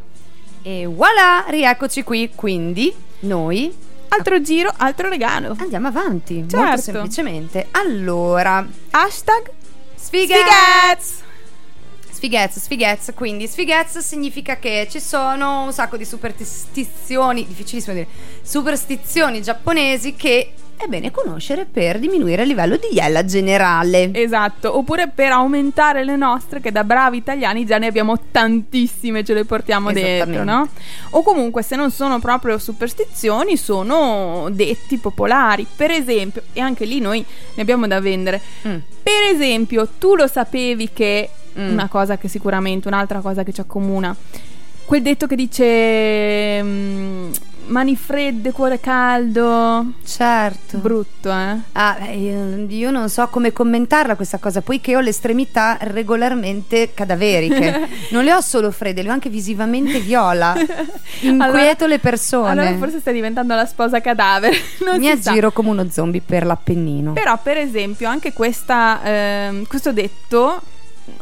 E 0.61 0.85
voilà, 0.85 1.45
rieccoci 1.47 2.03
qui. 2.03 2.31
Quindi 2.35 2.93
noi 3.19 3.73
Altro 4.09 4.39
giro, 4.41 4.71
altro 4.77 5.09
regalo. 5.09 5.55
andiamo 5.59 5.87
avanti. 5.87 6.35
Molto 6.39 6.57
Certo. 6.57 6.81
semplicemente. 6.81 7.67
Allora, 7.71 8.65
Hashtag. 8.91 9.49
Sfigazz. 9.95 11.23
Sfighezza, 12.11 12.59
sfighezza, 12.59 13.13
quindi 13.13 13.45
sfighezza 13.45 13.99
significa 13.99 14.55
che 14.57 14.87
ci 14.89 15.01
sono 15.01 15.63
un 15.63 15.73
sacco 15.73 15.97
di 15.97 16.05
superstizioni, 16.05 17.45
difficilissimo 17.45 17.93
dire, 17.93 18.07
superstizioni 18.41 19.41
giapponesi 19.41 20.15
che 20.15 20.53
è 20.77 20.87
bene 20.87 21.11
conoscere 21.11 21.65
per 21.65 21.99
diminuire 21.99 22.43
il 22.43 22.47
livello 22.47 22.77
di 22.77 22.95
iella 22.95 23.23
generale. 23.25 24.11
Esatto, 24.13 24.77
oppure 24.77 25.07
per 25.07 25.31
aumentare 25.31 26.03
le 26.03 26.15
nostre, 26.15 26.61
che 26.61 26.71
da 26.71 26.83
bravi 26.83 27.17
italiani 27.17 27.65
già 27.65 27.77
ne 27.77 27.87
abbiamo 27.87 28.19
tantissime, 28.31 29.23
ce 29.23 29.33
le 29.33 29.45
portiamo 29.45 29.91
dentro, 29.91 30.43
no? 30.43 30.67
O 31.11 31.23
comunque, 31.23 31.63
se 31.63 31.75
non 31.75 31.91
sono 31.91 32.19
proprio 32.19 32.57
superstizioni, 32.57 33.57
sono 33.57 34.47
detti 34.51 34.97
popolari. 34.97 35.65
Per 35.75 35.91
esempio, 35.91 36.43
e 36.53 36.59
anche 36.61 36.85
lì 36.85 36.99
noi 36.99 37.23
ne 37.53 37.61
abbiamo 37.61 37.87
da 37.87 37.99
vendere. 37.99 38.41
Mm. 38.67 38.77
Per 39.01 39.23
esempio, 39.33 39.87
tu 39.97 40.15
lo 40.15 40.27
sapevi 40.27 40.89
che 40.91 41.29
Mm. 41.57 41.71
una 41.71 41.87
cosa 41.87 42.17
che 42.17 42.27
sicuramente, 42.27 42.89
un'altra 42.89 43.19
cosa 43.21 43.43
che 43.43 43.53
ci 43.53 43.61
accomuna. 43.61 44.13
quel 44.83 45.01
detto 45.01 45.25
che 45.25 45.35
dice 45.37 46.61
mm, 46.61 47.31
mani 47.67 47.95
fredde, 47.95 48.51
cuore 48.51 48.79
caldo. 48.79 49.85
Certo. 50.05 50.77
Brutto, 50.77 51.31
eh? 51.31 51.55
Ah, 51.73 52.09
io, 52.11 52.65
io 52.67 52.91
non 52.91 53.09
so 53.09 53.27
come 53.27 53.51
commentarla 53.51 54.15
questa 54.15 54.37
cosa, 54.37 54.61
poiché 54.61 54.95
ho 54.95 54.99
le 54.99 55.09
estremità 55.09 55.77
regolarmente 55.81 56.93
cadaveriche. 56.93 57.87
non 58.11 58.23
le 58.23 58.33
ho 58.33 58.41
solo 58.41 58.71
fredde, 58.71 59.01
le 59.01 59.09
ho 59.09 59.13
anche 59.13 59.29
visivamente 59.29 59.99
viola. 59.99 60.53
Inquieto 61.21 61.43
Allora- 61.43 61.87
le 61.87 61.99
persone. 61.99 62.49
Allora 62.49 62.77
forse 62.77 62.99
stai 62.99 63.13
diventando 63.13 63.55
la 63.55 63.65
sposa 63.65 64.01
cadavere. 64.01 64.53
Non 64.85 64.99
Mi 64.99 65.07
si 65.15 65.21
sa. 65.21 65.31
aggiro 65.31 65.51
come 65.51 65.69
uno 65.69 65.89
zombie 65.89 66.21
per 66.23 66.45
l'Appennino. 66.45 67.13
Però, 67.13 67.37
per 67.41 67.57
esempio, 67.57 68.07
anche 68.07 68.33
questa, 68.33 68.99
ehm, 69.03 69.65
questo 69.67 69.91
detto 69.91 70.61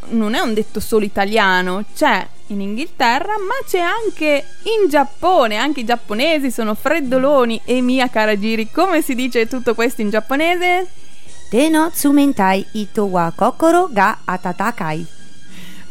non 0.08 0.34
è 0.34 0.40
un 0.40 0.54
detto 0.54 0.80
solo 0.80 1.04
italiano, 1.04 1.84
c'è 1.94 2.26
in 2.48 2.60
Inghilterra, 2.60 3.34
ma 3.38 3.66
c'è 3.66 3.80
anche 3.80 4.44
in 4.64 4.88
Giappone. 4.88 5.56
Anche 5.56 5.80
i 5.80 5.84
giapponesi 5.84 6.50
sono 6.50 6.74
freddoloni. 6.74 7.60
E 7.64 7.80
mia 7.80 8.08
cara 8.08 8.38
Giri, 8.38 8.70
come 8.70 9.02
si 9.02 9.14
dice 9.14 9.46
tutto 9.46 9.74
questo 9.74 10.02
in 10.02 10.10
giapponese? 10.10 10.88
Te 11.48 11.68
no 11.68 11.90
tsumentai 11.90 12.66
ito 12.72 13.04
wa 13.04 13.32
kokoro 13.34 13.88
ga 13.90 14.20
atatakai. 14.24 15.06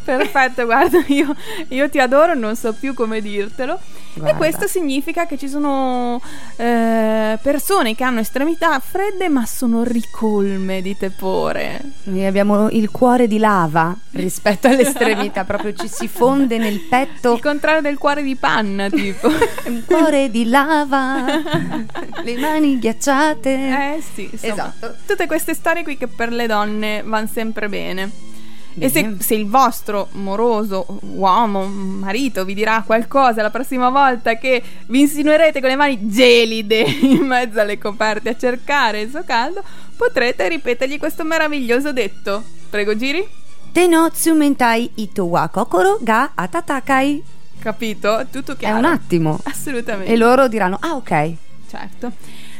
Perfetto, 0.04 0.66
guarda, 0.66 1.04
io, 1.08 1.34
io 1.70 1.90
ti 1.90 2.00
adoro, 2.00 2.34
non 2.34 2.56
so 2.56 2.74
più 2.74 2.94
come 2.94 3.22
dirtelo. 3.22 3.80
Guarda. 4.14 4.34
E 4.34 4.38
questo 4.38 4.68
significa 4.68 5.26
che 5.26 5.38
ci 5.38 5.48
sono 5.50 6.22
eh, 6.56 7.38
persone 7.42 7.96
che 7.96 8.04
hanno 8.04 8.20
estremità 8.20 8.80
fredde 8.80 9.28
ma 9.30 9.46
sono 9.46 9.84
ricolme 9.84 10.82
di 10.82 10.96
tepore. 10.98 11.82
Noi 12.04 12.26
abbiamo 12.26 12.70
il 12.70 12.92
cuore 12.92 13.28
di 13.28 13.38
lava 13.40 13.96
rispetto 14.12 14.68
all'estremità, 14.68 15.44
proprio 15.46 15.74
ci 15.74 15.88
si 15.88 16.08
fonde 16.08 16.58
nel 16.58 16.80
petto. 16.82 17.34
Il 17.34 17.42
contrario 17.42 17.82
del 17.82 17.98
cuore 17.98 18.22
di 18.24 18.36
panna, 18.36 18.90
tipo. 18.90 19.28
Un 19.66 19.84
cuore 19.86 20.30
di 20.30 20.46
lava, 20.46 21.26
le 22.24 22.38
mani 22.38 22.78
ghiacciate. 22.80 23.96
eh 23.96 24.02
sì, 24.14 24.30
insomma, 24.32 24.54
Esatto. 24.54 24.96
Tutte 25.06 25.26
queste 25.28 25.54
storie 25.54 25.84
qui 25.84 25.98
che 25.98 26.08
per 26.08 26.32
le 26.32 26.48
donne 26.48 27.02
vanno 27.04 27.28
sempre 27.32 27.68
bene. 27.70 28.32
E 28.78 28.90
se, 28.90 29.02
Bene. 29.04 29.18
se 29.22 29.36
il 29.36 29.48
vostro 29.48 30.08
moroso 30.14 31.00
uomo, 31.02 31.66
marito, 31.66 32.44
vi 32.46 32.54
dirà 32.54 32.84
qualcosa 32.86 33.42
la 33.42 33.50
prossima 33.50 33.90
volta 33.90 34.36
che 34.36 34.62
vi 34.88 35.02
insinuerete 35.02 35.60
con 35.60 35.70
le 35.70 35.76
mani 35.76 36.00
gelide 36.10 36.80
in 37.02 37.26
mezzo 37.26 37.60
alle 37.60 37.78
coperte 37.78 38.30
a 38.30 38.36
cercare 38.38 39.02
il 39.02 39.10
suo 39.10 39.24
caldo, 39.24 39.62
potrete 39.96 40.48
ripetergli 40.48 40.98
questo 40.98 41.24
meraviglioso 41.24 41.92
detto. 41.94 42.44
Prego, 42.70 42.96
Giri. 42.96 43.28
Te 43.72 43.88
no 43.88 44.10
tsumentai 44.12 44.92
ito 44.96 45.26
wa 45.26 45.48
kokoro 45.50 45.98
ga 46.02 46.32
atatakai. 46.36 47.24
Capito? 47.60 48.26
Tutto 48.32 48.54
È 48.54 48.58
chiaro. 48.58 48.78
un 48.78 48.86
attimo. 48.86 49.40
Assolutamente. 49.44 50.12
E 50.12 50.18
loro 50.18 50.48
diranno, 50.48 50.78
ah 50.82 50.96
ok. 50.96 51.34
Certo. 51.70 52.12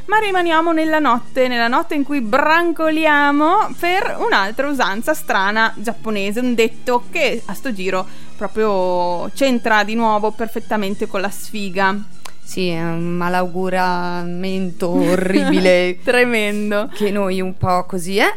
Ma 0.06 0.18
rimaniamo 0.20 0.74
nella 0.74 1.00
notte, 1.00 1.48
nella 1.48 1.70
notte 1.70 1.96
in 1.96 2.04
cui 2.04 2.20
brancoliamo 2.22 3.74
per 3.80 4.18
un'altra 4.20 4.68
usanza 4.68 5.14
strana 5.14 5.74
giapponese, 5.78 6.42
un 6.42 6.54
detto 6.56 7.06
che 7.10 7.42
a 7.46 7.54
sto 7.54 7.74
giro 7.74 8.06
proprio 8.36 9.30
c'entra 9.34 9.84
di 9.84 9.96
nuovo 9.96 10.32
perfettamente 10.32 11.08
con 11.08 11.22
la 11.22 11.30
sfiga. 11.30 11.98
Sì, 12.44 12.68
è 12.68 12.84
un 12.84 13.16
malauguramento 13.16 14.90
orribile 14.90 15.98
Tremendo. 16.04 16.90
che 16.94 17.10
noi 17.10 17.40
un 17.40 17.56
po' 17.58 17.86
così 17.86 18.18
è. 18.18 18.32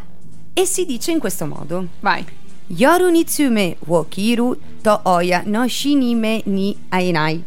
E 0.54 0.64
si 0.64 0.86
dice 0.86 1.10
in 1.10 1.18
questo 1.18 1.46
modo. 1.46 1.86
Vai. 2.00 2.24
Yoru 2.68 3.08
ni 3.10 3.24
tsume 3.24 3.76
wo 3.86 4.06
kiru 4.08 4.56
to 4.82 5.00
oya 5.04 5.42
no 5.44 5.66
shinime 5.68 6.42
ni 6.46 6.76
ainai. 6.90 7.42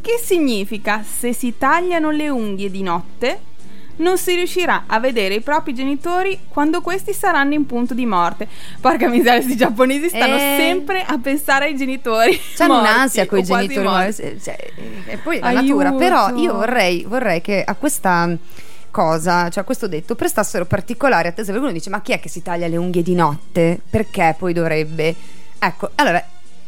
Che 0.00 0.20
significa 0.20 1.04
se 1.04 1.32
si 1.32 1.56
tagliano 1.56 2.10
le 2.10 2.28
unghie 2.28 2.70
di 2.70 2.82
notte 2.82 3.40
non 4.02 4.18
si 4.18 4.34
riuscirà 4.34 4.84
a 4.86 4.98
vedere 5.00 5.34
i 5.34 5.40
propri 5.40 5.72
genitori 5.72 6.38
quando 6.48 6.80
questi 6.82 7.14
saranno 7.14 7.54
in 7.54 7.64
punto 7.64 7.94
di 7.94 8.04
morte. 8.04 8.46
Porca 8.80 9.08
miseria, 9.08 9.34
questi 9.40 9.56
giapponesi 9.56 10.08
stanno 10.08 10.34
Eh. 10.36 10.54
sempre 10.58 11.02
a 11.04 11.16
pensare 11.18 11.66
ai 11.66 11.76
genitori. 11.76 12.38
C'hanno 12.56 12.74
morti 12.74 12.88
un'ansia 12.90 13.26
con 13.26 13.38
i 13.38 13.42
genitori 13.44 13.86
morti. 13.86 14.40
cioè, 14.42 14.56
e 15.06 15.16
poi 15.18 15.38
la 15.38 15.46
Aiuto. 15.46 15.82
natura. 15.82 15.92
Però 15.92 16.36
io 16.36 16.52
vorrei, 16.54 17.04
vorrei 17.04 17.40
che 17.40 17.62
a 17.64 17.74
questa 17.74 18.28
cosa, 18.90 19.48
cioè 19.48 19.62
a 19.62 19.64
questo 19.64 19.88
detto, 19.88 20.14
prestassero 20.14 20.66
particolare 20.66 21.28
attenzione. 21.28 21.58
Perché 21.58 21.72
uno 21.72 21.78
dice: 21.78 21.90
Ma 21.90 22.02
chi 22.02 22.12
è 22.12 22.20
che 22.20 22.28
si 22.28 22.42
taglia 22.42 22.66
le 22.68 22.76
unghie 22.76 23.02
di 23.02 23.14
notte? 23.14 23.80
Perché 23.88 24.34
poi 24.38 24.52
dovrebbe? 24.52 25.14
Ecco, 25.58 25.90
allora, 25.94 26.22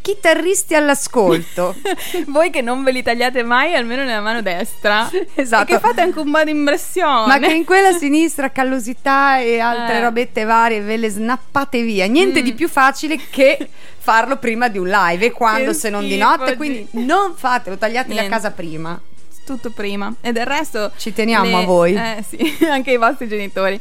chitarristi 0.05 0.75
all'ascolto. 0.75 1.75
Voi 2.29 2.51
che 2.51 2.61
non 2.61 2.83
ve 2.85 2.93
li 2.93 3.03
tagliate 3.03 3.43
mai, 3.43 3.75
almeno 3.75 4.05
nella 4.05 4.21
mano 4.21 4.43
destra. 4.43 5.09
Esatto. 5.35 5.63
E 5.63 5.75
che 5.75 5.81
fate 5.81 6.03
anche 6.03 6.19
un 6.21 6.31
po' 6.31 6.45
di 6.45 6.51
impressione. 6.51 7.27
Ma 7.27 7.39
che 7.39 7.51
in 7.55 7.65
quella 7.65 7.93
sinistra 7.93 8.51
callosità 8.51 9.39
e 9.39 9.59
altre 9.61 9.97
Eh. 9.97 10.01
robette 10.03 10.45
varie 10.45 10.81
ve 10.83 10.99
le 10.99 11.09
snappate 11.09 11.81
via. 11.83 12.05
Niente 12.07 12.43
Mm. 12.43 12.45
di 12.45 12.53
più 12.53 12.69
facile 12.69 13.19
che 13.31 13.67
farlo 13.99 14.37
prima 14.37 14.69
di 14.69 14.77
un 14.77 14.89
live 14.89 15.25
e 15.25 15.31
quando 15.31 15.71
Che 15.71 15.77
se 15.79 15.89
non 15.89 16.07
di 16.07 16.19
notte. 16.19 16.57
Quindi 16.57 16.87
non 16.91 17.33
fatelo, 17.35 17.79
tagliateli 17.79 18.19
a 18.19 18.29
casa 18.29 18.51
prima. 18.51 19.01
Tutto 19.45 19.71
prima. 19.71 20.13
E 20.23 20.33
del 20.33 20.47
resto. 20.47 20.91
Ci 20.97 21.13
teniamo 21.13 21.45
le- 21.45 21.63
a 21.63 21.67
voi. 21.67 21.95
Eh 21.95 22.25
sì, 22.27 22.39
anche 22.67 22.93
i 22.93 22.97
vostri 22.97 23.29
genitori. 23.29 23.79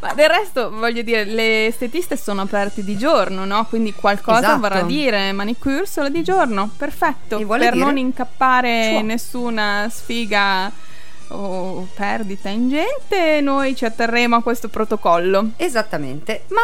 Ma 0.00 0.14
del 0.14 0.28
resto, 0.28 0.70
voglio 0.70 1.02
dire, 1.02 1.24
le 1.24 1.66
estetiste 1.66 2.16
sono 2.16 2.40
aperte 2.42 2.82
di 2.82 2.96
giorno, 2.96 3.44
no? 3.44 3.66
Quindi 3.68 3.92
qualcosa 3.92 4.38
Esatto. 4.38 4.60
vorrà 4.60 4.82
dire 4.82 5.30
manicure 5.32 5.84
solo 5.86 6.08
di 6.08 6.22
giorno. 6.22 6.70
Perfetto. 6.76 7.36
Per 7.36 7.58
dire- 7.58 7.74
non 7.74 7.98
incappare 7.98 8.84
Ciao. 8.90 8.98
in 9.00 9.06
nessuna 9.06 9.88
sfiga 9.92 10.72
o 11.28 11.88
perdita 11.94 12.48
ingente, 12.48 13.40
noi 13.42 13.74
ci 13.76 13.84
atterremo 13.84 14.36
a 14.36 14.42
questo 14.42 14.68
protocollo. 14.68 15.50
Esattamente. 15.56 16.44
Ma 16.48 16.62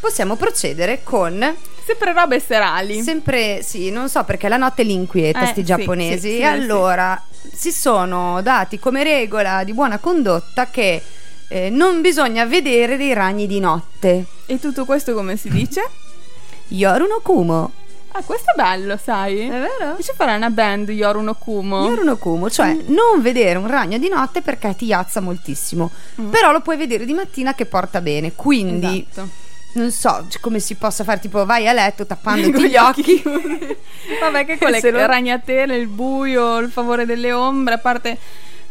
possiamo 0.00 0.36
procedere 0.36 1.00
con 1.02 1.54
Sempre 1.84 2.12
robe 2.12 2.40
serali. 2.40 3.02
sempre 3.02 3.62
sì, 3.62 3.90
non 3.90 4.08
so 4.08 4.22
perché 4.24 4.48
la 4.48 4.56
notte 4.56 4.82
li 4.82 4.92
inquieta 4.92 5.42
Eh, 5.42 5.46
sti 5.46 5.54
sì, 5.60 5.64
giapponesi. 5.64 6.20
sì, 6.28 6.34
sì, 6.36 6.38
e 6.38 6.44
allora 6.44 7.20
si 7.52 7.72
sono 7.72 8.40
dati 8.42 8.78
come 8.78 9.02
regola 9.02 9.64
di 9.64 9.72
buona 9.72 9.98
condotta 9.98 10.68
che 10.70 11.02
eh, 11.48 11.70
non 11.70 12.00
bisogna 12.00 12.44
vedere 12.46 12.96
dei 12.96 13.12
ragni 13.12 13.46
di 13.46 13.58
notte. 13.60 14.24
E 14.46 14.58
tutto 14.60 14.84
questo 14.84 15.12
come 15.14 15.36
si 15.36 15.48
dice? 15.50 15.82
Yoru 16.68 17.06
no 17.06 17.20
kumo. 17.22 17.72
Ah, 18.14 18.22
questo 18.22 18.52
è 18.52 18.54
bello, 18.54 18.98
sai? 19.02 19.40
È 19.40 19.48
vero? 19.48 19.94
Dice 19.96 20.12
fare 20.14 20.36
una 20.36 20.50
band 20.50 20.90
Yoru 20.90 21.20
no 21.22 21.34
Kumo. 21.34 21.86
Yoru 21.86 22.04
no 22.04 22.16
kumo, 22.16 22.50
cioè 22.50 22.76
non 22.88 23.22
vedere 23.22 23.58
un 23.58 23.66
ragno 23.66 23.96
di 23.96 24.08
notte 24.10 24.42
perché 24.42 24.74
ti 24.76 24.84
iazza 24.84 25.20
moltissimo. 25.20 25.90
Mm. 26.20 26.28
Però 26.28 26.52
lo 26.52 26.60
puoi 26.60 26.76
vedere 26.76 27.06
di 27.06 27.14
mattina 27.14 27.54
che 27.54 27.64
porta 27.64 28.02
bene. 28.02 28.34
Quindi 28.34 29.06
Esatto. 29.10 29.28
Non 29.74 29.90
so 29.90 30.26
come 30.40 30.58
si 30.60 30.74
possa 30.74 31.04
fare, 31.04 31.20
tipo 31.20 31.44
vai 31.44 31.66
a 31.68 31.72
letto 31.72 32.06
tappandoti 32.06 32.68
gli 32.68 32.76
occhi. 32.76 33.22
Vabbè, 34.20 34.44
che 34.44 34.58
con 34.58 34.70
le 34.70 34.90
lo- 34.90 35.06
ragnatele, 35.06 35.76
il 35.76 35.86
buio, 35.86 36.58
il 36.58 36.70
favore 36.70 37.06
delle 37.06 37.32
ombre, 37.32 37.74
a 37.74 37.78
parte 37.78 38.18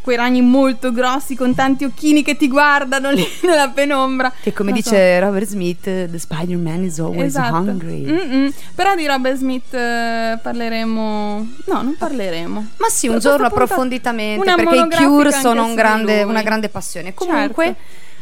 quei 0.02 0.18
ragni 0.18 0.42
molto 0.42 0.92
grossi 0.92 1.36
con 1.36 1.54
tanti 1.54 1.84
occhini 1.84 2.24
che 2.24 2.36
ti 2.36 2.48
guardano 2.48 3.12
lì 3.12 3.24
nella 3.44 3.70
penombra. 3.70 4.34
Che 4.42 4.52
come 4.52 4.72
so. 4.72 4.76
dice 4.78 5.20
Robert 5.20 5.46
Smith, 5.48 5.84
the 5.84 6.18
Spider-Man 6.18 6.84
is 6.86 6.98
always 7.00 7.26
Esatto. 7.26 7.56
hungry. 7.56 8.04
Mm-mm. 8.06 8.54
Però 8.74 8.96
di 8.96 9.06
Robert 9.06 9.38
Smith 9.38 9.72
eh, 9.74 10.40
parleremo. 10.42 11.48
No, 11.68 11.82
non 11.84 11.96
parleremo. 11.98 12.68
Ma 12.78 12.88
sì, 12.90 13.06
un 13.08 13.14
Questa 13.14 13.30
giorno 13.30 13.46
approfonditamente, 13.46 14.54
perché 14.56 14.76
i 15.04 15.06
Cure 15.06 15.32
sono 15.32 15.66
un 15.66 15.76
grande- 15.76 16.24
una 16.24 16.42
grande 16.42 16.70
passione. 16.70 17.14
Comunque, 17.14 17.64
Certo. 17.66 17.80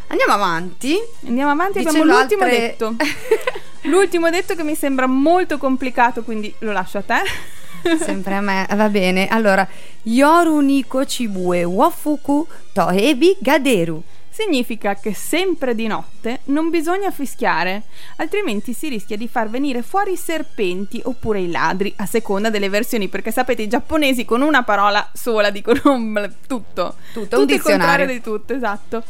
Andiamo 0.10 0.34
avanti. 0.34 0.98
Andiamo 1.26 1.52
avanti, 1.52 1.80
Dicendo 1.80 2.02
abbiamo 2.02 2.20
l'ultimo 2.20 2.44
altre- 2.44 2.60
detto. 2.60 2.96
L'ultimo 3.88 4.30
detto 4.30 4.56
che 4.56 4.64
mi 4.64 4.76
sembra 4.76 5.08
molto 5.08 5.58
complicato, 5.58 6.24
quindi 6.24 6.54
lo 6.60 6.72
lascio 6.74 6.98
a 6.98 7.02
te. 7.02 7.22
Sempre 7.98 8.36
a 8.36 8.42
me, 8.42 8.68
va 8.76 8.90
bene. 8.90 9.28
Allora, 9.28 9.66
Yoru 10.04 10.60
Niko 10.60 11.04
Chibue 11.06 11.64
Wafuku 11.64 12.46
Tohebi 12.74 13.38
Gaderu. 13.40 14.04
Significa 14.32 14.96
che 14.96 15.14
sempre 15.14 15.76
di 15.76 15.86
notte 15.88 16.42
non 16.46 16.70
bisogna 16.70 17.12
fischiare, 17.12 17.84
altrimenti 18.18 18.72
si 18.72 18.88
rischia 18.88 19.18
di 19.18 19.28
far 19.28 19.50
venire 19.50 19.82
fuori 19.82 20.14
i 20.14 20.18
serpenti 20.18 21.02
oppure 21.04 21.42
i 21.42 21.52
ladri, 21.52 21.92
a 21.98 22.06
seconda 22.06 22.50
delle 22.50 22.70
versioni, 22.70 23.10
perché 23.10 23.32
sapete 23.32 23.64
i 23.64 23.68
giapponesi 23.68 24.24
con 24.24 24.42
una 24.42 24.64
parola 24.64 25.10
sola 25.14 25.50
dicono 25.50 25.82
tutto. 26.48 26.96
Tutto, 27.12 27.38
un 27.42 27.50
il 27.50 27.62
contrario 27.62 28.06
dizionario. 28.06 28.06
di 28.08 28.22
tutto, 28.22 28.54
esatto. 28.54 29.04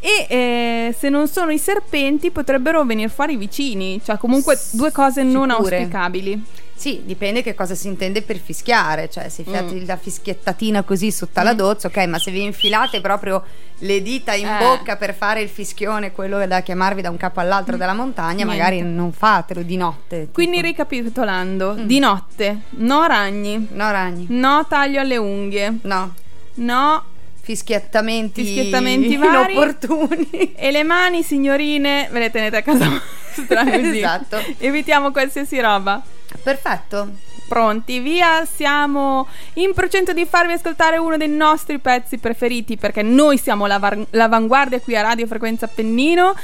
E 0.00 0.26
eh, 0.28 0.94
se 0.96 1.08
non 1.08 1.26
sono 1.28 1.50
i 1.50 1.58
serpenti 1.58 2.30
potrebbero 2.30 2.84
venire 2.84 3.08
fuori 3.08 3.32
i 3.32 3.36
vicini, 3.36 4.00
cioè 4.04 4.18
comunque 4.18 4.58
due 4.72 4.92
cose 4.92 5.22
non 5.22 5.50
Sicure. 5.50 5.76
auspicabili. 5.78 6.44
Sì, 6.78 7.00
dipende 7.06 7.42
che 7.42 7.54
cosa 7.54 7.74
si 7.74 7.86
intende 7.86 8.20
per 8.20 8.36
fischiare, 8.38 9.08
cioè 9.08 9.30
se 9.30 9.44
fate 9.44 9.74
Mm. 9.76 9.86
la 9.86 9.96
fischiettatina 9.96 10.82
così 10.82 11.10
sotto 11.10 11.40
alla 11.40 11.54
doccia, 11.54 11.88
ok, 11.88 11.96
ma 12.06 12.18
se 12.18 12.30
vi 12.30 12.42
infilate 12.42 13.00
proprio 13.00 13.42
le 13.78 14.02
dita 14.02 14.34
in 14.34 14.46
Eh. 14.46 14.58
bocca 14.58 14.96
per 14.96 15.14
fare 15.14 15.40
il 15.40 15.48
fischione, 15.48 16.12
quello 16.12 16.46
da 16.46 16.60
chiamarvi 16.60 17.00
da 17.00 17.08
un 17.08 17.16
capo 17.16 17.40
all'altro 17.40 17.78
della 17.78 17.94
montagna, 17.94 18.44
Niente. 18.44 18.52
magari 18.54 18.82
non 18.82 19.10
fatelo 19.12 19.62
di 19.62 19.76
notte. 19.78 20.20
tipo. 20.20 20.32
Quindi 20.34 20.60
ricapitolando, 20.60 21.74
Mm. 21.78 21.86
di 21.86 21.98
notte, 21.98 22.60
no 22.70 23.06
ragni, 23.06 23.68
No 23.70 23.90
ragni, 23.90 24.26
no 24.28 24.66
taglio 24.68 25.00
alle 25.00 25.16
unghie, 25.16 25.78
no, 25.82 26.14
no 26.56 27.04
fischiettamenti, 27.46 28.42
Fischiettamenti 28.44 29.14
vari. 29.16 29.52
inopportuni. 29.54 30.54
E 30.56 30.72
le 30.72 30.82
mani, 30.82 31.22
signorine, 31.22 32.08
ve 32.10 32.18
le 32.18 32.30
tenete 32.32 32.56
a 32.56 32.62
casa 32.62 32.88
vostra 33.36 33.62
così. 33.70 33.98
Esatto. 33.98 34.42
Evitiamo 34.58 35.12
qualsiasi 35.12 35.60
roba. 35.60 36.02
Perfetto. 36.42 37.10
Pronti, 37.46 38.00
via, 38.00 38.44
siamo 38.52 39.28
in 39.54 39.72
procinto 39.72 40.12
di 40.12 40.26
farvi 40.28 40.54
ascoltare 40.54 40.96
uno 40.96 41.16
dei 41.16 41.28
nostri 41.28 41.78
pezzi 41.78 42.18
preferiti 42.18 42.76
perché 42.76 43.02
noi 43.02 43.38
siamo 43.38 43.66
l'avar- 43.66 44.04
l'avanguardia 44.10 44.80
qui 44.80 44.96
a 44.96 45.02
Radio 45.02 45.28
Frequenza 45.28 45.68
Pennino 45.68 46.34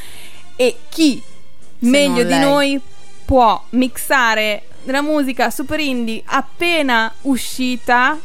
e 0.55 0.77
chi 0.89 1.21
Se 1.21 1.89
meglio 1.89 2.23
di 2.23 2.39
noi 2.39 2.81
può 3.25 3.61
mixare 3.71 4.63
la 4.85 5.03
musica 5.03 5.51
super 5.51 5.81
indie 5.81 6.23
appena 6.25 7.13
uscita 7.23 8.17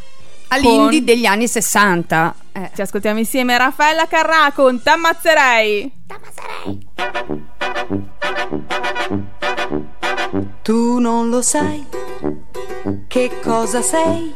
All'indie 0.49 0.97
con- 0.99 1.05
degli 1.05 1.25
anni 1.25 1.47
60. 1.47 2.35
Eh. 2.53 2.71
Ci 2.73 2.81
ascoltiamo 2.81 3.19
insieme 3.19 3.57
Raffaella 3.57 4.07
Carrà 4.07 4.51
con 4.53 4.81
T'ammazzerei. 4.81 5.91
Tu 10.61 10.99
non 10.99 11.29
lo 11.29 11.41
sai 11.41 11.85
che 13.07 13.31
cosa 13.41 13.81
sei. 13.81 14.33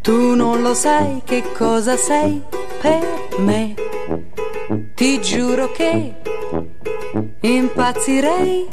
Tu 0.00 0.34
non 0.34 0.62
lo 0.62 0.74
sai 0.74 1.22
che 1.24 1.42
cosa 1.52 1.96
sei 1.96 2.42
per 2.80 3.28
me. 3.38 3.74
Ti 4.94 5.20
giuro 5.20 5.70
che 5.72 6.14
impazzirei 7.40 8.68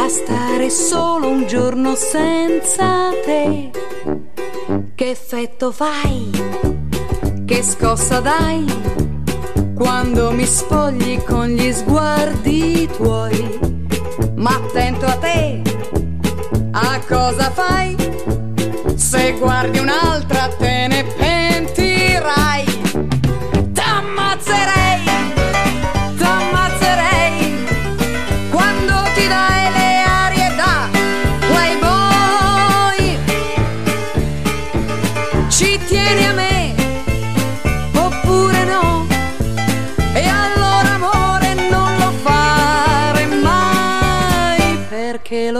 a 0.00 0.08
stare 0.08 0.70
solo 0.70 1.28
un 1.28 1.46
giorno 1.46 1.96
senza 1.96 3.10
te. 3.24 3.70
Che 4.94 5.10
effetto 5.10 5.72
fai? 5.72 6.30
Che 7.44 7.62
scossa 7.62 8.20
dai? 8.20 8.64
Quando 9.74 10.30
mi 10.32 10.44
spogli 10.44 11.20
con 11.24 11.48
gli 11.48 11.72
sguardi 11.72 12.88
tuoi. 12.96 13.58
Ma 14.36 14.50
attento 14.50 15.04
a 15.04 15.16
te, 15.16 15.62
a 16.70 17.00
cosa 17.08 17.50
fai? 17.50 17.96
Se 18.94 19.32
guardi 19.32 19.78
un'altra 19.78 20.48
te 20.56 20.86
ne 20.88 21.04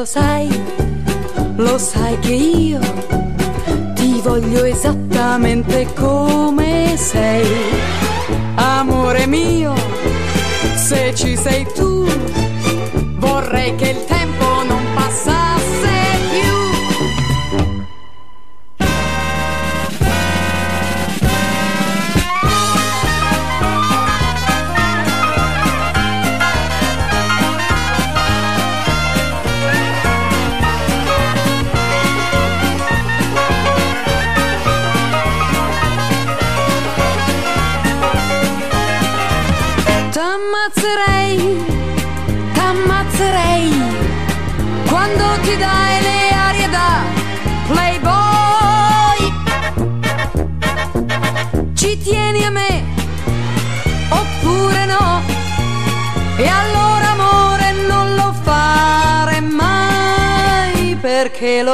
sai, 0.09 0.49
lo 1.57 1.77
sai 1.77 2.18
che 2.21 2.33
io 2.33 2.81
ti 3.92 4.23
voglio 4.23 4.64
esattamente 4.64 5.87
come 5.94 6.94
sei. 6.97 7.47
Amore 8.55 9.27
mio, 9.27 9.75
se 10.75 11.12
ci 11.14 11.37
sei 11.37 11.66
tu 11.75 12.07
Vorrei 13.18 13.75
che 13.77 13.90
il 13.90 14.08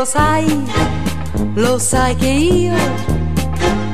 lo 0.05 0.11
sai, 0.11 0.71
lo 1.55 1.79
sai 1.79 2.15
che 2.17 2.29
io 2.29 2.75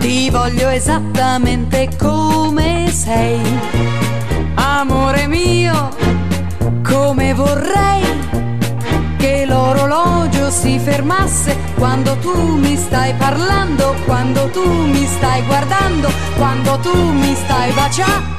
ti 0.00 0.28
voglio 0.28 0.68
esattamente 0.68 1.88
come 1.96 2.90
sei. 2.90 3.40
Amore 4.54 5.28
mio, 5.28 5.90
come 6.82 7.32
vorrei 7.32 8.02
che 9.18 9.44
l'orologio 9.46 10.50
si 10.50 10.80
fermasse 10.80 11.56
quando 11.76 12.16
tu 12.16 12.56
mi 12.56 12.76
stai 12.76 13.14
parlando, 13.14 13.94
quando 14.04 14.50
tu 14.50 14.68
mi 14.68 15.06
stai 15.06 15.44
guardando, 15.44 16.10
quando 16.36 16.76
tu 16.80 17.12
mi 17.12 17.36
stai 17.36 17.70
baciando. 17.70 18.38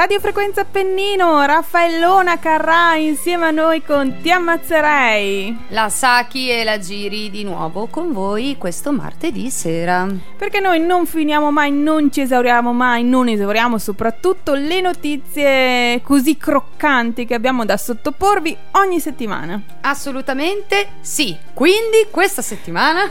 Radio 0.00 0.18
Frequenza 0.18 0.64
Pennino, 0.64 1.44
Raffaellona 1.44 2.38
Carrà 2.38 2.94
insieme 2.96 3.48
a 3.48 3.50
noi 3.50 3.84
con 3.84 4.20
Ti 4.22 4.30
ammazzerei. 4.30 5.54
La 5.68 5.90
Saki 5.90 6.48
e 6.48 6.64
la 6.64 6.78
Giri 6.78 7.28
di 7.28 7.44
nuovo 7.44 7.86
con 7.86 8.10
voi 8.10 8.56
questo 8.56 8.92
martedì 8.92 9.50
sera. 9.50 10.08
Perché 10.38 10.58
noi 10.58 10.80
non 10.80 11.04
finiamo 11.04 11.50
mai, 11.50 11.70
non 11.70 12.10
ci 12.10 12.22
esauriamo 12.22 12.72
mai, 12.72 13.04
non 13.04 13.28
esauriamo 13.28 13.76
soprattutto 13.76 14.54
le 14.54 14.80
notizie 14.80 16.00
così 16.02 16.34
croccanti 16.38 17.26
che 17.26 17.34
abbiamo 17.34 17.66
da 17.66 17.76
sottoporvi 17.76 18.56
ogni 18.70 19.00
settimana. 19.00 19.60
Assolutamente 19.82 20.92
sì. 21.02 21.36
Quindi 21.52 22.06
questa 22.10 22.40
settimana 22.40 23.02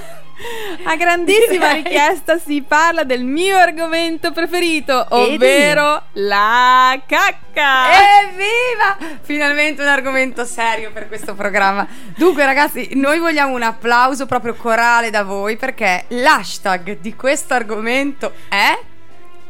A 0.83 0.95
grandissima 0.95 1.73
Direi. 1.73 1.83
richiesta 1.83 2.37
si 2.37 2.63
parla 2.65 3.03
del 3.03 3.23
mio 3.23 3.57
argomento 3.57 4.31
preferito, 4.31 5.05
ovvero 5.09 6.03
la 6.13 6.99
cacca. 7.05 8.21
Evviva! 8.23 9.19
Finalmente 9.21 9.81
un 9.81 9.89
argomento 9.89 10.45
serio 10.45 10.91
per 10.91 11.07
questo 11.07 11.35
programma. 11.35 11.85
Dunque, 12.15 12.45
ragazzi, 12.45 12.91
noi 12.93 13.19
vogliamo 13.19 13.53
un 13.53 13.63
applauso 13.63 14.25
proprio 14.25 14.55
corale 14.55 15.09
da 15.09 15.23
voi 15.23 15.57
perché 15.57 16.05
l'hashtag 16.09 16.99
di 16.99 17.15
questo 17.15 17.53
argomento 17.53 18.33
è 18.47 18.79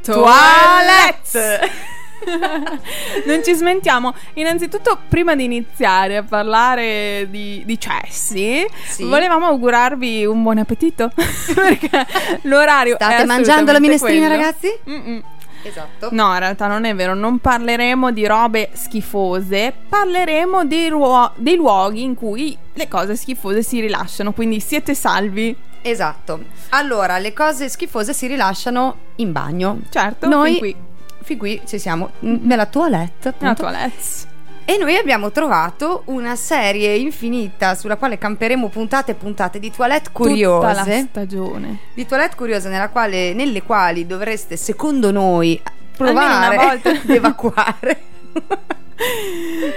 Toilette. 0.01 1.97
non 3.25 3.43
ci 3.43 3.53
smentiamo. 3.53 4.13
Innanzitutto, 4.33 4.97
prima 5.07 5.35
di 5.35 5.43
iniziare 5.45 6.17
a 6.17 6.23
parlare 6.23 7.27
di, 7.29 7.63
di 7.65 7.79
cessi, 7.79 8.65
Sì. 8.87 9.03
volevamo 9.03 9.45
augurarvi 9.47 10.25
un 10.25 10.41
buon 10.43 10.57
appetito. 10.59 11.11
perché 11.53 12.05
l'orario 12.43 12.95
State 12.95 13.25
mangiando 13.25 13.71
la 13.71 13.79
minestrina, 13.79 14.27
quello. 14.27 14.41
ragazzi? 14.41 14.67
Mm-mm. 14.89 15.23
Esatto. 15.61 16.07
No, 16.11 16.31
in 16.33 16.39
realtà 16.39 16.67
non 16.67 16.85
è 16.85 16.95
vero, 16.95 17.13
non 17.13 17.39
parleremo 17.39 18.11
di 18.11 18.25
robe 18.25 18.69
schifose, 18.73 19.73
parleremo 19.89 20.63
dei, 20.65 20.87
ruo- 20.87 21.33
dei 21.35 21.55
luoghi 21.55 22.01
in 22.01 22.15
cui 22.15 22.57
le 22.73 22.87
cose 22.87 23.17
schifose 23.17 23.61
si 23.61 23.81
rilasciano, 23.81 24.31
quindi 24.31 24.61
siete 24.61 24.95
salvi. 24.95 25.53
Esatto. 25.81 26.43
Allora, 26.69 27.17
le 27.17 27.33
cose 27.33 27.67
schifose 27.67 28.13
si 28.13 28.27
rilasciano 28.27 28.95
in 29.17 29.33
bagno. 29.33 29.79
Certo, 29.89 30.29
Noi 30.29 30.57
qui, 30.59 30.75
fin 31.21 31.37
qui 31.37 31.61
ci 31.65 31.79
siamo 31.79 32.11
nella 32.19 32.65
toilette. 32.65 33.33
nella 33.39 33.51
appunto. 33.53 33.61
toilette. 33.71 34.27
E 34.65 34.77
noi 34.77 34.95
abbiamo 34.97 35.31
trovato 35.31 36.03
una 36.05 36.35
serie 36.35 36.95
infinita 36.95 37.73
sulla 37.73 37.95
quale 37.97 38.19
camperemo 38.19 38.67
puntate 38.69 39.11
e 39.11 39.15
puntate 39.15 39.57
di 39.57 39.71
toilette 39.71 40.11
Tutta 40.13 40.23
la 40.23 40.29
curiose. 40.29 41.07
stagione. 41.09 41.79
Di 41.95 42.05
toilette 42.05 42.35
curiose 42.35 42.69
nella 42.69 42.89
quale, 42.89 43.33
nelle 43.33 43.63
quali 43.63 44.05
dovreste, 44.05 44.57
secondo 44.57 45.09
noi, 45.09 45.59
provare 45.97 46.55
una 46.55 46.63
volta. 46.65 46.89
ad 46.91 47.01
evacuare. 47.09 48.01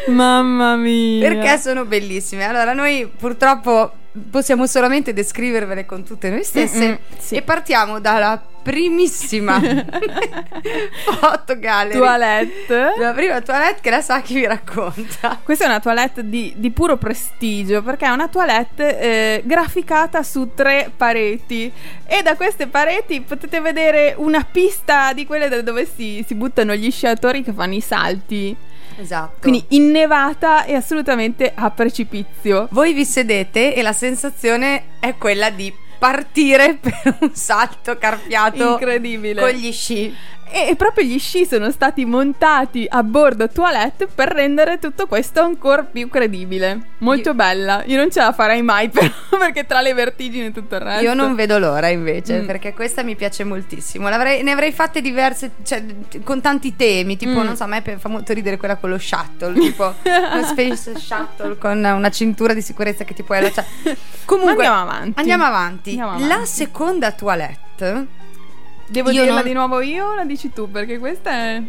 Mamma 0.09 0.77
mia. 0.77 1.27
Perché 1.29 1.59
sono 1.59 1.85
bellissime. 1.85 2.45
Allora, 2.45 2.73
noi 2.75 3.11
purtroppo 3.17 3.93
possiamo 4.31 4.67
solamente 4.67 5.13
descrivervele 5.13 5.87
con 5.87 6.05
tutte 6.05 6.29
noi 6.29 6.45
stesse. 6.45 6.87
Mm-mm, 6.87 6.99
sì. 7.19 7.37
E 7.37 7.43
partiamo 7.43 7.99
dalla 7.99 8.41
primissima 8.63 9.61
foto 11.05 11.59
gallery. 11.59 11.99
Toilette. 11.99 12.95
La 12.99 13.13
prima 13.13 13.41
toilette 13.41 13.81
che 13.81 13.91
la 13.91 14.01
Saki 14.01 14.35
vi 14.35 14.47
racconta. 14.47 15.41
Questa 15.43 15.65
è 15.65 15.67
una 15.67 15.81
toilette 15.81 16.29
di, 16.29 16.53
di 16.57 16.71
puro 16.71 16.97
prestigio 16.97 17.83
perché 17.83 18.07
è 18.07 18.11
una 18.11 18.29
toilette 18.29 19.01
eh, 19.01 19.43
graficata 19.45 20.23
su 20.23 20.51
tre 20.55 20.91
pareti 20.97 21.73
e 22.07 22.23
da 22.23 22.37
queste 22.37 22.67
pareti 22.69 23.21
potete 23.23 23.61
vedere 23.61 24.15
una 24.17 24.47
pista 24.51 25.13
di 25.13 25.27
quelle 25.27 25.49
da 25.49 25.61
dove 25.63 25.87
si, 25.87 26.25
si 26.27 26.35
buttano 26.35 26.75
gli 26.75 26.91
sciatori 26.91 27.43
che 27.43 27.53
fanno 27.53 27.75
i 27.75 27.81
salti. 27.81 28.57
Esatto. 28.97 29.39
Quindi 29.41 29.65
innevata 29.69 30.65
e 30.65 30.75
assolutamente 30.75 31.53
a 31.55 31.71
precipizio. 31.71 32.69
voi 32.71 32.93
vi 32.93 33.05
sedete 33.05 33.75
e 33.75 33.83
la 33.83 33.93
sensazione 33.93 34.99
è 35.01 35.17
quella 35.17 35.51
di 35.51 35.73
partire 35.99 36.79
per 36.83 37.17
un 37.21 37.35
salto 37.35 37.97
carpiato 37.97 38.73
Incredibile. 38.73 39.41
con 39.41 39.51
gli 39.51 39.73
sci. 39.73 40.15
E, 40.53 40.77
proprio 40.77 41.05
gli 41.07 41.19
sci 41.19 41.47
sono 41.47 41.71
stati 41.71 42.05
montati 42.05 42.87
a 42.89 43.03
bordo 43.03 43.49
toilette 43.49 44.07
per 44.07 44.29
rendere 44.29 44.79
tutto 44.79 45.07
questo 45.07 45.41
ancora 45.41 45.83
più 45.83 46.09
credibile. 46.09 46.91
Molto 46.99 47.31
Io- 47.31 47.35
bella. 47.35 47.83
Io 47.87 47.97
non 47.97 48.11
ce 48.11 48.21
la 48.21 48.33
farei 48.33 48.63
mai 48.63 48.89
però 48.91 49.09
perché 49.39 49.65
tra 49.67 49.81
le 49.81 49.95
vertigini 49.95 50.47
e 50.47 50.53
tutto 50.53 50.75
il 50.75 50.81
resto. 50.83 51.03
Io 51.05 51.15
non 51.15 51.35
vedo 51.35 51.59
l'ora 51.59 51.89
invece, 51.89 52.41
Mm. 52.43 52.47
perché 52.47 52.75
questa 52.75 53.03
mi 53.03 53.17
piace 53.17 53.45
moltissimo. 53.45 54.09
L'avrei- 54.09 54.43
ne 54.43 54.51
avrei 54.53 54.73
fatte 54.73 55.01
diverse, 55.01 55.53
cioè, 55.65 55.83
con 56.23 56.41
tanti 56.41 56.77
temi, 56.77 57.17
tipo, 57.17 57.41
Mm. 57.41 57.45
non 57.45 57.57
so, 57.57 57.65
a 57.65 57.67
me 57.67 57.83
fa 57.99 58.09
molto 58.09 58.33
ridere 58.33 58.57
quella 58.59 58.77
con 58.77 58.91
lo 58.91 58.99
shuttle, 58.99 59.55
tipo 59.55 59.95
una 60.05 60.45
space 60.45 60.99
shuttle 60.99 61.57
con 61.59 61.79
una 61.83 62.11
cintura 62.11 62.53
di 62.53 62.61
sicurezza 62.63 63.05
che 63.05 63.15
ti 63.15 63.23
puoi 63.23 63.39
allacciare. 63.39 63.67
Comunque, 64.27 64.65
Andiamo 64.67 64.81
avanti. 64.91 65.19
Andiamo 65.19 65.45
avanti. 65.45 65.91
Andiamo 65.91 66.19
La 66.19 66.35
avanti. 66.35 66.47
seconda 66.51 67.11
toilette, 67.13 68.07
Devo 68.93 69.11
Io 69.11 69.23
dirla 69.23 69.37
non- 69.39 69.45
di 69.45 69.53
nuovo 69.55 69.81
io 69.81 70.07
o 70.09 70.15
la 70.15 70.25
dici 70.25 70.53
tu? 70.53 70.71
Perché 70.71 70.99
questa 70.99 71.31
è. 71.31 71.63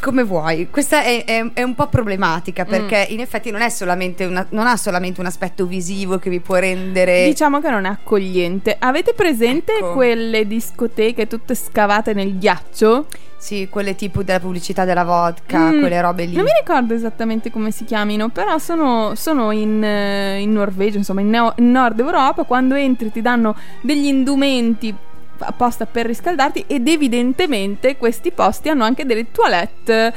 come 0.00 0.22
vuoi, 0.22 0.68
questa 0.70 1.02
è, 1.02 1.24
è- 1.24 1.50
è 1.54 1.62
un 1.64 1.74
po' 1.74 1.88
problematica 1.88 2.64
Mm. 2.64 2.68
perché 2.70 3.06
in 3.10 3.18
effetti 3.20 3.50
non 3.50 3.60
è 3.62 3.68
solamente 3.68 4.24
una- 4.24 4.46
non 4.50 4.66
ha 4.68 4.76
solamente 4.76 5.18
un 5.20 5.26
aspetto 5.26 5.66
visivo 5.66 6.18
che 6.18 6.30
vi 6.30 6.38
può 6.38 6.54
rendere 6.54 7.24
Diciamo 7.26 7.60
che 7.60 7.68
non 7.68 7.84
è 7.84 7.88
accogliente. 7.88 8.76
Avete 8.78 9.12
presente 9.12 9.72
Ecco. 9.76 9.94
quelle 9.94 10.46
discoteche 10.46 11.26
tutte 11.26 11.54
scavate 11.56 12.12
nel 12.14 12.38
ghiaccio? 12.38 13.06
Sì, 13.36 13.68
quelle 13.68 13.94
tipo 13.96 14.22
della 14.22 14.40
pubblicità 14.40 14.84
della 14.84 15.04
vodka, 15.04 15.70
Mm, 15.70 15.80
quelle 15.80 16.00
robe 16.00 16.24
lì. 16.26 16.34
Non 16.34 16.44
mi 16.44 16.50
ricordo 16.58 16.94
esattamente 16.94 17.50
come 17.50 17.70
si 17.72 17.84
chiamino, 17.84 18.28
però 18.30 18.58
sono, 18.58 19.14
sono 19.16 19.50
in, 19.52 19.82
eh, 19.82 20.40
in 20.40 20.52
Norvegia, 20.52 20.96
insomma 20.96 21.20
in, 21.22 21.28
neo- 21.30 21.54
in 21.58 21.70
Nord 21.72 21.98
Europa. 22.00 22.44
Quando 22.44 22.74
entri 22.76 23.10
ti 23.12 23.20
danno 23.20 23.54
degli 23.80 24.06
indumenti 24.06 24.92
apposta 25.38 25.86
per 25.86 26.06
riscaldarti 26.06 26.64
ed 26.66 26.86
evidentemente 26.88 27.96
questi 27.96 28.30
posti 28.32 28.68
hanno 28.68 28.84
anche 28.84 29.04
delle 29.06 29.30
toilette 29.30 30.14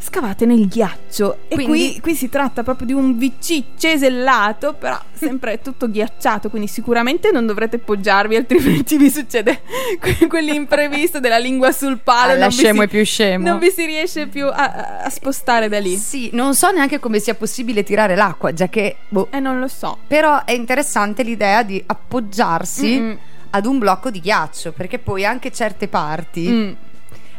scavate 0.00 0.46
nel 0.46 0.68
ghiaccio 0.68 1.40
e 1.48 1.54
Quindi- 1.56 1.90
qui, 1.92 2.00
qui 2.00 2.14
si 2.14 2.30
tratta 2.30 2.62
proprio 2.62 2.86
di 2.86 2.92
un 2.94 3.18
VC 3.18 3.62
cesellato 3.76 4.72
però 4.72 4.98
sempre 5.12 5.60
tutto 5.60 5.90
ghiacciato 5.90 6.48
quindi 6.48 6.66
sicuramente 6.66 7.30
non 7.30 7.44
dovrete 7.44 7.76
poggiarvi 7.76 8.34
altrimenti 8.36 8.96
vi 8.96 9.10
succede 9.10 9.60
que- 10.00 10.26
quell'imprevisto 10.26 11.20
della 11.20 11.36
lingua 11.36 11.72
sul 11.72 11.98
palo 12.02 12.30
Alla 12.32 12.38
non 12.46 12.48
vi 12.48 12.54
scemo 12.54 12.78
si- 12.78 12.84
e 12.84 12.88
più 12.88 13.04
scemo. 13.04 13.48
non 13.48 13.58
vi 13.58 13.70
si 13.70 13.84
riesce 13.84 14.28
più 14.28 14.46
a, 14.46 15.00
a 15.04 15.10
spostare 15.10 15.68
da 15.68 15.78
lì. 15.78 15.96
Sì, 15.96 16.30
non 16.32 16.54
so 16.54 16.70
neanche 16.70 16.98
come 17.00 17.18
sia 17.18 17.34
possibile 17.34 17.82
tirare 17.82 18.14
l'acqua, 18.16 18.52
già 18.54 18.68
che 18.68 18.96
boh. 19.08 19.28
Eh, 19.30 19.40
non 19.40 19.58
lo 19.58 19.68
so. 19.68 19.98
Però 20.06 20.42
è 20.44 20.52
interessante 20.52 21.22
l'idea 21.22 21.62
di 21.62 21.82
appoggiarsi 21.84 22.98
Mm-mm. 22.98 23.18
Ad 23.50 23.66
un 23.66 23.78
blocco 23.78 24.10
di 24.10 24.20
ghiaccio, 24.20 24.72
perché 24.72 24.98
poi 24.98 25.24
anche 25.24 25.50
certe 25.52 25.88
parti 25.88 26.48
Mm. 26.48 26.72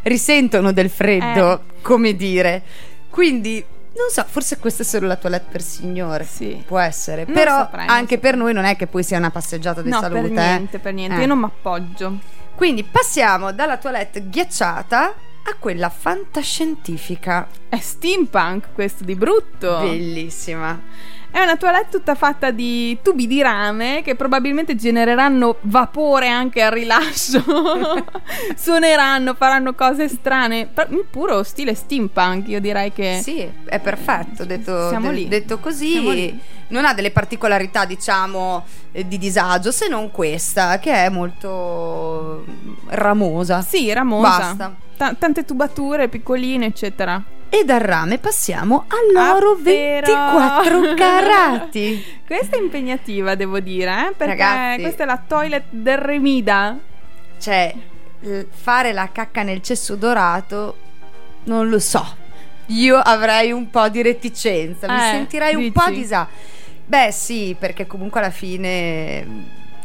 risentono 0.04 0.72
del 0.72 0.90
freddo, 0.90 1.54
Eh. 1.60 1.82
come 1.82 2.16
dire. 2.16 2.64
Quindi, 3.10 3.64
non 3.96 4.10
so, 4.10 4.24
forse 4.28 4.58
questa 4.60 4.84
è 4.84 4.86
solo 4.86 5.08
la 5.08 5.16
toilette 5.18 5.48
per 5.52 5.62
signore. 5.62 6.24
Sì. 6.24 6.64
Può 6.66 6.80
essere. 6.80 7.26
Non 7.26 7.34
Però 7.34 7.58
saprei, 7.58 7.88
anche 7.88 8.18
per 8.18 8.36
noi 8.36 8.54
non 8.54 8.64
è 8.66 8.76
che 8.76 8.88
poi 8.88 9.04
sia 9.04 9.18
una 9.18 9.30
passeggiata 9.32 9.82
di 9.82 9.90
No, 9.90 10.00
salute. 10.00 10.22
per 10.22 10.32
eh. 10.32 10.34
niente, 10.34 10.80
per 10.80 10.94
niente. 10.94 11.18
Eh. 11.18 11.22
Io 11.22 11.28
non 11.28 11.40
mi 11.40 11.46
appoggio. 11.46 12.20
Quindi 12.56 12.84
passiamo 12.84 13.52
dalla 13.52 13.78
toilette 13.78 14.30
ghiacciata 14.30 15.14
a 15.44 15.56
quella 15.58 15.90
fantascientifica. 15.90 17.48
È 17.70 17.78
steampunk 17.78 18.70
questo 18.74 19.04
di 19.04 19.16
brutto. 19.16 19.80
Bellissima. 19.82 20.80
È 21.32 21.40
una 21.40 21.58
toilette 21.58 21.90
tutta 21.92 22.16
fatta 22.16 22.50
di 22.50 22.98
tubi 23.04 23.28
di 23.28 23.42
rame 23.42 24.02
che 24.04 24.16
probabilmente 24.16 24.76
genereranno 24.76 25.58
vapore 25.62 26.28
anche 26.28 26.62
al 26.64 26.72
rilascio. 26.72 27.44
Suoneranno, 28.58 29.36
faranno 29.36 29.74
cose 29.74 30.08
strane. 30.10 30.70
In 30.90 31.04
puro 31.10 31.44
stile 31.44 31.76
steampunk, 31.76 32.48
io 32.48 32.60
direi 32.60 32.92
che. 32.92 33.20
Sì, 33.22 33.48
è 33.66 33.80
perfetto. 33.80 34.44
Detto, 34.44 34.90
de- 34.90 35.12
lì. 35.12 35.28
detto 35.28 35.60
così, 35.60 36.40
non 36.70 36.86
ha 36.86 36.94
delle 36.96 37.12
particolarità, 37.12 37.86
diciamo, 37.86 38.66
eh, 38.92 39.08
di 39.08 39.20
disagio, 39.20 39.72
se 39.72 39.88
non 39.88 40.10
questa, 40.10 40.80
che 40.80 40.94
è 40.94 41.10
molto 41.10 42.44
ramosa. 42.88 43.62
Sì, 43.62 43.94
ramosa. 43.94 44.28
Basta. 44.28 44.76
Ta- 44.98 45.14
tante 45.14 45.46
tubature 45.46 46.10
piccoline, 46.10 46.66
eccetera. 46.66 47.24
E 47.52 47.64
dal 47.64 47.80
rame 47.80 48.20
passiamo 48.20 48.86
all'oro 48.88 49.52
Ah, 49.54 49.58
però. 49.64 50.38
24 50.72 50.94
carati. 50.94 52.04
Questa 52.26 52.56
è 52.58 52.60
impegnativa, 52.60 53.34
devo 53.36 53.60
dire, 53.60 53.92
eh, 54.10 54.14
perché 54.16 54.36
Ragazzi. 54.36 54.82
questa 54.82 55.04
è 55.04 55.06
la 55.08 55.22
toilet 55.28 55.64
del 55.70 55.98
Remida. 55.98 56.78
Cioè, 57.40 57.74
fare 58.52 58.92
la 58.94 59.10
cacca 59.12 59.42
nel 59.44 59.62
cesso 59.62 59.96
dorato, 59.96 60.76
non 61.46 61.70
lo 61.70 61.80
so. 61.80 62.06
Io 62.68 62.98
avrei 62.98 63.52
un 63.52 63.70
po' 63.72 63.90
di 63.90 64.04
reticenza, 64.04 64.88
mi 64.88 64.98
Eh, 65.00 65.10
sentirei 65.12 65.56
un 65.56 65.62
dici? 65.62 65.72
po' 65.72 65.90
disagio. 65.90 66.30
Beh, 66.86 67.12
sì, 67.12 67.56
perché 67.58 67.88
comunque 67.88 68.20
alla 68.20 68.30
fine 68.30 69.26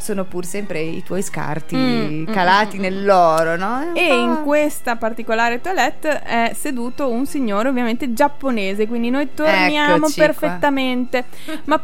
sono 0.04 0.24
pur 0.24 0.44
sempre 0.44 0.80
i 0.80 1.02
tuoi 1.02 1.22
scarti 1.22 1.74
Mm, 1.76 2.24
calati 2.32 2.76
mm, 2.76 2.78
mm, 2.78 2.82
nell'oro, 2.82 3.56
no? 3.56 3.92
E 3.94 4.06
in 4.20 4.42
questa 4.44 4.96
particolare 4.96 5.60
toilette 5.60 6.20
è 6.22 6.52
seduto 6.54 7.10
un 7.10 7.26
signore 7.26 7.68
ovviamente 7.70 8.12
giapponese, 8.12 8.86
quindi 8.86 9.10
noi 9.10 9.32
torniamo 9.34 9.96
Eccoci 10.06 10.14
qua. 10.14 10.24
perfettamente. 10.26 11.24
Ma 11.64 11.80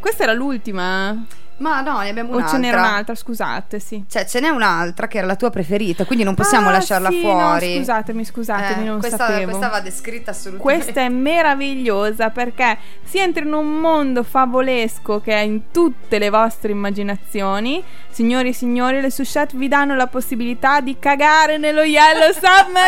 questa 0.00 0.22
era 0.22 0.32
l'ultima? 0.32 1.24
Ma 1.58 1.80
no, 1.80 2.00
ne 2.00 2.10
abbiamo 2.10 2.30
O 2.32 2.36
un'altra. 2.36 2.54
ce 2.54 2.58
n'era 2.62 2.78
un'altra, 2.80 3.14
scusate, 3.14 3.78
sì. 3.80 4.04
Cioè, 4.08 4.26
ce 4.26 4.40
n'è 4.40 4.48
un'altra 4.50 5.06
che 5.08 5.18
era 5.18 5.26
la 5.26 5.36
tua 5.36 5.48
preferita, 5.50 6.04
quindi 6.04 6.22
non 6.24 6.34
possiamo 6.34 6.68
Ah, 6.68 6.72
lasciarla 6.72 7.08
sì, 7.10 7.20
fuori. 7.20 7.72
No, 7.72 7.78
scusatemi, 7.78 8.24
scusatemi, 8.24 8.82
Eh, 8.82 8.86
non 8.88 8.98
questa, 8.98 9.16
sapevo. 9.16 9.50
questa 9.52 9.68
va 9.68 9.80
descritta 9.80 10.32
assolutamente. 10.32 10.82
Questa 10.84 11.00
è 11.00 11.08
meravigliosa 11.08 12.28
perché 12.30 12.76
si 13.04 13.18
entra 13.18 13.42
in 13.44 13.52
un 13.54 13.66
mondo 13.80 14.22
favolesco 14.22 15.20
che 15.20 15.32
è 15.32 15.40
in 15.40 15.70
tutte 15.72 16.18
le 16.18 16.28
vostre 16.30 16.72
immaginazioni. 16.72 17.82
Signori 18.10 18.48
e 18.48 18.52
signori, 18.54 19.00
le 19.00 19.10
Sushet 19.10 19.54
vi 19.56 19.68
danno 19.68 19.94
la 19.94 20.06
possibilità 20.06 20.80
di 20.80 20.96
cagare 20.98 21.58
nello 21.58 21.82
Yellow 21.82 22.32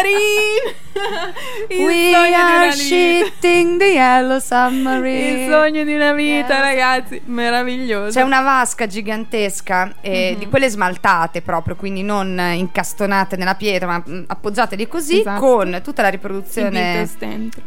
Submarine. 0.09 0.77
Il 1.69 1.85
We 1.85 2.11
sogno 2.13 2.25
di 2.25 2.29
una 2.33 2.61
are 2.63 2.73
shitting 2.73 3.79
the 3.79 3.85
yellow 3.85 4.39
submarine. 4.41 5.45
Il 5.45 5.51
sogno 5.51 5.85
di 5.85 5.95
una 5.95 6.13
vita, 6.13 6.55
Yes. 6.55 6.61
ragazzi, 6.63 7.21
meraviglioso. 7.27 8.19
C'è 8.19 8.25
una 8.25 8.41
vasca 8.59 8.87
gigantesca, 8.87 9.95
eh, 10.01 10.33
Mhm. 10.33 10.39
di 10.39 10.49
quelle 10.49 10.69
smaltate 10.69 11.43
proprio, 11.43 11.77
quindi 11.77 12.03
non 12.03 12.39
incastonate 12.55 13.37
nella 13.37 13.55
pietra, 13.55 13.87
ma 13.87 14.03
mm, 14.07 14.25
appoggiate 14.27 14.75
lì 14.77 14.89
così, 14.89 15.21
Esatto. 15.21 15.41
con 15.41 15.81
tutta 15.85 16.03
la 16.03 16.09
riproduzione 16.09 17.07
Beatles 17.07 17.17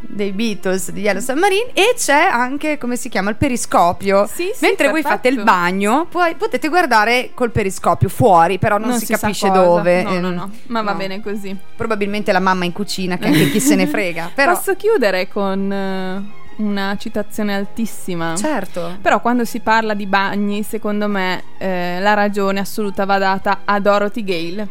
dei 0.00 0.32
Beatles 0.32 0.90
di 0.90 1.00
Yellow 1.00 1.22
Submarine 1.22 1.70
e 1.72 1.94
c'è 1.96 2.28
anche, 2.30 2.76
come 2.78 2.96
si 2.96 3.08
chiama, 3.08 3.30
il 3.30 3.36
periscopio. 3.36 4.26
Sì, 4.26 4.50
sì, 4.54 4.64
Mentre 4.66 4.88
voi 4.90 5.02
perfetto. 5.02 5.22
fate 5.22 5.28
il 5.28 5.42
bagno, 5.42 6.06
poi 6.10 6.34
potete 6.34 6.68
guardare 6.68 7.30
col 7.34 7.50
periscopio 7.50 8.08
fuori, 8.08 8.58
però 8.58 8.76
non, 8.78 8.98
si, 8.98 9.06
sa 9.06 9.16
capisce 9.18 9.50
dove. 9.50 10.02
No, 10.02 10.10
Eh, 10.14 10.20
no, 10.20 10.30
no, 10.30 10.50
ma 10.66 10.82
va 10.82 10.92
no. 10.92 10.98
bene 10.98 11.20
così. 11.22 11.56
Probabilmente 11.76 12.32
la 12.32 12.40
mamma 12.40 12.64
in 12.64 12.72
cucina, 12.72 13.16
che 13.16 13.26
anche 13.26 13.50
chi 13.50 13.60
se 13.60 13.74
ne 13.76 13.86
frega. 13.86 14.30
Però, 14.34 14.52
Posso 14.54 14.74
chiudere 14.76 15.28
con 15.28 15.72
eh, 15.72 16.40
una 16.62 16.96
citazione 16.98 17.54
altissima? 17.54 18.34
certo. 18.36 18.96
Però 19.00 19.20
quando 19.20 19.44
si 19.44 19.60
parla 19.60 19.94
di 19.94 20.06
bagni, 20.06 20.62
secondo 20.62 21.08
me 21.08 21.42
eh, 21.58 21.98
la 22.00 22.14
ragione 22.14 22.60
assoluta 22.60 23.04
va 23.04 23.18
data 23.18 23.60
a 23.64 23.78
Dorothy 23.80 24.24
Gale. 24.24 24.68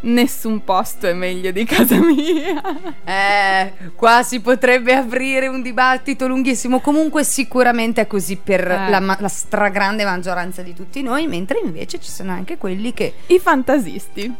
Nessun 0.00 0.62
posto 0.62 1.08
è 1.08 1.12
meglio 1.12 1.50
di 1.50 1.64
casa 1.64 1.96
mia. 2.00 2.62
Eh, 3.08 3.72
qua 3.96 4.22
si 4.22 4.40
potrebbe 4.40 4.94
aprire 4.94 5.48
un 5.48 5.60
dibattito 5.62 6.28
lunghissimo. 6.28 6.78
Comunque, 6.80 7.24
sicuramente 7.24 8.02
è 8.02 8.06
così 8.06 8.36
per 8.36 8.70
Eh. 8.70 8.90
la, 8.90 9.00
ma- 9.00 9.16
la 9.18 9.28
stragrande 9.28 10.04
maggioranza 10.04 10.62
di 10.62 10.74
tutti 10.74 11.02
noi, 11.02 11.26
mentre 11.26 11.58
invece 11.64 11.98
ci 12.00 12.10
sono 12.10 12.32
anche 12.32 12.58
quelli 12.58 12.92
che. 12.94 13.14
I 13.26 13.38
fantasisti. 13.40 14.32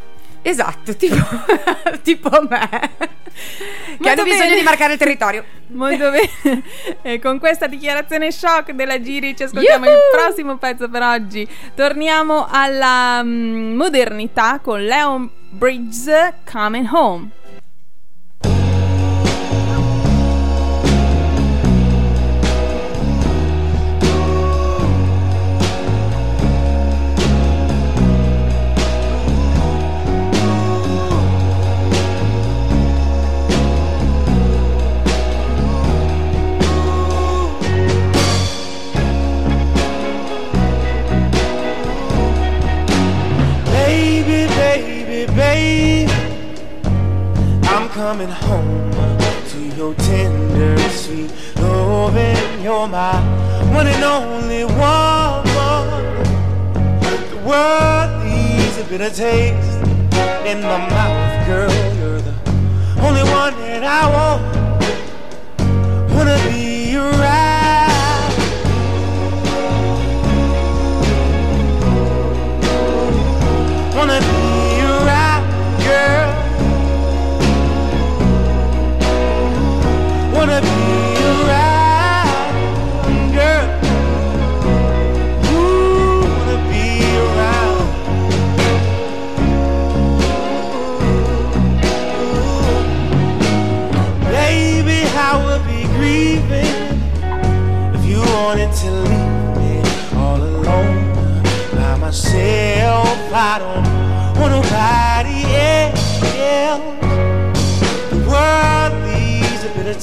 Esatto, 0.43 0.97
tipo, 0.97 1.17
tipo 2.03 2.31
me. 2.49 2.69
che 2.69 3.97
Molto 3.99 4.09
hanno 4.09 4.23
bisogno 4.23 4.49
bene. 4.49 4.57
di 4.57 4.63
marcare 4.63 4.93
il 4.95 4.99
territorio. 4.99 5.45
Molto 5.69 6.11
bene. 6.11 6.63
E 7.03 7.19
con 7.21 7.39
questa 7.39 7.67
dichiarazione 7.67 8.31
shock 8.33 8.73
della 8.73 9.01
Giri 9.01 9.37
ci 9.37 9.43
ascoltiamo 9.45 9.85
il 9.87 9.91
Yuhu! 9.93 10.25
prossimo 10.25 10.57
pezzo 10.57 10.89
per 10.89 11.03
oggi. 11.03 11.47
Torniamo 11.75 12.47
alla 12.51 13.23
mm, 13.23 13.75
modernità 13.77 14.59
con 14.63 14.83
Leon 14.83 15.29
Bridges 15.51 16.33
Coming 16.51 16.89
Home. 16.93 17.29
Coming 48.13 48.31
home 48.31 48.91
to 49.51 49.59
your 49.77 49.93
tender, 49.97 50.79
sweet 50.89 51.31
loving. 51.57 52.63
You're 52.63 52.89
my 52.89 53.21
one 53.75 53.87
and 53.87 54.03
only 54.03 54.65
woman. 54.65 55.45
The 57.33 57.37
world 57.47 58.11
needs 58.25 58.79
a 58.79 58.85
bitter 58.89 59.11
taste 59.11 59.85
in 60.47 60.63
my 60.63 60.79
mouth, 60.89 61.47
girl. 61.47 61.71
You're 61.99 62.23
the 62.23 62.35
only 63.07 63.25
one 63.25 63.55
that 63.61 63.85
I 63.85 64.05
want. 64.17 64.43
Wanna 66.15 66.39
be 66.49 66.97
right. 66.97 68.33
Wanna 73.95 74.21
be 74.21 74.58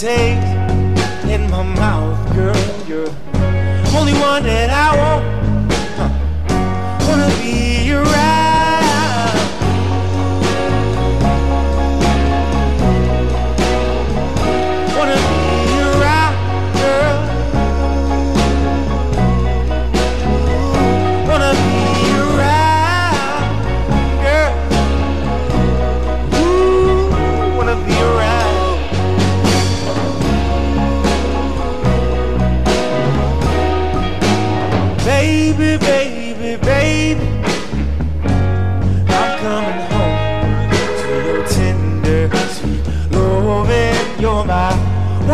taste 0.05 0.53
in 1.33 1.49
my 1.49 1.63
mouth, 1.63 2.35
girl. 2.35 2.55
You're 2.87 3.09
only 3.97 4.13
one 4.13 4.43
that 4.43 4.69
I 4.69 4.95
want. 4.95 5.24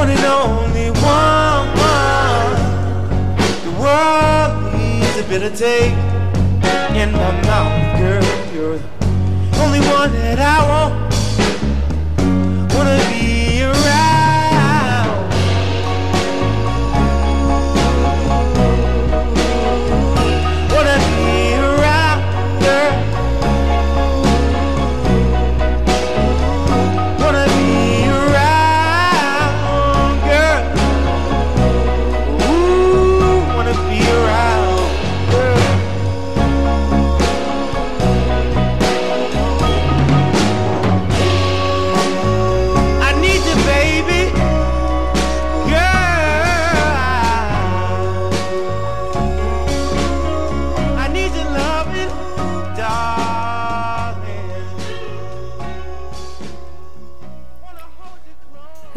One 0.02 0.10
and 0.10 0.26
only 0.26 0.90
woman. 0.90 1.76
The 3.66 3.72
world 3.80 4.74
needs 4.74 5.18
a 5.18 5.24
bit 5.30 5.44
of 5.44 5.56
taste 5.56 5.96
in 6.98 7.12
my 7.12 7.32
mouth, 7.44 8.00
girl. 8.00 8.24
You're 8.52 8.80
the 8.80 9.60
only 9.62 9.80
one 9.82 10.12
that 10.14 10.40
I 10.40 10.58
want. 10.70 11.01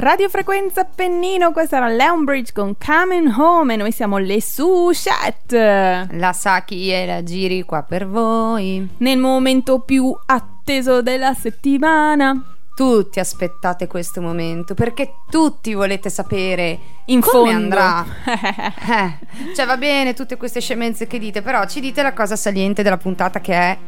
Radiofrequenza 0.04 0.82
Appennino, 0.82 1.50
questa 1.50 1.78
era 1.78 1.88
Leonbridge 1.88 2.52
con 2.52 2.76
Coming 2.76 3.32
Home 3.38 3.72
e 3.72 3.76
noi 3.78 3.90
siamo 3.90 4.18
le 4.18 4.38
Sushet. 4.38 5.52
La 5.52 6.34
sa 6.34 6.62
chi 6.62 6.90
è 6.90 7.06
la 7.06 7.22
giri 7.22 7.62
qua 7.62 7.82
per 7.84 8.06
voi. 8.06 8.86
Nel 8.98 9.16
momento 9.16 9.78
più 9.78 10.14
atteso 10.26 11.00
della 11.00 11.32
settimana. 11.32 12.38
Tutti 12.74 13.18
aspettate 13.18 13.86
questo 13.86 14.20
momento 14.20 14.74
perché 14.74 15.20
tutti 15.30 15.72
volete 15.72 16.10
sapere 16.10 16.78
In 17.06 17.22
come 17.22 17.52
fondo. 17.52 17.78
andrà. 17.78 18.04
Eh, 18.86 19.54
cioè 19.54 19.64
va 19.64 19.78
bene 19.78 20.12
tutte 20.12 20.36
queste 20.36 20.60
scemenze 20.60 21.06
che 21.06 21.18
dite, 21.18 21.40
però 21.40 21.64
ci 21.64 21.80
dite 21.80 22.02
la 22.02 22.12
cosa 22.12 22.36
saliente 22.36 22.82
della 22.82 22.98
puntata 22.98 23.40
che 23.40 23.54
è 23.54 23.78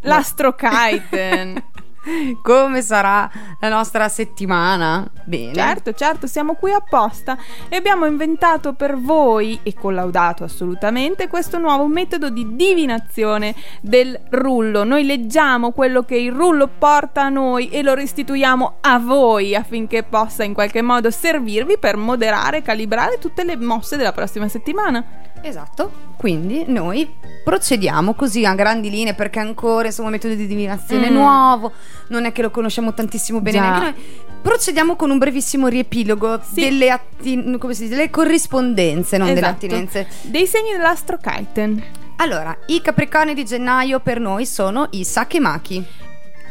L'Astro 0.00 0.54
Kiten. 0.54 1.62
come 2.42 2.82
sarà 2.82 3.30
la 3.60 3.68
nostra 3.68 4.08
settimana. 4.08 5.08
Bene. 5.24 5.54
Certo, 5.54 5.92
certo, 5.92 6.26
siamo 6.26 6.54
qui 6.54 6.72
apposta 6.72 7.36
e 7.68 7.76
abbiamo 7.76 8.06
inventato 8.06 8.74
per 8.74 8.96
voi 8.98 9.58
e 9.62 9.74
collaudato 9.74 10.44
assolutamente 10.44 11.28
questo 11.28 11.58
nuovo 11.58 11.86
metodo 11.86 12.30
di 12.30 12.54
divinazione 12.54 13.54
del 13.80 14.18
rullo. 14.30 14.84
Noi 14.84 15.04
leggiamo 15.04 15.72
quello 15.72 16.02
che 16.02 16.16
il 16.16 16.32
rullo 16.32 16.68
porta 16.68 17.22
a 17.22 17.28
noi 17.28 17.68
e 17.68 17.82
lo 17.82 17.94
restituiamo 17.94 18.76
a 18.80 18.98
voi 18.98 19.54
affinché 19.54 20.02
possa 20.02 20.44
in 20.44 20.54
qualche 20.54 20.82
modo 20.82 21.10
servirvi 21.10 21.78
per 21.78 21.96
moderare 21.96 22.58
e 22.58 22.62
calibrare 22.62 23.18
tutte 23.18 23.44
le 23.44 23.56
mosse 23.56 23.96
della 23.96 24.12
prossima 24.12 24.48
settimana. 24.48 25.04
Esatto. 25.42 26.04
Quindi 26.16 26.64
noi 26.66 27.08
procediamo 27.44 28.14
così 28.14 28.44
a 28.44 28.54
grandi 28.54 28.90
linee 28.90 29.14
perché 29.14 29.38
ancora 29.38 29.86
insomma 29.86 30.08
un 30.08 30.14
metodo 30.14 30.34
di 30.34 30.46
divinazione 30.46 31.10
Mm. 31.10 31.14
nuovo, 31.14 31.72
non 32.08 32.24
è 32.24 32.32
che 32.32 32.42
lo 32.42 32.50
conosciamo 32.50 32.94
tantissimo 32.94 33.40
bene 33.40 33.58
Già. 33.58 33.62
neanche 33.62 33.84
noi. 34.00 34.24
Procediamo 34.42 34.94
con 34.96 35.10
un 35.10 35.18
brevissimo 35.18 35.66
riepilogo 35.66 36.40
Sì. 36.52 36.60
delle, 36.60 36.90
atti- 36.90 37.56
come 37.58 37.74
si 37.74 37.82
dice, 37.84 37.96
delle 37.96 38.10
corrispondenze, 38.10 39.16
non 39.18 39.26
delle 39.28 39.40
Esatto. 39.40 39.54
attinenze. 39.66 40.06
Dei 40.22 40.46
segni 40.46 40.72
dell'astro 40.72 41.18
Kaiten. 41.20 41.82
Allora, 42.16 42.56
i 42.66 42.80
capricorni 42.80 43.34
di 43.34 43.44
gennaio 43.44 44.00
per 44.00 44.20
noi 44.20 44.46
sono 44.46 44.86
i 44.92 45.04
sakemaki. 45.04 45.84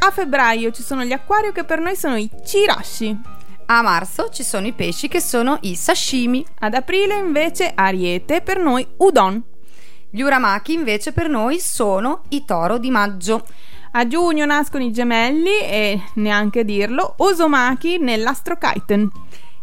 A 0.00 0.10
febbraio 0.10 0.70
ci 0.72 0.82
sono 0.82 1.04
gli 1.04 1.12
acquario 1.12 1.52
che 1.52 1.64
per 1.64 1.80
noi 1.80 1.96
sono 1.96 2.16
i 2.16 2.30
Chirashi. 2.44 3.18
A 3.68 3.82
marzo 3.82 4.28
ci 4.28 4.44
sono 4.44 4.66
i 4.66 4.72
pesci 4.72 5.08
che 5.08 5.20
sono 5.20 5.58
i 5.62 5.74
sashimi. 5.74 6.44
Ad 6.60 6.74
aprile 6.74 7.16
invece 7.16 7.72
Ariete 7.74 8.42
per 8.42 8.58
noi 8.60 8.86
Udon. 8.98 9.42
Gli 10.08 10.20
uramaki 10.20 10.72
invece 10.74 11.12
per 11.12 11.28
noi 11.28 11.58
sono 11.58 12.22
i 12.28 12.44
toro 12.44 12.78
di 12.78 12.90
maggio. 12.90 13.44
A 13.98 14.06
giugno 14.06 14.44
nascono 14.44 14.84
i 14.84 14.92
gemelli 14.92 15.58
e 15.62 15.98
neanche 16.16 16.66
dirlo 16.66 17.14
Osomaki 17.16 17.96
nell'astro 17.96 18.58
Kaiten. 18.58 19.10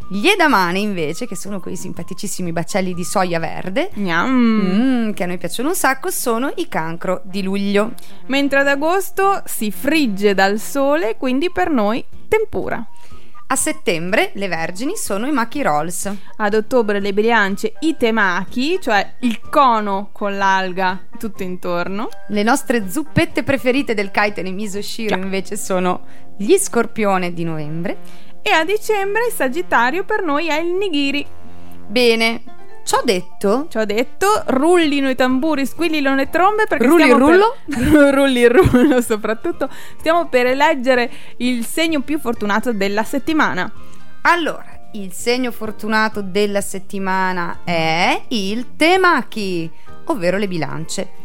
Gli 0.09 0.27
edamane 0.27 0.79
invece, 0.79 1.27
che 1.27 1.36
sono 1.36 1.59
quei 1.59 1.75
simpaticissimi 1.75 2.51
baccelli 2.51 2.95
di 2.95 3.03
soia 3.03 3.38
verde, 3.38 3.91
mm, 3.95 5.11
che 5.11 5.23
a 5.23 5.27
noi 5.27 5.38
piacciono 5.38 5.69
un 5.69 5.75
sacco, 5.75 6.09
sono 6.09 6.51
i 6.55 6.67
cancro 6.67 7.21
di 7.25 7.43
luglio. 7.43 7.93
Mentre 8.25 8.61
ad 8.61 8.67
agosto 8.69 9.43
si 9.45 9.69
frigge 9.69 10.34
dal 10.34 10.57
sole, 10.57 11.15
quindi 11.15 11.51
per 11.51 11.69
noi 11.69 12.03
tempura. 12.27 12.84
A 13.47 13.55
settembre 13.55 14.31
le 14.33 14.47
vergini 14.47 14.95
sono 14.95 15.27
i 15.27 15.31
maki 15.31 15.61
rolls. 15.61 16.11
Ad 16.37 16.53
ottobre 16.53 16.99
le 16.99 17.13
bilancie 17.13 17.73
i 17.81 17.95
temaki, 17.97 18.79
cioè 18.81 19.15
il 19.19 19.39
cono 19.49 20.09
con 20.11 20.37
l'alga 20.37 20.99
tutto 21.19 21.43
intorno. 21.43 22.09
Le 22.29 22.41
nostre 22.41 22.89
zuppette 22.89 23.43
preferite 23.43 23.93
del 23.93 24.11
kaiten 24.11 24.45
e 24.47 24.51
misoshiro 24.51 25.15
invece 25.15 25.55
sono 25.55 26.05
gli 26.37 26.57
scorpione 26.57 27.33
di 27.33 27.43
novembre. 27.43 27.97
E 28.41 28.49
a 28.49 28.65
dicembre 28.65 29.27
il 29.27 29.33
sagittario 29.33 30.03
per 30.03 30.23
noi 30.23 30.47
è 30.47 30.59
il 30.59 30.73
nigiri. 30.73 31.25
Bene, 31.87 32.41
ciò 32.84 33.01
detto, 33.03 33.67
Ci 33.69 33.77
ho 33.77 33.86
detto, 33.86 34.43
rullino 34.47 35.09
i 35.09 35.15
tamburi, 35.15 35.65
squillino 35.65 36.15
le 36.15 36.29
trombe 36.29 36.65
perché 36.67 36.86
Rulli 36.86 37.07
il 37.07 37.15
rullo? 37.15 37.55
per... 37.67 37.79
Rulli 38.13 38.39
il 38.41 38.49
rullo 38.49 39.01
soprattutto. 39.01 39.69
Stiamo 39.99 40.27
per 40.27 40.47
eleggere 40.47 41.09
il 41.38 41.65
segno 41.65 42.01
più 42.01 42.19
fortunato 42.19 42.73
della 42.73 43.03
settimana. 43.03 43.71
allora, 44.23 44.73
il 44.93 45.11
segno 45.11 45.51
fortunato 45.51 46.21
della 46.21 46.61
settimana 46.61 47.59
è 47.63 48.25
il 48.29 48.75
temaki, 48.75 49.69
ovvero 50.05 50.38
le 50.38 50.47
bilance. 50.47 51.21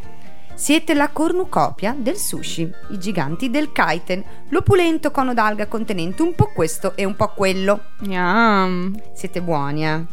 Siete 0.54 0.92
la 0.94 1.11
cornucopia 1.11 1.94
del 1.96 2.16
sushi, 2.16 2.68
i 2.90 2.98
giganti 2.98 3.48
del 3.48 3.70
kaiten, 3.70 4.24
l'opulento 4.48 5.11
cono 5.11 5.32
d'alga 5.32 5.66
contenente 5.66 6.22
un 6.22 6.34
po' 6.34 6.50
questo 6.52 6.96
e 6.96 7.04
un 7.04 7.14
po' 7.14 7.28
quello. 7.28 7.90
Yum. 8.00 8.98
Siete 9.12 9.40
buoni, 9.40 9.86
eh? 9.86 10.04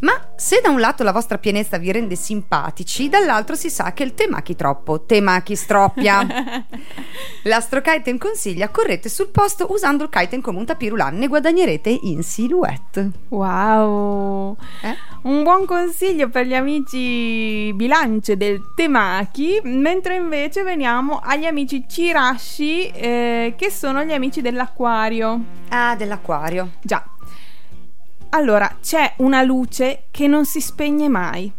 Ma 0.00 0.28
se 0.36 0.60
da 0.62 0.70
un 0.70 0.78
lato 0.78 1.02
la 1.02 1.10
vostra 1.10 1.38
pienezza 1.38 1.76
vi 1.76 1.90
rende 1.90 2.14
simpatici, 2.14 3.08
dall'altro 3.08 3.56
si 3.56 3.68
sa 3.68 3.92
che 3.92 4.04
il 4.04 4.14
temaki 4.14 4.54
troppo, 4.54 5.04
temaki 5.04 5.56
stroppia. 5.56 6.24
L'Astro 7.42 7.80
Kiten 7.80 8.16
consiglia 8.16 8.68
correte 8.68 9.08
sul 9.08 9.30
posto 9.30 9.72
usando 9.72 10.04
il 10.04 10.10
kiten 10.10 10.40
come 10.40 10.58
un 10.58 10.66
tapirulan, 10.66 11.16
ne 11.16 11.26
guadagnerete 11.26 11.90
in 11.90 12.22
silhouette. 12.22 13.10
Wow. 13.30 14.56
Eh? 14.82 14.96
Un 15.22 15.42
buon 15.42 15.66
consiglio 15.66 16.28
per 16.28 16.46
gli 16.46 16.54
amici 16.54 17.72
bilance 17.74 18.36
del 18.36 18.60
Temaki, 18.76 19.60
mentre 19.64 20.14
invece 20.14 20.62
veniamo 20.62 21.18
agli 21.20 21.44
amici 21.46 21.84
Chirashi, 21.86 22.86
eh, 22.90 23.54
che 23.56 23.70
sono 23.70 24.04
gli 24.04 24.12
amici 24.12 24.40
dell'acquario. 24.40 25.42
Ah, 25.70 25.96
dell'acquario. 25.96 26.70
Già. 26.82 27.04
Allora, 28.30 28.76
c'è 28.82 29.14
una 29.18 29.42
luce 29.42 30.04
che 30.10 30.26
non 30.26 30.44
si 30.44 30.60
spegne 30.60 31.08
mai. 31.08 31.50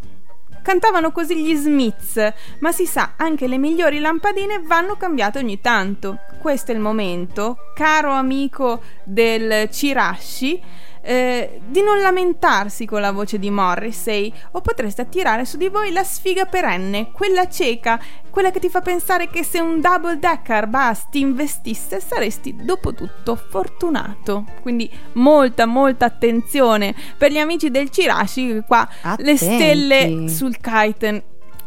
Cantavano 0.62 1.12
così 1.12 1.44
gli 1.44 1.56
Smiths, 1.56 2.34
ma 2.60 2.72
si 2.72 2.86
sa, 2.86 3.14
anche 3.18 3.48
le 3.48 3.58
migliori 3.58 4.00
lampadine 4.00 4.62
vanno 4.64 4.96
cambiate 4.96 5.40
ogni 5.40 5.62
tanto. 5.62 6.20
Questo 6.40 6.72
è 6.72 6.76
il 6.76 6.82
momento, 6.82 7.58
caro 7.74 8.12
amico 8.12 8.82
del 9.04 9.68
Chirashi, 9.70 10.62
eh, 11.02 11.62
di 11.66 11.82
non 11.82 12.00
lamentarsi 12.00 12.86
con 12.86 13.02
la 13.02 13.12
voce 13.12 13.40
di 13.40 13.50
Morrissey 13.50 14.32
o 14.52 14.62
potreste 14.62 15.02
attirare 15.02 15.46
su 15.46 15.58
di 15.58 15.70
voi 15.70 15.92
la 15.92 16.04
sfiga 16.04 16.46
perenne, 16.46 17.12
quella 17.12 17.48
cieca, 17.48 18.00
quella 18.30 18.52
che 18.52 18.60
ti 18.60 18.70
fa 18.70 18.82
pensare 18.82 19.30
che 19.30 19.44
se 19.44 19.60
un 19.60 19.82
double 19.82 20.20
decker 20.20 20.68
bus 20.68 21.06
ti 21.10 21.20
investisse 21.20 22.00
saresti 22.00 22.56
dopo 22.62 22.94
tutto 22.94 23.36
fortunato. 23.36 24.46
Quindi 24.62 24.90
molta 25.14 25.66
molta 25.66 26.06
attenzione 26.06 26.94
per 27.18 27.32
gli 27.32 27.38
amici 27.38 27.72
del 27.72 27.90
Chirashi 27.90 28.48
che 28.48 28.64
qua 28.66 28.88
le 29.18 29.32
Attenti. 29.32 29.38
stelle 29.38 30.30
sul 30.30 30.58
kiten 30.60 31.22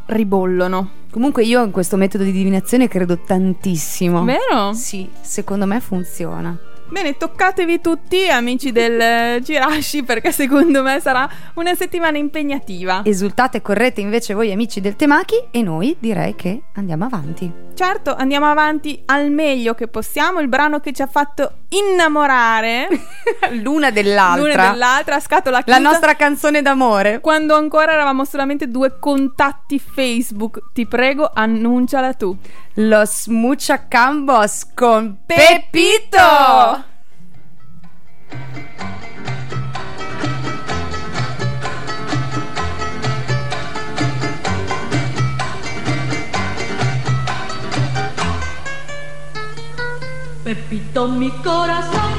ribollono. 0.06 1.00
Comunque 1.10 1.44
io 1.44 1.62
in 1.62 1.70
questo 1.70 1.96
metodo 1.96 2.24
di 2.24 2.32
divinazione 2.32 2.88
credo 2.88 3.18
tantissimo. 3.18 4.24
Vero? 4.24 4.72
Sì, 4.72 5.08
secondo 5.20 5.66
me 5.66 5.80
funziona. 5.80 6.58
Bene, 6.92 7.16
toccatevi 7.16 7.80
tutti, 7.80 8.28
amici 8.28 8.70
del 8.70 9.00
eh, 9.00 9.40
Chirashi, 9.42 10.02
perché 10.02 10.30
secondo 10.30 10.82
me 10.82 11.00
sarà 11.00 11.26
una 11.54 11.74
settimana 11.74 12.18
impegnativa. 12.18 13.00
Esultate 13.02 13.56
e 13.56 13.62
correte 13.62 14.02
invece 14.02 14.34
voi 14.34 14.52
amici 14.52 14.78
del 14.82 14.94
Temaki 14.94 15.46
e 15.50 15.62
noi 15.62 15.96
direi 15.98 16.34
che 16.34 16.64
andiamo 16.74 17.06
avanti. 17.06 17.50
Certo, 17.72 18.14
andiamo 18.14 18.44
avanti 18.44 19.04
al 19.06 19.30
meglio 19.30 19.72
che 19.72 19.88
possiamo. 19.88 20.40
Il 20.40 20.48
brano 20.48 20.80
che 20.80 20.92
ci 20.92 21.00
ha 21.00 21.06
fatto 21.06 21.61
innamorare 21.72 22.88
L'una 23.62 23.90
dell'altra. 23.90 24.46
l'una 24.52 24.70
dell'altra, 24.70 25.20
scatola 25.20 25.58
La 25.58 25.76
chiusa, 25.76 25.78
nostra 25.90 26.14
canzone 26.14 26.62
d'amore. 26.62 27.20
quando 27.20 27.54
ancora 27.56 27.92
eravamo 27.92 28.24
solamente 28.24 28.68
due 28.68 28.98
contatti 28.98 29.78
Facebook. 29.78 30.72
Ti 30.72 30.86
prego, 30.86 31.30
annunciala 31.32 32.14
tu. 32.14 32.36
Los 32.74 33.26
Muchacambos 33.26 34.66
con 34.74 35.18
Pepito! 35.26 36.16
Pepito. 36.20 36.90
Pepito 50.52 51.08
mi 51.08 51.30
corazón. 51.30 52.12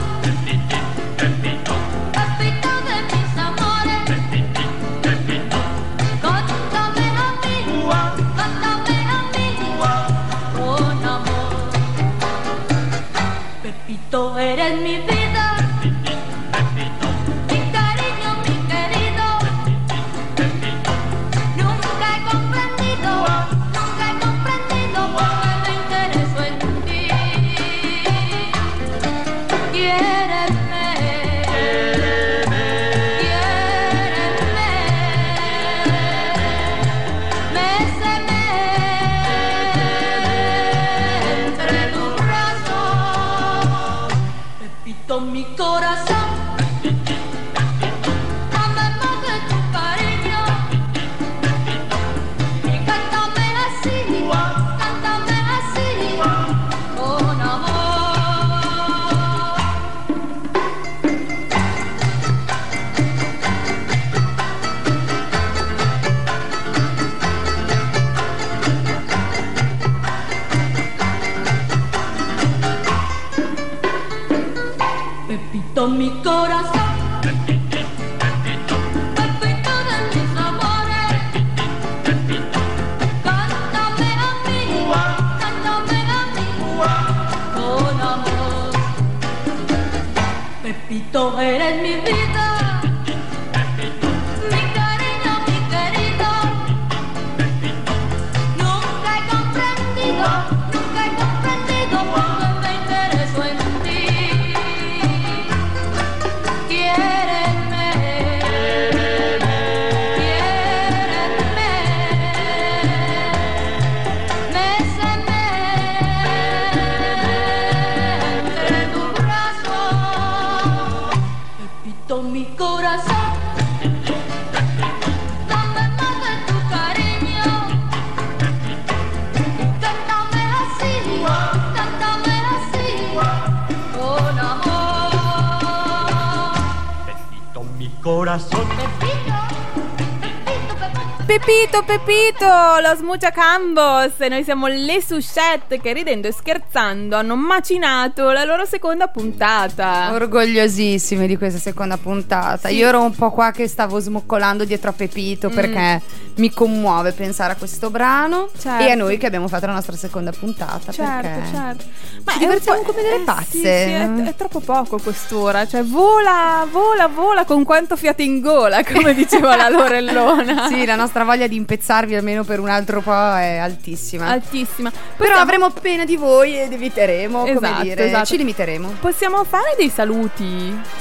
Pepito, 141.54 141.84
Pepito, 141.84 142.48
los 142.82 143.02
muchacambos. 143.02 144.14
E 144.18 144.28
noi 144.28 144.44
siamo 144.44 144.66
le 144.66 145.02
Sushette 145.06 145.80
che 145.80 145.94
ridendo 145.94 146.28
e 146.28 146.34
scherzando 146.34 147.16
hanno 147.16 147.36
macinato 147.36 148.32
la 148.32 148.44
loro 148.44 148.66
seconda 148.66 149.08
puntata. 149.08 150.10
Orgogliosissime 150.14 151.28
di 151.28 151.38
questa 151.38 151.60
seconda 151.60 151.98
puntata. 151.98 152.70
Sì. 152.70 152.76
Io 152.76 152.88
ero 152.88 153.04
un 153.04 153.14
po' 153.14 153.30
qua 153.30 153.52
che 153.52 153.68
stavo 153.68 154.00
smoccolando 154.00 154.66
dietro 154.66 154.90
a 154.90 154.94
Pepito 154.94 155.50
perché 155.50 156.02
mi 156.36 156.52
commuove 156.52 157.12
pensare 157.12 157.54
a 157.54 157.56
questo 157.56 157.92
brano 157.92 158.50
Certo. 158.58 158.84
e 158.84 158.90
a 158.90 158.96
noi 158.96 159.18
che 159.18 159.28
abbiamo 159.28 159.48
fatto 159.48 159.68
la 159.68 159.74
nostra 159.74 159.96
seconda 159.96 160.32
puntata. 160.32 160.92
Certo, 160.92 161.56
certo. 161.56 161.84
ci 162.32 162.36
è 162.36 162.40
divertiamo 162.40 162.82
come 162.82 163.02
delle 163.04 163.22
eh, 163.22 163.24
pazze. 163.26 163.46
sì, 163.52 163.60
sì, 163.60 163.66
è, 163.68 164.24
è 164.24 164.36
troppo 164.36 164.60
poco 164.60 164.98
quest'ora. 164.98 165.68
Cioè, 165.68 165.84
vola, 165.84 166.66
vola, 166.70 167.08
vola 167.08 167.46
con 167.46 167.64
quanto 167.64 167.96
fiato 167.96 168.24
in 168.24 168.42
gola, 168.42 168.84
come 168.84 169.14
diceva 169.14 169.56
la 169.56 169.70
Lorellona. 169.74 170.68
Sì, 170.68 170.84
la 170.86 170.96
nostra 170.96 171.24
voglia 171.24 171.43
di 171.48 171.56
impezzarvi 171.56 172.16
almeno 172.16 172.44
per 172.44 172.60
un 172.60 172.70
altro 172.70 173.02
po' 173.02 173.12
è 173.36 173.58
altissima. 173.58 174.28
Altissima. 174.28 174.90
Però 174.90 175.02
Possiamo- 175.18 175.40
avremo 175.42 175.70
pena 175.70 176.06
di 176.06 176.16
voi 176.16 176.60
ed 176.60 176.72
eviteremo, 176.74 177.46
Esatto, 177.46 177.60
come 177.60 177.82
dire, 177.84 178.06
esatto. 178.08 178.26
ci 178.26 178.38
limiteremo. 178.38 178.96
Possiamo 179.00 179.44
fare 179.44 179.76
dei 179.78 179.90
saluti? 179.90 180.44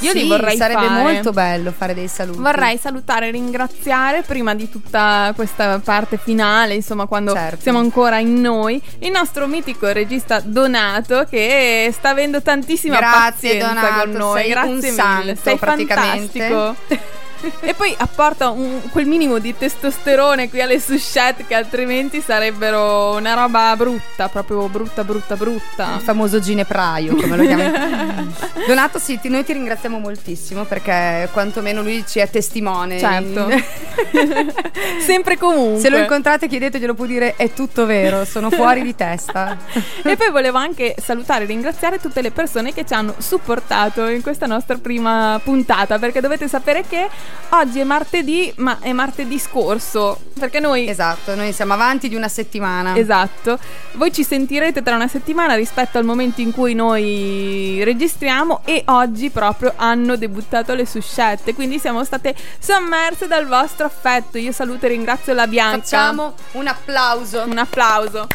Io 0.00 0.10
sì, 0.10 0.22
li 0.22 0.28
vorrei 0.28 0.56
sarebbe 0.56 0.86
fare. 0.86 1.02
molto 1.02 1.30
bello 1.32 1.72
fare 1.76 1.94
dei 1.94 2.08
saluti. 2.08 2.38
Vorrei 2.38 2.78
salutare 2.78 3.28
e 3.28 3.30
ringraziare 3.30 4.22
prima 4.22 4.54
di 4.54 4.68
tutta 4.70 5.32
questa 5.34 5.78
parte 5.82 6.18
finale, 6.22 6.74
insomma, 6.74 7.06
quando 7.06 7.32
Certo. 7.34 7.60
siamo 7.62 7.78
ancora 7.78 8.18
in 8.18 8.40
noi, 8.40 8.80
il 9.00 9.10
nostro 9.10 9.46
mitico 9.46 9.90
regista 9.92 10.40
Donato 10.40 11.26
che 11.28 11.90
sta 11.92 12.10
avendo 12.10 12.42
tantissima 12.42 12.96
Grazie, 12.98 13.58
pazienza 13.58 13.66
Donato, 13.68 14.00
con 14.00 14.10
noi. 14.12 14.40
sei 14.40 14.50
Grazie 14.50 14.70
un 14.70 14.76
mille, 14.76 14.90
santo, 14.92 15.40
sei 15.42 15.56
praticamente. 15.56 16.38
fantastico. 16.48 17.10
e 17.60 17.74
poi 17.74 17.94
apporta 17.96 18.50
un- 18.50 18.80
quel 18.90 19.06
minimo 19.06 19.38
di 19.38 19.56
testosterone 19.56 20.48
qui 20.48 20.60
alle 20.60 20.80
sushette 20.80 21.46
che 21.46 21.54
altrimenti 21.54 22.20
sarebbero 22.20 23.14
una 23.16 23.34
roba 23.34 23.74
brutta, 23.76 24.28
proprio 24.28 24.68
brutta, 24.68 25.04
brutta, 25.04 25.36
brutta. 25.36 25.94
Il 25.96 26.00
famoso 26.02 26.40
ginepraio, 26.40 27.14
come 27.16 27.36
lo 27.36 27.44
chiamiamo. 27.44 28.32
Donato, 28.66 28.98
sì, 28.98 29.18
ti- 29.20 29.28
noi 29.28 29.44
ti 29.44 29.52
ringraziamo 29.52 29.98
moltissimo 29.98 30.64
perché 30.64 31.28
quantomeno 31.32 31.82
lui 31.82 32.04
ci 32.06 32.18
è 32.18 32.28
testimone. 32.30 32.98
Certo. 32.98 33.48
Sempre 35.00 35.36
comunque. 35.36 35.80
Se 35.80 35.88
lo 35.90 35.98
incontrate 35.98 36.46
chiedeteglielo 36.48 36.94
può 36.94 37.06
dire 37.06 37.34
è 37.36 37.52
tutto 37.52 37.86
vero, 37.86 38.24
sono 38.24 38.50
fuori 38.50 38.82
di 38.82 38.94
testa. 38.94 39.56
E 40.02 40.16
poi 40.16 40.30
volevo 40.30 40.58
anche 40.58 40.94
salutare 41.02 41.44
e 41.44 41.46
ringraziare 41.46 41.98
tutte 41.98 42.22
le 42.22 42.30
persone 42.30 42.72
che 42.72 42.84
ci 42.84 42.94
hanno 42.94 43.14
supportato 43.18 44.06
in 44.06 44.22
questa 44.22 44.46
nostra 44.46 44.76
prima 44.76 45.40
puntata, 45.42 45.98
perché 45.98 46.20
dovete 46.20 46.48
sapere 46.48 46.84
che 46.88 47.08
oggi 47.50 47.80
è 47.80 47.84
martedì, 47.84 48.52
ma 48.56 48.78
è 48.80 48.92
martedì 48.92 49.38
scorso, 49.38 50.18
perché 50.38 50.60
noi... 50.60 50.88
Esatto, 50.88 51.34
noi 51.34 51.52
siamo 51.52 51.72
avanti 51.72 52.08
di 52.08 52.14
una 52.14 52.28
settimana. 52.28 52.96
Esatto, 52.96 53.58
voi 53.92 54.12
ci 54.12 54.24
sentirete 54.24 54.82
tra 54.82 54.94
una 54.94 55.08
settimana 55.08 55.54
rispetto 55.54 55.98
al 55.98 56.04
momento 56.04 56.40
in 56.40 56.52
cui 56.52 56.74
noi 56.74 57.80
registriamo 57.84 58.62
e 58.64 58.82
oggi 58.86 59.30
proprio 59.30 59.72
hanno 59.76 60.16
debuttato 60.16 60.74
le 60.74 60.86
suscette, 60.86 61.54
quindi 61.54 61.78
siamo 61.78 62.04
state 62.04 62.34
sommerse 62.58 63.26
dal 63.26 63.46
vostro 63.46 63.86
affetto. 63.86 64.38
Io 64.38 64.52
saluto 64.52 64.86
e 64.86 64.90
ringrazio 64.90 65.32
la 65.34 65.46
Bianca. 65.46 65.78
Facciamo 65.78 66.34
un 66.52 66.66
applauso. 66.66 67.44
un 67.46 67.58
applauso. 67.58 68.26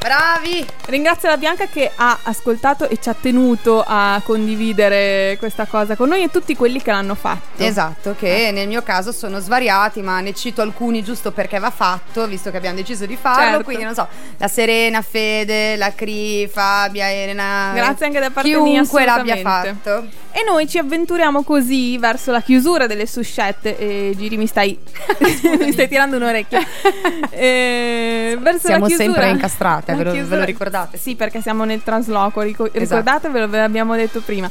Bravi! 0.00 0.66
Ringrazio 0.86 1.28
la 1.28 1.36
Bianca 1.36 1.66
che 1.66 1.90
ha 1.94 2.20
ascoltato 2.22 2.88
e 2.88 2.98
ci 2.98 3.10
ha 3.10 3.14
tenuto 3.14 3.84
a 3.86 4.20
condividere 4.24 5.36
questa 5.38 5.66
cosa 5.66 5.94
con 5.94 6.08
noi 6.08 6.22
e 6.22 6.30
tutti 6.30 6.56
quelli 6.56 6.80
che 6.80 6.90
l'hanno 6.90 7.14
fatto. 7.14 7.62
Esatto, 7.62 8.16
che 8.18 8.48
nel 8.50 8.66
mio 8.66 8.82
caso 8.82 9.12
sono 9.12 9.40
svariati, 9.40 10.00
ma 10.00 10.20
ne 10.20 10.32
cito 10.32 10.62
alcuni 10.62 11.04
giusto 11.04 11.32
perché 11.32 11.58
va 11.58 11.70
fatto, 11.70 12.26
visto 12.26 12.50
che 12.50 12.56
abbiamo 12.56 12.76
deciso 12.76 13.04
di 13.04 13.14
farlo. 13.14 13.42
Certo. 13.42 13.64
Quindi 13.64 13.84
non 13.84 13.94
so, 13.94 14.08
la 14.38 14.48
Serena, 14.48 15.02
Fede, 15.02 15.76
la 15.76 15.92
Cri, 15.94 16.48
Fabia, 16.50 17.12
Elena. 17.12 17.72
Grazie 17.74 18.06
anche 18.06 18.20
da 18.20 18.30
parte 18.30 18.48
mia, 18.48 18.80
chiunque 18.80 19.04
l'abbia 19.04 19.36
fatto. 19.36 20.08
E 20.32 20.44
noi 20.44 20.68
ci 20.68 20.78
avventuriamo 20.78 21.42
così 21.42 21.98
verso 21.98 22.30
la 22.30 22.40
chiusura 22.40 22.86
delle 22.86 23.06
suscette. 23.06 23.76
E 23.76 24.14
Giri, 24.16 24.36
mi 24.36 24.46
stai, 24.46 24.78
mi 25.60 25.72
stai 25.72 25.88
tirando 25.88 26.16
un'orecchia. 26.16 26.60
Eh, 27.32 28.36
verso 28.40 28.66
Siamo 28.66 28.80
la 28.80 28.86
chiusura, 28.86 29.12
sempre 29.12 29.30
incastrate, 29.30 29.89
la 29.90 29.96
ve 30.12 30.18
lo- 30.20 30.26
ve 30.26 30.36
lo 30.36 30.44
ricordate? 30.44 30.96
Sì, 30.98 31.14
perché 31.16 31.40
siamo 31.40 31.64
nel 31.64 31.82
trasloco. 31.82 32.40
rico- 32.40 32.64
Esatto. 32.66 32.78
Ricordatevelo, 32.78 33.48
ve 33.48 33.58
l'abbiamo 33.58 33.94
detto 33.96 34.20
prima. 34.20 34.50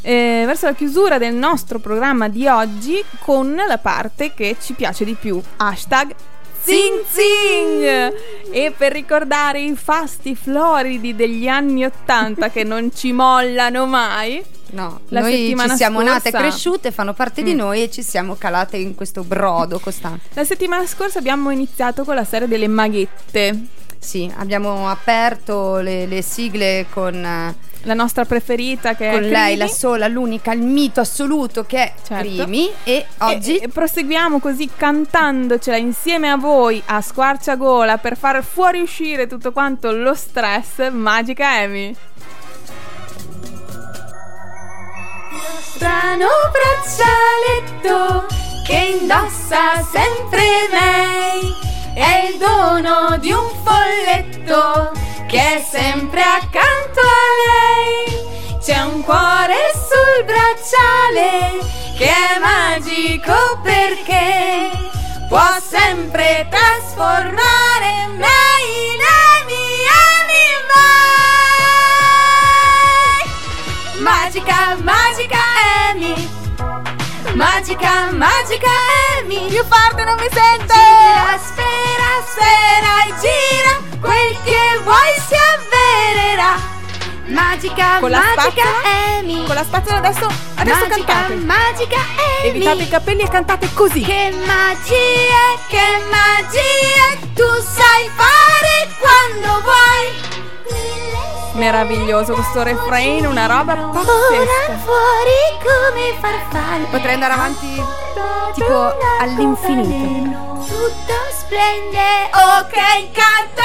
Eh, 0.00 0.44
verso 0.46 0.66
la 0.66 0.74
chiusura 0.74 1.18
del 1.18 1.34
nostro 1.34 1.78
programma 1.80 2.28
di 2.28 2.46
oggi 2.46 3.02
con 3.20 3.54
la 3.54 3.78
parte 3.78 4.32
che 4.34 4.56
ci 4.60 4.72
piace 4.74 5.04
di 5.04 5.14
più. 5.14 5.40
Hashtag 5.56 6.14
Zing 6.62 7.02
Zing! 7.10 8.12
E 8.52 8.72
per 8.76 8.92
ricordare 8.92 9.60
i 9.60 9.74
fasti 9.74 10.34
floridi 10.34 11.16
degli 11.16 11.48
anni 11.48 11.84
Ottanta 11.84 12.50
che 12.50 12.62
non 12.64 12.90
ci 12.94 13.12
mollano 13.12 13.86
mai, 13.86 14.44
No, 14.70 15.00
La 15.08 15.20
noi 15.20 15.56
ci 15.56 15.76
siamo 15.76 16.02
nate 16.02 16.28
e 16.28 16.30
scorsa- 16.30 16.46
cresciute, 16.46 16.90
fanno 16.92 17.14
parte 17.14 17.42
di 17.42 17.54
Mm. 17.54 17.56
noi 17.56 17.82
e 17.84 17.90
ci 17.90 18.02
siamo 18.02 18.34
calate 18.36 18.76
in 18.76 18.94
questo 18.94 19.24
brodo 19.24 19.78
costante. 19.78 20.26
la 20.34 20.44
settimana 20.44 20.86
scorsa 20.86 21.18
abbiamo 21.20 21.48
iniziato 21.48 22.04
con 22.04 22.14
la 22.14 22.24
serie 22.24 22.46
delle 22.48 22.68
maghette. 22.68 23.58
Sì, 23.98 24.32
abbiamo 24.36 24.88
aperto 24.88 25.76
le, 25.78 26.06
le 26.06 26.22
sigle 26.22 26.86
con, 26.90 27.14
eh, 27.14 27.54
La 27.82 27.94
nostra 27.94 28.24
preferita 28.24 28.94
che 28.94 29.10
con 29.10 29.22
è 29.24 29.28
lei, 29.28 29.54
Crimi. 29.54 29.56
la 29.58 29.66
sola, 29.66 30.06
l'unica, 30.08 30.52
il 30.52 30.62
mito 30.62 31.00
assoluto 31.00 31.64
che 31.64 31.76
è 31.82 31.92
Certo. 32.06 32.28
Crimi 32.44 32.70
e 32.84 33.04
oggi 33.18 33.56
E, 33.58 33.64
e 33.64 33.68
proseguiamo 33.68 34.38
così 34.38 34.70
cantandocela 34.74 35.76
insieme 35.76 36.30
a 36.30 36.36
voi 36.36 36.80
a 36.86 37.00
squarciagola 37.02 37.98
per 37.98 38.16
far 38.16 38.42
fuoriuscire 38.42 39.26
tutto 39.26 39.52
quanto 39.52 39.90
lo 39.90 40.14
stress. 40.14 40.90
Magica 40.90 41.48
Amy. 41.48 41.94
strano 45.74 46.26
braccialetto 46.50 48.26
che 48.66 48.98
indossa 49.00 49.82
sempre 49.90 50.42
lei. 50.70 51.67
È 51.98 52.30
il 52.30 52.38
dono 52.38 53.18
di 53.18 53.32
un 53.32 53.50
folletto 53.64 54.92
che 55.26 55.56
è 55.56 55.66
sempre 55.68 56.22
accanto 56.22 57.00
a 57.00 57.26
lei. 57.48 58.58
C'è 58.60 58.80
un 58.82 59.02
cuore 59.02 59.56
sul 59.74 60.24
bracciale 60.24 61.58
che 61.96 62.06
è 62.06 62.38
magico 62.38 63.58
perché 63.64 64.70
può 65.28 65.58
sempre 65.60 66.46
trasformare 66.48 68.06
me 68.16 68.26
in. 68.76 68.98
Magica, 74.00 74.76
magica 74.84 75.47
Magica, 77.38 78.10
magica 78.10 78.66
Amy 79.20 79.46
Più 79.46 79.62
forte 79.64 80.02
non 80.02 80.16
mi 80.18 80.26
sento 80.28 80.74
Gira, 80.74 81.38
spera, 81.38 82.10
spera 82.26 82.92
e 83.06 83.14
gira 83.20 83.98
Quel 84.00 84.36
che 84.42 84.80
vuoi 84.82 85.12
si 85.24 85.34
avvererà 85.54 86.58
Magica, 87.26 87.98
Con 88.00 88.10
la 88.10 88.24
magica? 88.34 88.64
Amy. 89.20 89.46
Con 89.46 89.54
la 89.54 89.62
spazzola 89.62 89.98
adesso, 89.98 90.26
adesso 90.56 90.80
magica, 90.80 91.04
cantate. 91.04 91.34
magica 91.36 91.96
Amy. 92.40 92.48
Evitate 92.48 92.82
i 92.82 92.88
capelli 92.88 93.20
e 93.22 93.28
cantate 93.28 93.68
così. 93.72 94.00
Che 94.00 94.32
magia, 94.44 95.44
che 95.68 96.02
magia 96.10 97.28
tu 97.34 97.44
sai 97.62 98.10
fare 98.16 98.88
quando 98.98 99.60
vuoi. 99.62 100.57
Meraviglioso 101.58 102.34
questo 102.34 102.62
refrain, 102.62 103.26
una 103.26 103.46
roba 103.46 103.72
Ora 103.72 103.88
pazzesca. 103.90 104.78
fuori 104.84 105.58
come 105.62 106.14
farfalle. 106.20 106.86
Potrei 106.90 107.14
andare 107.14 107.32
avanti 107.32 107.82
tipo 108.54 108.96
all'infinito. 109.20 110.64
Tutto 110.66 111.14
splende, 111.32 112.30
che 112.70 113.00
incanto. 113.00 113.56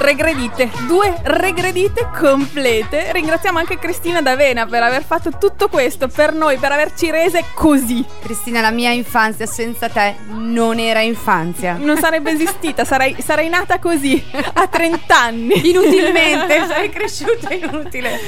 Regredite, 0.00 0.70
due 0.86 1.12
regredite 1.22 2.08
complete. 2.20 3.10
Ringraziamo 3.10 3.58
anche 3.58 3.78
Cristina 3.78 4.20
D'Avena 4.22 4.66
per 4.66 4.82
aver 4.82 5.02
fatto 5.02 5.30
tutto 5.38 5.68
questo 5.68 6.06
per 6.08 6.32
noi, 6.34 6.56
per 6.56 6.70
averci 6.70 7.10
rese 7.10 7.44
così. 7.54 8.04
Cristina, 8.20 8.60
la 8.60 8.70
mia 8.70 8.90
infanzia 8.90 9.46
senza 9.46 9.88
te 9.88 10.14
non 10.28 10.78
era 10.78 11.00
infanzia. 11.00 11.76
Non 11.78 11.96
sarebbe 11.98 12.30
esistita, 12.30 12.84
sarei, 12.84 13.16
sarei 13.20 13.48
nata 13.48 13.78
così 13.80 14.24
a 14.54 14.66
30 14.68 15.16
anni. 15.18 15.68
Inutilmente, 15.68 16.66
sarei 16.68 16.90
cresciuta 16.98 17.54
inutile. 17.54 18.18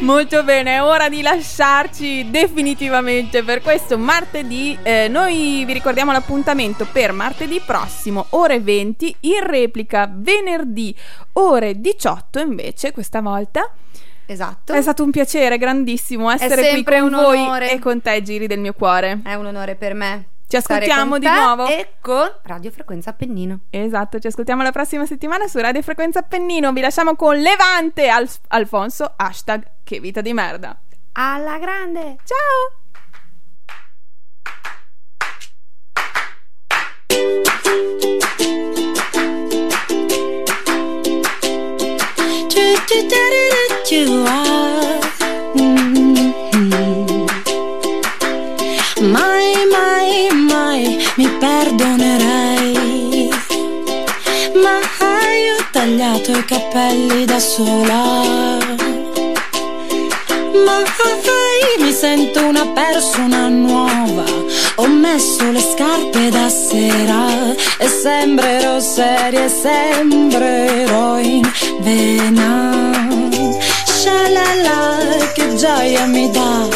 Molto 0.00 0.42
bene, 0.42 0.76
è 0.76 0.82
ora 0.82 1.08
di 1.10 1.20
lasciarci 1.20 2.30
definitivamente 2.30 3.42
per 3.42 3.60
questo 3.60 3.98
martedì. 3.98 4.76
Eh, 4.82 5.08
noi 5.08 5.64
vi 5.66 5.72
ricordiamo 5.74 6.10
l'appuntamento 6.10 6.86
per 6.90 7.12
martedì 7.12 7.60
prossimo, 7.64 8.26
ore 8.30 8.60
20, 8.60 9.16
in 9.20 9.46
replica 9.46 10.10
venerdì, 10.10 10.94
ore 11.34 11.80
18 11.80 12.38
invece 12.40 12.92
questa 12.92 13.20
volta. 13.20 13.70
Esatto. 14.26 14.72
È 14.72 14.80
stato 14.80 15.04
un 15.04 15.10
piacere 15.10 15.58
grandissimo 15.58 16.30
essere 16.30 16.70
qui 16.70 16.82
con 16.82 17.02
un 17.02 17.10
voi 17.10 17.38
onore. 17.40 17.70
e 17.70 17.78
con 17.78 18.00
te, 18.00 18.22
Giri 18.22 18.46
del 18.46 18.58
mio 18.58 18.72
cuore. 18.72 19.20
È 19.22 19.34
un 19.34 19.44
onore 19.44 19.74
per 19.74 19.92
me. 19.92 20.28
Ci 20.46 20.56
ascoltiamo 20.56 21.18
di 21.18 21.26
nuovo. 21.26 21.66
E 21.66 21.94
con 22.00 22.30
Radio 22.44 22.70
Frequenza 22.70 23.10
Appennino. 23.10 23.60
Esatto, 23.70 24.18
ci 24.18 24.26
ascoltiamo 24.28 24.62
la 24.62 24.72
prossima 24.72 25.06
settimana 25.06 25.46
su 25.48 25.58
Radio 25.58 25.82
Frequenza 25.82 26.20
Appennino. 26.20 26.72
Vi 26.72 26.80
lasciamo 26.80 27.16
con 27.16 27.36
Levante 27.36 28.08
Al- 28.08 28.28
Alfonso, 28.48 29.12
hashtag 29.16 29.62
che 29.82 30.00
vita 30.00 30.20
di 30.20 30.32
merda. 30.32 30.78
Alla 31.12 31.58
grande! 31.58 32.16
Ciao! 32.24 32.82
Mai, 44.24 44.43
mi 51.16 51.28
perdonerei. 51.28 53.30
Ma 54.62 54.78
hai 54.98 55.54
tagliato 55.70 56.32
i 56.32 56.44
capelli 56.44 57.24
da 57.24 57.38
sola. 57.38 58.82
Ma 60.64 60.82
mi 61.78 61.92
sento 61.92 62.46
una 62.46 62.66
persona 62.68 63.48
nuova. 63.48 64.24
Ho 64.76 64.86
messo 64.86 65.50
le 65.50 65.60
scarpe 65.60 66.30
da 66.30 66.48
sera 66.48 67.52
e 67.78 67.88
sembrerò 67.88 68.80
seria 68.80 69.48
sembrerò 69.48 71.18
in 71.18 71.42
vena. 71.80 72.92
Shalala, 73.84 74.98
che 75.34 75.54
gioia 75.56 76.06
mi 76.06 76.30
dà. 76.30 76.68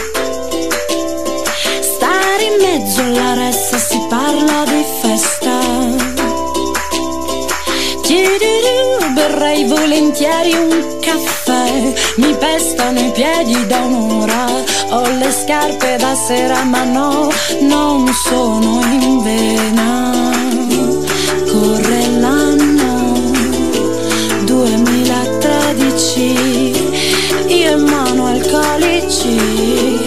Stare 1.81 2.45
in 2.45 2.61
mezzo 2.61 3.01
alla 3.01 3.35
ressa 3.35 3.78
parla 4.09 4.65
di 4.65 4.85
festa. 5.01 5.59
Tirirù, 8.03 9.13
berrei 9.13 9.65
volentieri 9.65 10.53
un 10.55 10.99
caffè. 11.01 11.93
Mi 12.17 12.35
pestano 12.37 12.99
i 13.01 13.11
piedi 13.13 13.67
da 13.67 13.79
un'ora. 13.79 14.47
Ho 14.91 15.03
le 15.19 15.31
scarpe 15.31 15.97
da 15.99 16.15
sera, 16.15 16.63
ma 16.65 16.85
no, 16.85 17.29
non 17.61 18.07
sono 18.27 18.81
in 19.01 19.23
vena. 19.23 20.33
Corre 21.51 22.07
l'anno 22.19 23.31
2013. 24.45 26.87
Io 27.49 27.77
in 27.77 27.85
mano 27.85 28.27
alcolici. 28.27 29.98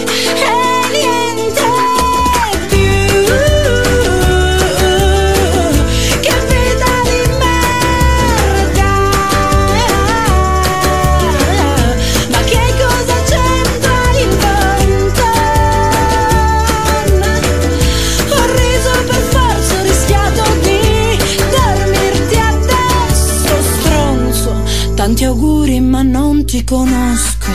Auguri, 25.62 25.80
ma 25.80 26.01
non 26.01 26.43
ti 26.43 26.64
conosco. 26.64 27.51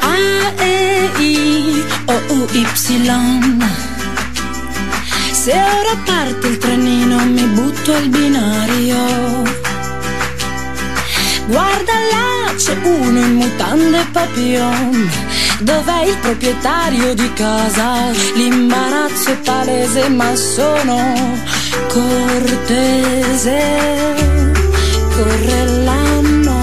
A, 0.00 0.14
E, 0.58 1.10
I, 1.18 1.84
O, 2.06 2.14
U, 2.32 2.46
Y. 2.50 2.66
Se 5.32 5.52
ora 5.52 5.96
parte 6.06 6.46
il 6.46 6.56
trenino 6.56 7.22
mi 7.26 7.44
butto 7.48 7.92
al 7.92 8.08
binario. 8.08 9.42
Guarda 11.48 11.92
là, 12.12 12.54
c'è 12.56 12.74
uno 12.82 13.18
in 13.18 13.34
mutande 13.34 14.06
papillon. 14.12 15.10
Dov'è 15.60 16.04
il 16.06 16.16
proprietario 16.22 17.12
di 17.12 17.32
casa? 17.34 18.10
L'imbarazzo 18.34 19.30
è 19.30 19.36
palese, 19.40 20.08
ma 20.08 20.34
sono 20.34 21.60
cortese, 21.88 23.60
corre 25.14 25.64
l'anno 25.84 26.60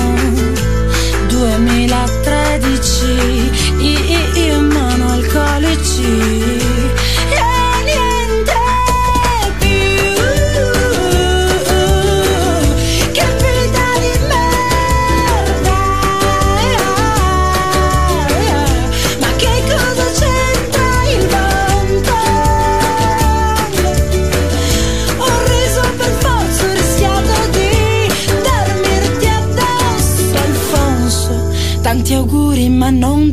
2013, 1.27 3.51
i, 3.77 3.91
i, 3.91 4.45
i 4.45 4.47
mano 4.59 5.11
alcolici. 5.11 6.38
uri 32.59 32.67
manong 32.67 33.28